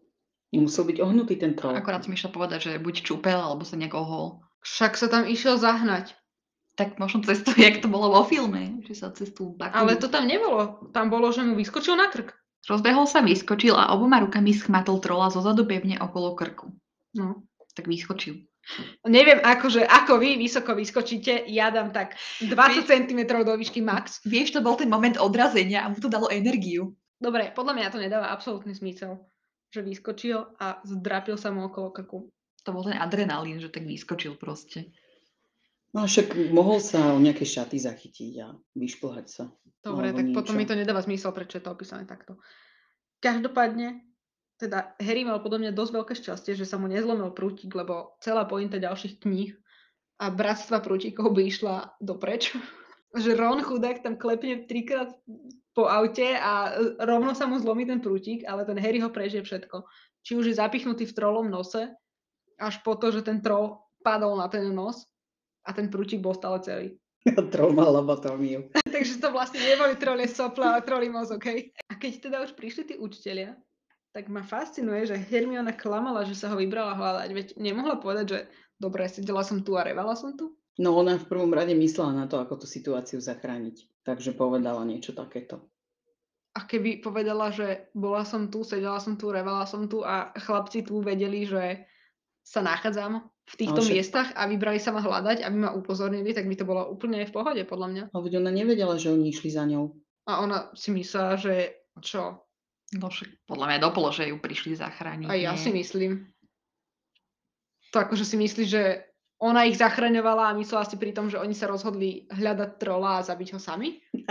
Musel 0.56 0.88
byť 0.88 1.04
ohnutý 1.04 1.36
ten 1.36 1.52
troll. 1.52 1.76
Akorát 1.76 2.04
som 2.04 2.16
išla 2.16 2.32
povedať, 2.32 2.72
že 2.72 2.80
buď 2.80 3.04
čúpel, 3.04 3.36
alebo 3.36 3.64
sa 3.64 3.76
nejak 3.76 3.92
ohol. 3.92 4.40
Však 4.64 4.96
sa 4.96 5.08
tam 5.08 5.28
išiel 5.28 5.60
zahnať. 5.60 6.16
Tak 6.80 6.96
možno 6.96 7.20
cestu, 7.28 7.52
jak 7.60 7.84
to 7.84 7.92
bolo 7.92 8.08
vo 8.08 8.24
filme, 8.24 8.80
že 8.88 8.96
sa 8.96 9.12
cez 9.12 9.32
tú 9.36 9.52
baku... 9.52 9.76
Ale 9.76 10.00
to 10.00 10.08
tam 10.08 10.24
nebolo. 10.24 10.88
Tam 10.96 11.12
bolo, 11.12 11.28
že 11.28 11.44
mu 11.44 11.56
vyskočil 11.56 11.92
na 11.92 12.08
krk. 12.08 12.32
Rozbehol 12.62 13.10
sa, 13.10 13.24
vyskočil 13.26 13.74
a 13.74 13.90
oboma 13.90 14.22
rukami 14.22 14.54
schmatol 14.54 15.02
trola 15.02 15.34
zo 15.34 15.42
zadu 15.42 15.66
pevne 15.66 15.98
okolo 15.98 16.38
krku. 16.38 16.70
No. 17.18 17.42
Tak 17.72 17.88
vyskočil. 17.88 18.46
Neviem, 19.08 19.42
akože, 19.42 19.82
ako 19.82 20.22
vy 20.22 20.38
vysoko 20.38 20.78
vyskočíte, 20.78 21.50
ja 21.50 21.74
dám 21.74 21.90
tak 21.90 22.14
20 22.38 22.86
cm 22.86 23.20
do 23.42 23.58
výšky 23.58 23.82
max. 23.82 24.22
Vieš, 24.22 24.54
to 24.54 24.60
bol 24.62 24.78
ten 24.78 24.86
moment 24.86 25.18
odrazenia 25.18 25.82
a 25.82 25.90
mu 25.90 25.98
to 25.98 26.06
dalo 26.06 26.30
energiu. 26.30 26.94
Dobre, 27.18 27.50
podľa 27.50 27.74
mňa 27.74 27.88
to 27.90 27.98
nedáva 27.98 28.30
absolútny 28.30 28.74
zmysel, 28.74 29.18
že 29.74 29.82
vyskočil 29.82 30.54
a 30.62 30.78
zdrapil 30.86 31.34
sa 31.34 31.50
mu 31.50 31.66
okolo 31.66 31.90
krku. 31.90 32.18
To 32.62 32.70
bol 32.70 32.86
ten 32.86 32.94
adrenalín, 32.94 33.58
že 33.58 33.74
tak 33.74 33.82
vyskočil 33.82 34.38
proste. 34.38 34.94
No 35.93 36.09
však 36.09 36.32
mohol 36.57 36.80
sa 36.80 37.12
o 37.12 37.20
nejaké 37.20 37.45
šaty 37.45 37.76
zachytiť 37.76 38.32
a 38.40 38.57
vyšplhať 38.72 39.26
sa. 39.28 39.45
Dobre, 39.84 40.16
tak 40.16 40.32
potom 40.32 40.57
mi 40.57 40.64
niečo. 40.64 40.72
to 40.72 40.80
nedáva 40.80 41.05
zmysel, 41.05 41.36
prečo 41.36 41.61
je 41.61 41.64
to 41.68 41.74
opísané 41.74 42.09
takto. 42.09 42.40
Každopádne, 43.20 44.01
teda 44.57 44.97
Harry 44.97 45.28
mal 45.28 45.45
podľa 45.45 45.68
mňa 45.68 45.72
dosť 45.76 45.93
veľké 45.93 46.14
šťastie, 46.16 46.53
že 46.57 46.64
sa 46.64 46.80
mu 46.80 46.88
nezlomil 46.88 47.36
prútik, 47.36 47.76
lebo 47.76 48.16
celá 48.24 48.49
pointa 48.49 48.80
ďalších 48.80 49.20
kníh 49.20 49.53
a 50.16 50.32
bratstva 50.32 50.80
prútikov 50.80 51.36
by 51.36 51.43
išla 51.45 51.74
dopreč. 52.01 52.57
že 53.12 53.36
Ron 53.36 53.61
chudák 53.61 54.01
tam 54.01 54.16
klepne 54.16 54.64
trikrát 54.64 55.12
po 55.76 55.84
aute 55.84 56.32
a 56.40 56.72
rovno 57.05 57.36
sa 57.36 57.45
mu 57.45 57.61
zlomí 57.61 57.84
ten 57.84 58.01
prútik, 58.01 58.49
ale 58.49 58.64
ten 58.64 58.80
Harry 58.80 59.05
ho 59.05 59.12
prežije 59.12 59.45
všetko. 59.45 59.84
Či 60.24 60.32
už 60.40 60.45
je 60.49 60.57
zapichnutý 60.57 61.05
v 61.05 61.16
trolom 61.16 61.53
nose, 61.53 61.93
až 62.57 62.74
po 62.80 62.97
to, 62.97 63.12
že 63.12 63.28
ten 63.28 63.45
troll 63.45 63.84
padol 64.01 64.40
na 64.40 64.49
ten 64.49 64.64
nos 64.72 65.11
a 65.62 65.70
ten 65.72 65.88
prútik 65.88 66.22
bol 66.22 66.34
stále 66.34 66.58
celý. 66.62 66.88
Troll 67.54 67.72
mal 67.74 67.94
lobotómiu. 67.94 68.70
Takže 68.94 69.22
to 69.22 69.30
vlastne 69.30 69.62
neboli 69.62 69.94
trolie 69.94 70.26
sopla, 70.26 70.78
ale 70.78 70.86
troli 70.86 71.08
mozog, 71.08 71.42
hej. 71.46 71.70
A 71.90 71.96
keď 71.96 72.12
teda 72.30 72.36
už 72.42 72.58
prišli 72.58 72.82
tí 72.92 72.94
učitelia, 72.98 73.54
tak 74.12 74.28
ma 74.28 74.44
fascinuje, 74.44 75.08
že 75.08 75.16
Hermiona 75.16 75.72
klamala, 75.72 76.28
že 76.28 76.36
sa 76.36 76.52
ho 76.52 76.56
vybrala 76.60 76.92
hľadať. 76.92 77.28
Veď 77.32 77.46
nemohla 77.56 77.96
povedať, 77.96 78.26
že 78.28 78.38
dobre, 78.76 79.08
sedela 79.08 79.40
som 79.40 79.64
tu 79.64 79.78
a 79.78 79.86
revala 79.86 80.12
som 80.12 80.36
tu. 80.36 80.52
No 80.76 80.96
ona 80.96 81.16
v 81.16 81.28
prvom 81.28 81.52
rade 81.52 81.72
myslela 81.72 82.12
na 82.12 82.24
to, 82.28 82.40
ako 82.40 82.64
tú 82.64 82.66
situáciu 82.68 83.20
zachrániť. 83.20 84.04
Takže 84.04 84.36
povedala 84.36 84.84
niečo 84.84 85.16
takéto. 85.16 85.64
A 86.52 86.68
keby 86.68 87.00
povedala, 87.00 87.48
že 87.48 87.88
bola 87.96 88.28
som 88.28 88.52
tu, 88.52 88.60
sedela 88.60 89.00
som 89.00 89.16
tu, 89.16 89.32
revala 89.32 89.64
som 89.64 89.88
tu 89.88 90.04
a 90.04 90.36
chlapci 90.36 90.84
tu 90.84 91.00
vedeli, 91.00 91.48
že 91.48 91.88
sa 92.44 92.60
nachádzam 92.60 93.24
v 93.43 93.55
týchto 93.59 93.82
však- 93.82 93.93
miestach 93.93 94.28
a 94.38 94.47
vybrali 94.47 94.78
sa 94.78 94.95
ma 94.95 95.03
hľadať, 95.03 95.43
aby 95.43 95.57
ma 95.57 95.70
upozornili, 95.74 96.30
tak 96.30 96.47
by 96.47 96.55
to 96.55 96.68
bolo 96.68 96.86
úplne 96.88 97.26
v 97.26 97.34
pohode, 97.34 97.62
podľa 97.66 97.88
mňa. 97.90 98.03
Ale 98.14 98.38
ona 98.38 98.53
nevedela, 98.55 98.95
že 98.97 99.11
oni 99.11 99.34
išli 99.34 99.51
za 99.51 99.66
ňou. 99.66 99.93
A 100.30 100.43
ona 100.43 100.70
si 100.78 100.95
myslela, 100.95 101.34
že 101.34 101.74
čo? 101.99 102.47
No 102.93 103.09
však 103.09 103.49
podľa 103.49 103.66
mňa 103.72 103.78
dopolo, 103.80 104.12
že 104.12 104.28
ju 104.30 104.36
prišli 104.38 104.76
zachrániť. 104.78 105.26
A 105.26 105.34
ja 105.34 105.53
nie? 105.57 105.61
si 105.61 105.70
myslím. 105.72 106.28
To 107.93 107.97
akože 108.05 108.24
si 108.24 108.36
myslí, 108.40 108.64
že 108.68 109.05
ona 109.43 109.66
ich 109.66 109.76
zachraňovala 109.76 110.55
a 110.55 110.57
myslela 110.57 110.86
si 110.86 110.97
pri 110.97 111.11
tom, 111.11 111.26
že 111.26 111.40
oni 111.40 111.53
sa 111.53 111.66
rozhodli 111.66 112.30
hľadať 112.30 112.78
trola 112.78 113.18
a 113.18 113.26
zabiť 113.26 113.57
ho 113.57 113.61
sami? 113.61 113.99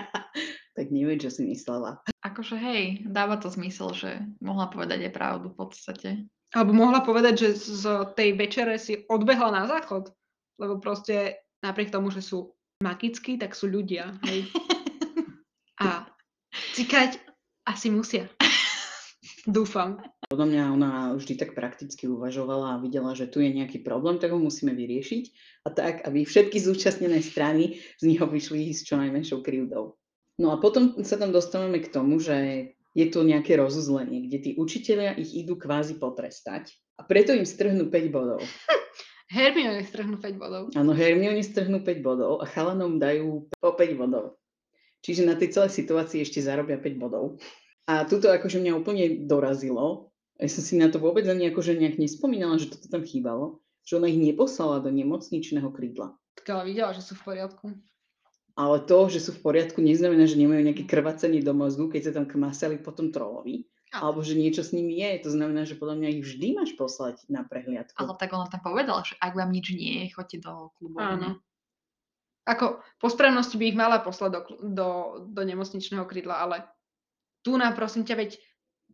Tak 0.72 0.88
neviem, 0.88 1.20
čo 1.20 1.28
si 1.28 1.44
myslela. 1.52 2.00
Akože 2.24 2.56
hej, 2.56 3.04
dáva 3.04 3.36
to 3.36 3.52
zmysel, 3.52 3.92
že 3.92 4.24
mohla 4.40 4.72
povedať 4.72 5.04
aj 5.04 5.14
pravdu 5.14 5.52
v 5.52 5.58
podstate. 5.60 6.10
Alebo 6.52 6.76
mohla 6.76 7.00
povedať, 7.00 7.48
že 7.48 7.50
z 7.56 7.84
tej 8.16 8.36
večere 8.36 8.76
si 8.76 9.08
odbehla 9.08 9.52
na 9.56 9.64
záchod. 9.72 10.12
Lebo 10.60 10.84
proste 10.84 11.48
napriek 11.64 11.90
tomu, 11.90 12.12
že 12.12 12.20
sú 12.20 12.52
magickí, 12.84 13.40
tak 13.40 13.56
sú 13.56 13.72
ľudia. 13.72 14.20
Hej. 14.28 14.52
A 15.80 16.06
cikať 16.76 17.18
asi 17.64 17.88
musia. 17.90 18.28
Dúfam. 19.48 19.98
Podľa 20.30 20.48
mňa 20.48 20.64
ona 20.70 20.92
vždy 21.18 21.34
tak 21.34 21.58
prakticky 21.58 22.06
uvažovala 22.06 22.78
a 22.78 22.82
videla, 22.82 23.18
že 23.18 23.26
tu 23.26 23.42
je 23.42 23.50
nejaký 23.50 23.82
problém, 23.82 24.22
tak 24.22 24.32
ho 24.32 24.40
musíme 24.40 24.76
vyriešiť. 24.78 25.24
A 25.66 25.74
tak, 25.74 26.06
aby 26.06 26.22
všetky 26.22 26.62
zúčastnené 26.62 27.26
strany 27.26 27.82
z 27.98 28.04
neho 28.06 28.30
vyšli 28.30 28.70
s 28.70 28.86
čo 28.86 29.02
najmenšou 29.02 29.42
krivdou. 29.42 29.98
No 30.38 30.54
a 30.54 30.62
potom 30.62 30.98
sa 31.02 31.18
tam 31.18 31.34
dostávame 31.34 31.82
k 31.82 31.90
tomu, 31.90 32.22
že 32.22 32.70
je 32.92 33.06
tu 33.08 33.24
nejaké 33.24 33.56
rozuzlenie, 33.56 34.28
kde 34.28 34.38
tí 34.40 34.50
učitelia 34.60 35.16
ich 35.16 35.32
idú 35.32 35.56
kvázi 35.56 35.96
potrestať 35.96 36.76
a 37.00 37.08
preto 37.08 37.32
im 37.32 37.48
strhnú 37.48 37.88
5 37.88 38.12
bodov. 38.12 38.44
Hermione 39.32 39.88
strhnú 39.88 40.20
5 40.20 40.36
bodov. 40.36 40.64
Áno, 40.76 40.92
Hermione 40.92 41.40
strhnú 41.40 41.80
5 41.88 42.04
bodov 42.04 42.44
a 42.44 42.46
chalanom 42.46 43.00
dajú 43.00 43.48
po 43.64 43.72
5 43.80 43.96
bodov. 43.96 44.36
Čiže 45.02 45.24
na 45.24 45.40
tej 45.40 45.56
celej 45.56 45.72
situácii 45.72 46.20
ešte 46.22 46.44
zarobia 46.44 46.78
5 46.78 47.00
bodov. 47.00 47.40
A 47.88 48.04
tuto 48.06 48.28
akože 48.28 48.60
mňa 48.60 48.74
úplne 48.76 49.24
dorazilo. 49.26 50.12
Ja 50.38 50.52
som 50.52 50.62
si 50.62 50.76
na 50.76 50.92
to 50.92 51.00
vôbec 51.00 51.24
ani 51.26 51.50
akože 51.50 51.80
nejak 51.80 51.98
nespomínala, 51.98 52.60
že 52.60 52.70
toto 52.70 52.92
tam 52.92 53.08
chýbalo. 53.08 53.64
Že 53.88 54.04
ona 54.04 54.08
ich 54.12 54.20
neposlala 54.20 54.84
do 54.84 54.94
nemocničného 54.94 55.72
krídla. 55.74 56.14
Tak 56.38 56.46
ale 56.54 56.70
videla, 56.70 56.94
že 56.94 57.02
sú 57.02 57.18
v 57.18 57.34
poriadku. 57.34 57.74
Ale 58.56 58.84
to, 58.84 59.08
že 59.08 59.24
sú 59.24 59.32
v 59.36 59.44
poriadku, 59.44 59.80
neznamená, 59.80 60.28
že 60.28 60.36
nemajú 60.36 60.62
nejaké 60.62 60.84
krvácanie 60.84 61.40
do 61.40 61.56
mozgu, 61.56 61.88
keď 61.88 62.02
sa 62.10 62.16
tam 62.20 62.26
kmasali 62.28 62.78
po 62.80 62.92
tom 62.92 63.10
trolovi. 63.10 63.68
Ale- 63.92 64.08
Alebo 64.08 64.24
že 64.24 64.40
niečo 64.40 64.64
s 64.64 64.72
nimi 64.72 65.04
je. 65.04 65.28
To 65.28 65.30
znamená, 65.36 65.68
že 65.68 65.76
podľa 65.76 66.00
mňa 66.00 66.08
ich 66.16 66.24
vždy 66.24 66.48
máš 66.56 66.72
poslať 66.80 67.20
na 67.28 67.44
prehliadku. 67.44 67.96
Ale 68.00 68.16
tak 68.16 68.32
ona 68.32 68.48
tam 68.48 68.64
povedala, 68.64 69.04
že 69.04 69.20
ak 69.20 69.36
vám 69.36 69.52
nič 69.52 69.68
nie 69.76 70.08
je, 70.08 70.16
choďte 70.16 70.38
do 70.48 70.72
klubu. 70.80 70.96
Áno. 71.00 71.44
Ako 72.48 72.80
po 72.98 73.08
správnosti 73.12 73.60
by 73.60 73.66
ich 73.68 73.78
mala 73.78 74.00
poslať 74.00 74.32
do, 74.32 74.42
do, 74.64 74.88
do 75.30 75.42
nemocničného 75.44 76.08
krydla, 76.08 76.40
ale 76.42 76.66
tu 77.44 77.54
na 77.60 77.70
prosím 77.76 78.08
ťa, 78.08 78.16
veď 78.16 78.32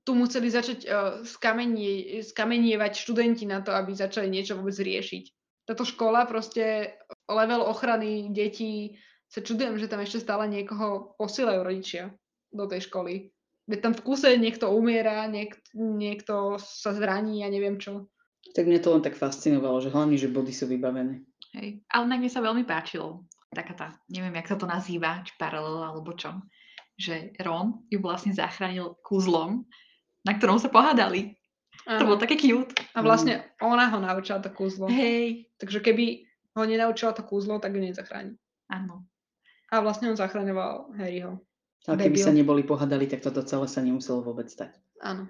tu 0.03 0.15
museli 0.15 0.47
začať 0.49 0.79
uh, 0.87 1.21
skamenie, 1.23 2.23
skamenievať 2.23 2.95
študenti 2.95 3.43
na 3.43 3.59
to, 3.59 3.75
aby 3.75 3.91
začali 3.93 4.27
niečo 4.31 4.55
vôbec 4.55 4.75
riešiť. 4.75 5.23
Táto 5.67 5.83
škola 5.83 6.23
proste, 6.23 6.95
level 7.27 7.59
ochrany 7.67 8.31
detí, 8.31 8.95
sa 9.27 9.39
čudujem, 9.43 9.75
že 9.75 9.91
tam 9.91 9.99
ešte 9.99 10.23
stále 10.23 10.47
niekoho 10.47 11.15
posielajú 11.19 11.59
rodičia 11.61 12.11
do 12.51 12.63
tej 12.65 12.87
školy. 12.87 13.29
Veď 13.67 13.79
tam 13.83 13.93
v 13.93 14.03
kuse 14.07 14.31
niekto 14.39 14.71
umiera, 14.71 15.27
niek- 15.27 15.59
niekto 15.75 16.55
sa 16.57 16.95
zraní, 16.95 17.43
ja 17.43 17.51
neviem 17.51 17.75
čo. 17.75 18.07
Tak 18.55 18.63
mňa 18.63 18.79
to 18.79 18.95
len 18.95 19.03
tak 19.03 19.19
fascinovalo, 19.19 19.83
že 19.83 19.91
hlavne, 19.91 20.15
že 20.15 20.31
body 20.31 20.55
sú 20.55 20.71
vybavené. 20.71 21.19
Hej. 21.59 21.83
Ale 21.91 22.05
na 22.07 22.15
mne 22.15 22.31
sa 22.31 22.39
veľmi 22.39 22.63
páčilo. 22.63 23.27
Taká 23.51 23.73
tá, 23.75 23.87
neviem, 24.07 24.31
jak 24.39 24.47
sa 24.47 24.57
to 24.59 24.67
nazýva, 24.67 25.19
či 25.27 25.35
paralela 25.35 25.91
alebo 25.91 26.15
čo. 26.15 26.39
Že 26.95 27.35
Ron 27.43 27.83
ju 27.91 27.99
vlastne 27.99 28.31
zachránil 28.31 28.95
kúzlom, 29.03 29.67
na 30.23 30.31
ktorom 30.39 30.57
sa 30.57 30.71
pohádali. 30.71 31.35
To 31.87 32.03
Áno. 32.03 32.15
bolo 32.15 32.19
také 32.19 32.39
cute. 32.39 32.71
A 32.95 33.03
vlastne 33.03 33.47
ona 33.59 33.91
ho 33.91 33.99
naučila 33.99 34.39
to 34.39 34.51
kúzlo. 34.51 34.87
Hej. 34.87 35.51
Takže 35.59 35.83
keby 35.83 36.23
ho 36.55 36.63
nenaučila 36.63 37.11
to 37.11 37.23
kúzlo, 37.27 37.59
tak 37.59 37.75
ho 37.75 37.79
nezachráni. 37.83 38.35
Áno. 38.71 39.03
A 39.67 39.79
vlastne 39.79 40.07
on 40.07 40.17
zachraňoval 40.17 40.95
Harryho. 40.95 41.43
Ale 41.87 41.97
keby 42.01 42.17
Debil. 42.19 42.27
sa 42.27 42.33
neboli 42.33 42.63
pohádali, 42.63 43.07
tak 43.07 43.23
toto 43.23 43.43
celé 43.43 43.67
sa 43.67 43.79
nemuselo 43.79 44.19
vôbec 44.19 44.47
stať. 44.47 44.75
Áno. 44.99 45.27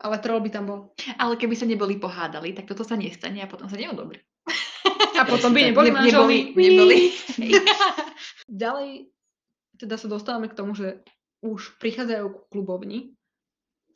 Ale 0.00 0.16
troll 0.20 0.40
by 0.40 0.48
tam 0.48 0.64
bol. 0.64 0.78
Ale 1.16 1.36
keby 1.36 1.52
sa 1.52 1.68
neboli 1.68 2.00
pohádali, 2.00 2.56
tak 2.56 2.64
toto 2.64 2.80
sa 2.80 2.96
nestane 2.96 3.44
a 3.44 3.48
potom 3.48 3.68
sa 3.68 3.76
neodobrí. 3.76 4.16
A 5.20 5.28
potom 5.28 5.52
by 5.52 5.68
neboli 5.68 5.92
Ne- 5.92 5.96
manželmi. 6.00 6.38
neboli. 6.56 7.12
Hej. 7.36 7.60
Ďalej 8.48 9.12
teda 9.76 9.96
sa 9.96 10.08
dostávame 10.08 10.48
k 10.48 10.56
tomu, 10.56 10.72
že 10.72 11.04
už 11.40 11.76
prichádzajú 11.76 12.24
ku 12.28 12.40
klubovni, 12.48 13.12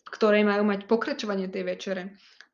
v 0.04 0.10
ktorej 0.12 0.44
majú 0.44 0.64
mať 0.64 0.84
pokračovanie 0.84 1.48
tej 1.48 1.64
večere. 1.64 2.02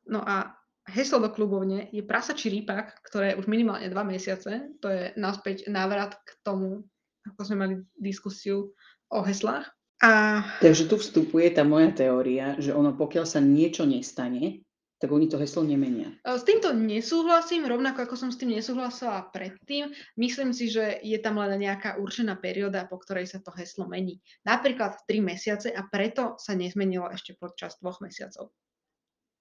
No 0.07 0.23
a 0.23 0.55
heslo 0.89 1.21
do 1.21 1.29
klubovne 1.29 1.89
je 1.93 2.01
prasačí 2.01 2.49
rýpak, 2.49 3.05
ktoré 3.05 3.37
už 3.37 3.45
minimálne 3.45 3.89
dva 3.91 4.01
mesiace. 4.01 4.73
To 4.81 4.87
je 4.89 5.13
naspäť 5.19 5.69
návrat 5.69 6.17
k 6.25 6.29
tomu, 6.41 6.85
ako 7.27 7.41
sme 7.45 7.57
mali 7.57 7.75
diskusiu 7.99 8.73
o 9.11 9.19
heslách. 9.21 9.69
A 10.01 10.41
Takže 10.57 10.89
tu 10.89 10.97
vstupuje 10.97 11.53
tá 11.53 11.61
moja 11.61 11.93
teória, 11.93 12.57
že 12.57 12.73
ono 12.73 12.97
pokiaľ 12.97 13.25
sa 13.29 13.37
niečo 13.37 13.85
nestane, 13.85 14.65
tak 15.01 15.09
oni 15.09 15.29
to 15.29 15.37
heslo 15.41 15.65
nemenia. 15.65 16.13
E, 16.21 16.37
S 16.37 16.45
týmto 16.45 16.73
nesúhlasím, 16.73 17.65
rovnako 17.65 18.05
ako 18.05 18.15
som 18.17 18.29
s 18.29 18.37
tým 18.37 18.53
nesúhlasila 18.53 19.29
predtým. 19.33 19.89
Myslím 20.17 20.53
si, 20.53 20.69
že 20.69 21.01
je 21.01 21.17
tam 21.17 21.41
len 21.41 21.57
nejaká 21.57 21.97
určená 21.97 22.37
perióda, 22.37 22.85
po 22.85 23.01
ktorej 23.01 23.29
sa 23.29 23.41
to 23.41 23.49
heslo 23.57 23.89
mení. 23.89 24.21
Napríklad 24.45 25.01
3 25.05 25.21
mesiace 25.21 25.69
a 25.73 25.85
preto 25.85 26.37
sa 26.37 26.53
nezmenilo 26.53 27.09
ešte 27.09 27.33
počas 27.37 27.77
dvoch 27.81 27.97
mesiacov. 28.01 28.53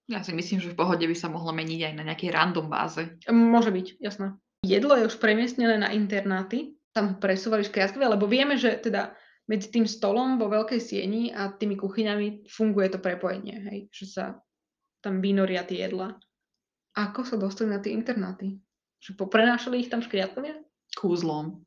Ja 0.09 0.25
si 0.25 0.33
myslím, 0.33 0.59
že 0.63 0.73
v 0.73 0.79
pohode 0.81 1.05
by 1.05 1.17
sa 1.17 1.29
mohlo 1.29 1.53
meniť 1.53 1.81
aj 1.91 1.95
na 1.95 2.05
nejakej 2.09 2.31
random 2.33 2.67
báze. 2.71 3.03
Môže 3.31 3.71
byť, 3.71 3.87
jasné. 4.01 4.35
Jedlo 4.65 4.97
je 4.97 5.09
už 5.09 5.17
premiestnené 5.17 5.81
na 5.81 5.93
internáty, 5.93 6.77
tam 6.93 7.17
presúvali 7.23 7.65
škriatkové, 7.65 8.05
lebo 8.11 8.27
vieme, 8.27 8.59
že 8.59 8.77
teda 8.77 9.15
medzi 9.47 9.71
tým 9.71 9.87
stolom 9.87 10.39
vo 10.39 10.51
veľkej 10.51 10.81
sieni 10.83 11.31
a 11.35 11.51
tými 11.51 11.75
kuchyňami 11.75 12.47
funguje 12.47 12.87
to 12.93 12.99
prepojenie, 13.03 13.57
hej, 13.71 13.79
že 13.91 14.07
sa 14.07 14.25
tam 15.01 15.19
vynoria 15.19 15.65
tie 15.65 15.87
jedla. 15.89 16.19
Ako 16.99 17.23
sa 17.25 17.39
dostali 17.39 17.71
na 17.71 17.81
tie 17.81 17.95
internáty? 17.95 18.59
Že 19.01 19.17
poprenášali 19.17 19.81
ich 19.81 19.89
tam 19.89 20.05
škriatkovia? 20.05 20.61
Kúzlom. 20.99 21.63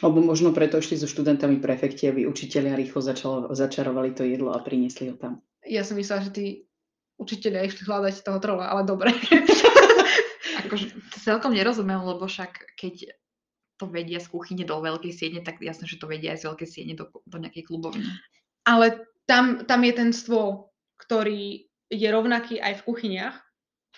Alebo 0.00 0.22
možno 0.22 0.54
preto 0.54 0.78
išli 0.80 0.96
so 0.96 1.10
študentami 1.10 1.60
prefekti, 1.60 2.08
aby 2.08 2.24
učiteľia 2.24 2.78
rýchlo 2.78 3.02
začalo, 3.04 3.52
začarovali 3.52 4.16
to 4.16 4.22
jedlo 4.24 4.54
a 4.54 4.62
priniesli 4.62 5.12
ho 5.12 5.18
tam. 5.18 5.42
Ja 5.66 5.84
som 5.84 6.00
myslela, 6.00 6.24
že 6.24 6.32
tí 6.32 6.46
učiteľia 7.20 7.68
išli 7.68 7.84
hľadať 7.84 8.24
toho 8.24 8.40
trola, 8.40 8.72
ale 8.72 8.88
dobre. 8.88 9.12
akože 10.66 10.86
celkom 11.20 11.52
nerozumiem, 11.52 12.00
lebo 12.00 12.24
však 12.24 12.78
keď 12.80 13.12
to 13.80 13.88
vedia 13.88 14.20
z 14.20 14.28
kuchyne 14.28 14.64
do 14.64 14.76
veľkej 14.76 15.12
siene, 15.12 15.40
tak 15.40 15.60
jasné, 15.60 15.88
že 15.88 15.96
to 15.96 16.08
vedia 16.08 16.36
aj 16.36 16.44
z 16.44 16.46
veľkej 16.52 16.68
siene 16.68 16.94
do, 16.96 17.08
do 17.24 17.36
nejakej 17.40 17.64
klubovny. 17.64 18.04
Ale 18.68 19.08
tam, 19.24 19.64
tam 19.64 19.80
je 19.82 19.92
ten 19.96 20.10
stôl, 20.12 20.68
ktorý 21.00 21.64
je 21.88 22.08
rovnaký 22.12 22.60
aj 22.60 22.84
v 22.84 22.86
kuchyniach 22.86 23.36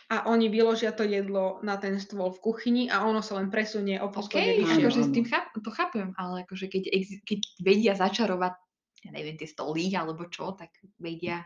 a 0.08 0.28
oni 0.30 0.48
vyložia 0.48 0.94
to 0.94 1.02
jedlo 1.02 1.58
na 1.66 1.76
ten 1.76 1.98
stôl 1.98 2.30
v 2.30 2.40
kuchyni 2.40 2.84
a 2.88 3.02
ono 3.02 3.20
sa 3.20 3.42
len 3.42 3.50
presunie 3.50 3.98
o 3.98 4.08
poschodie 4.08 4.62
vyššie. 4.62 4.80
akože 4.80 5.00
s 5.02 5.10
tým 5.10 5.26
cháp, 5.26 5.50
to 5.56 5.70
chápem, 5.74 6.14
ale 6.14 6.46
akože 6.46 6.70
keď, 6.70 6.82
ex, 6.94 7.06
keď 7.26 7.40
vedia 7.60 7.92
začarovať, 7.98 8.54
ja 9.02 9.10
neviem, 9.10 9.34
tie 9.34 9.50
stoly 9.50 9.90
alebo 9.98 10.30
čo, 10.30 10.54
tak 10.54 10.70
vedia 11.02 11.42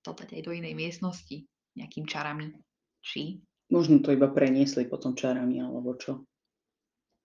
to 0.00 0.16
dať 0.16 0.40
aj 0.40 0.42
do 0.44 0.52
inej 0.52 0.74
miestnosti 0.76 1.46
nejakým 1.76 2.04
čarami. 2.08 2.52
Či? 3.00 3.40
Možno 3.70 4.02
to 4.02 4.10
iba 4.10 4.26
preniesli 4.26 4.88
potom 4.90 5.14
čarami, 5.14 5.62
alebo 5.62 5.94
čo. 5.94 6.26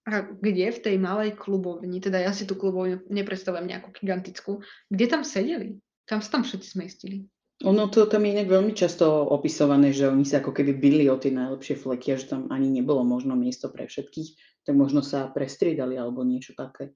A 0.06 0.22
kde 0.22 0.70
v 0.70 0.84
tej 0.86 0.96
malej 1.02 1.34
klubovni, 1.34 1.98
teda 1.98 2.22
ja 2.22 2.30
si 2.30 2.46
tú 2.46 2.54
klubovňu 2.54 3.10
nepredstavujem 3.10 3.66
nejakú 3.66 3.90
gigantickú, 3.90 4.62
kde 4.94 5.06
tam 5.10 5.26
sedeli? 5.26 5.82
Kam 6.06 6.22
sa 6.22 6.38
tam 6.38 6.46
všetci 6.46 6.78
zmestili? 6.78 7.26
Ono 7.66 7.90
to 7.90 8.06
tam 8.06 8.28
je 8.28 8.38
inak 8.38 8.52
veľmi 8.52 8.78
často 8.78 9.26
opisované, 9.26 9.90
že 9.90 10.12
oni 10.12 10.28
sa 10.28 10.44
ako 10.44 10.54
keby 10.54 10.78
byli 10.78 11.06
o 11.10 11.18
tie 11.18 11.34
najlepšie 11.34 11.82
fleky 11.82 12.14
a 12.14 12.20
že 12.22 12.30
tam 12.30 12.52
ani 12.54 12.70
nebolo 12.70 13.02
možno 13.02 13.34
miesto 13.34 13.74
pre 13.74 13.90
všetkých, 13.90 14.62
tak 14.68 14.76
možno 14.78 15.02
sa 15.02 15.32
prestriedali 15.32 15.98
alebo 15.98 16.22
niečo 16.22 16.54
také. 16.54 16.94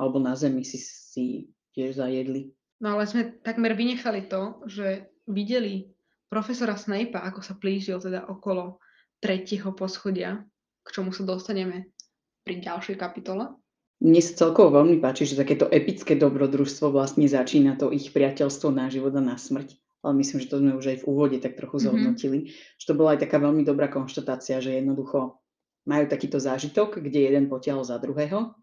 Alebo 0.00 0.18
na 0.18 0.34
zemi 0.34 0.66
si, 0.66 0.80
si 0.80 1.52
tiež 1.76 2.00
zajedli. 2.00 2.50
No 2.80 2.96
ale 2.96 3.04
sme 3.04 3.36
takmer 3.44 3.76
vynechali 3.76 4.24
to, 4.24 4.64
že 4.64 5.12
videli 5.28 5.92
profesora 6.32 6.74
Snape'a, 6.74 7.20
ako 7.28 7.44
sa 7.44 7.54
plížil 7.54 8.00
teda 8.00 8.24
okolo 8.24 8.80
tretieho 9.20 9.70
poschodia, 9.76 10.40
k 10.80 10.88
čomu 10.88 11.12
sa 11.12 11.28
dostaneme 11.28 11.92
pri 12.40 12.64
ďalšej 12.64 12.96
kapitole. 12.96 13.52
Mne 14.00 14.20
sa 14.24 14.32
celkovo 14.32 14.80
veľmi 14.80 14.96
páči, 14.96 15.28
že 15.28 15.36
takéto 15.36 15.68
epické 15.68 16.16
dobrodružstvo 16.16 16.88
vlastne 16.88 17.28
začína 17.28 17.76
to 17.76 17.92
ich 17.92 18.08
priateľstvo 18.16 18.72
na 18.72 18.88
život 18.88 19.12
a 19.12 19.20
na 19.20 19.36
smrť. 19.36 19.76
Ale 20.00 20.16
myslím, 20.16 20.40
že 20.40 20.48
to 20.48 20.64
sme 20.64 20.72
už 20.72 20.86
aj 20.96 20.98
v 21.04 21.08
úvode 21.12 21.36
tak 21.36 21.60
trochu 21.60 21.76
Mhm. 21.76 21.84
zhodnotili. 21.84 22.38
Že 22.80 22.84
to 22.88 22.94
bola 22.96 23.12
aj 23.12 23.28
taká 23.28 23.36
veľmi 23.36 23.60
dobrá 23.60 23.92
konštatácia, 23.92 24.56
že 24.64 24.80
jednoducho 24.80 25.36
majú 25.84 26.04
takýto 26.08 26.40
zážitok, 26.40 26.96
kde 27.04 27.28
jeden 27.28 27.52
potiahol 27.52 27.84
za 27.84 28.00
druhého, 28.00 28.56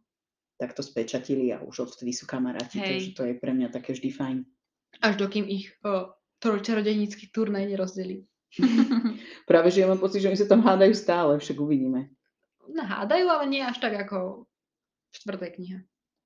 tak 0.58 0.74
to 0.74 0.82
spečatili 0.82 1.54
a 1.54 1.62
už 1.62 1.90
odvtedy 1.90 2.12
sú 2.12 2.26
kamaráti, 2.26 2.82
Hej. 2.82 2.90
takže 2.90 3.10
to 3.14 3.24
je 3.30 3.34
pre 3.38 3.54
mňa 3.54 3.70
také 3.70 3.94
vždy 3.94 4.10
fajn. 4.10 4.38
Až 5.06 5.14
dokým 5.22 5.46
ich 5.46 5.70
o, 5.86 6.10
trojčarodejnícky 6.42 7.30
turnaj 7.30 7.70
nerozdeli. 7.70 8.26
Práve, 9.50 9.70
že 9.70 9.86
ja 9.86 9.88
mám 9.88 10.02
pocit, 10.02 10.26
že 10.26 10.30
oni 10.34 10.40
sa 10.40 10.50
tam 10.50 10.66
hádajú 10.66 10.94
stále, 10.98 11.38
však 11.38 11.58
uvidíme. 11.62 12.10
No, 12.68 12.84
hádajú, 12.84 13.26
ale 13.30 13.46
nie 13.48 13.64
až 13.64 13.80
tak 13.80 13.96
ako 13.96 14.50
v 15.10 15.14
štvrtej 15.14 15.52
knihe. 15.56 15.78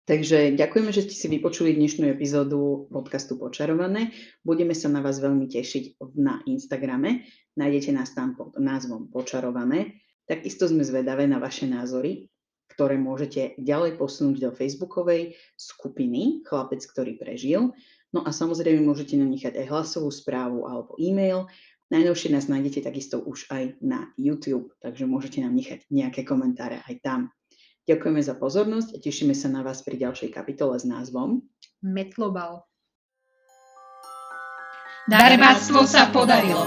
Takže 0.09 0.57
ďakujeme, 0.57 0.89
že 0.89 1.05
ste 1.05 1.15
si 1.15 1.27
vypočuli 1.29 1.77
dnešnú 1.77 2.09
epizódu 2.09 2.89
podcastu 2.89 3.37
Počarované. 3.37 4.09
Budeme 4.41 4.73
sa 4.73 4.89
na 4.89 4.97
vás 4.99 5.21
veľmi 5.21 5.45
tešiť 5.45 6.01
na 6.17 6.41
Instagrame. 6.49 7.29
Nájdete 7.53 7.93
nás 7.93 8.09
tam 8.17 8.33
pod 8.33 8.57
názvom 8.57 9.13
Počarované. 9.13 10.01
Takisto 10.25 10.65
sme 10.65 10.81
zvedavé 10.81 11.29
na 11.29 11.37
vaše 11.37 11.69
názory, 11.69 12.33
ktoré 12.71 12.95
môžete 12.95 13.59
ďalej 13.59 13.99
posunúť 13.99 14.37
do 14.39 14.49
facebookovej 14.55 15.35
skupiny 15.59 16.41
Chlapec, 16.47 16.79
ktorý 16.87 17.19
prežil. 17.19 17.75
No 18.15 18.23
a 18.23 18.31
samozrejme 18.31 18.83
môžete 18.83 19.19
nám 19.19 19.31
nechať 19.31 19.59
aj 19.59 19.67
hlasovú 19.67 20.11
správu 20.11 20.67
alebo 20.67 20.95
e-mail. 20.99 21.51
Najnovšie 21.91 22.31
nás 22.31 22.47
nájdete 22.47 22.87
takisto 22.87 23.19
už 23.19 23.51
aj 23.51 23.75
na 23.83 24.15
YouTube, 24.15 24.71
takže 24.79 25.03
môžete 25.03 25.43
nám 25.43 25.51
nechať 25.55 25.83
nejaké 25.91 26.23
komentáre 26.23 26.79
aj 26.87 26.95
tam. 27.03 27.19
Ďakujeme 27.83 28.21
za 28.23 28.39
pozornosť 28.39 28.95
a 28.95 28.97
tešíme 29.03 29.35
sa 29.35 29.51
na 29.51 29.59
vás 29.59 29.83
pri 29.83 29.99
ďalšej 29.99 30.31
kapitole 30.31 30.79
s 30.79 30.87
názvom 30.87 31.43
Metlobal. 31.83 32.63
Darebáctvo 35.09 35.83
sa 35.83 36.07
podarilo. 36.13 36.63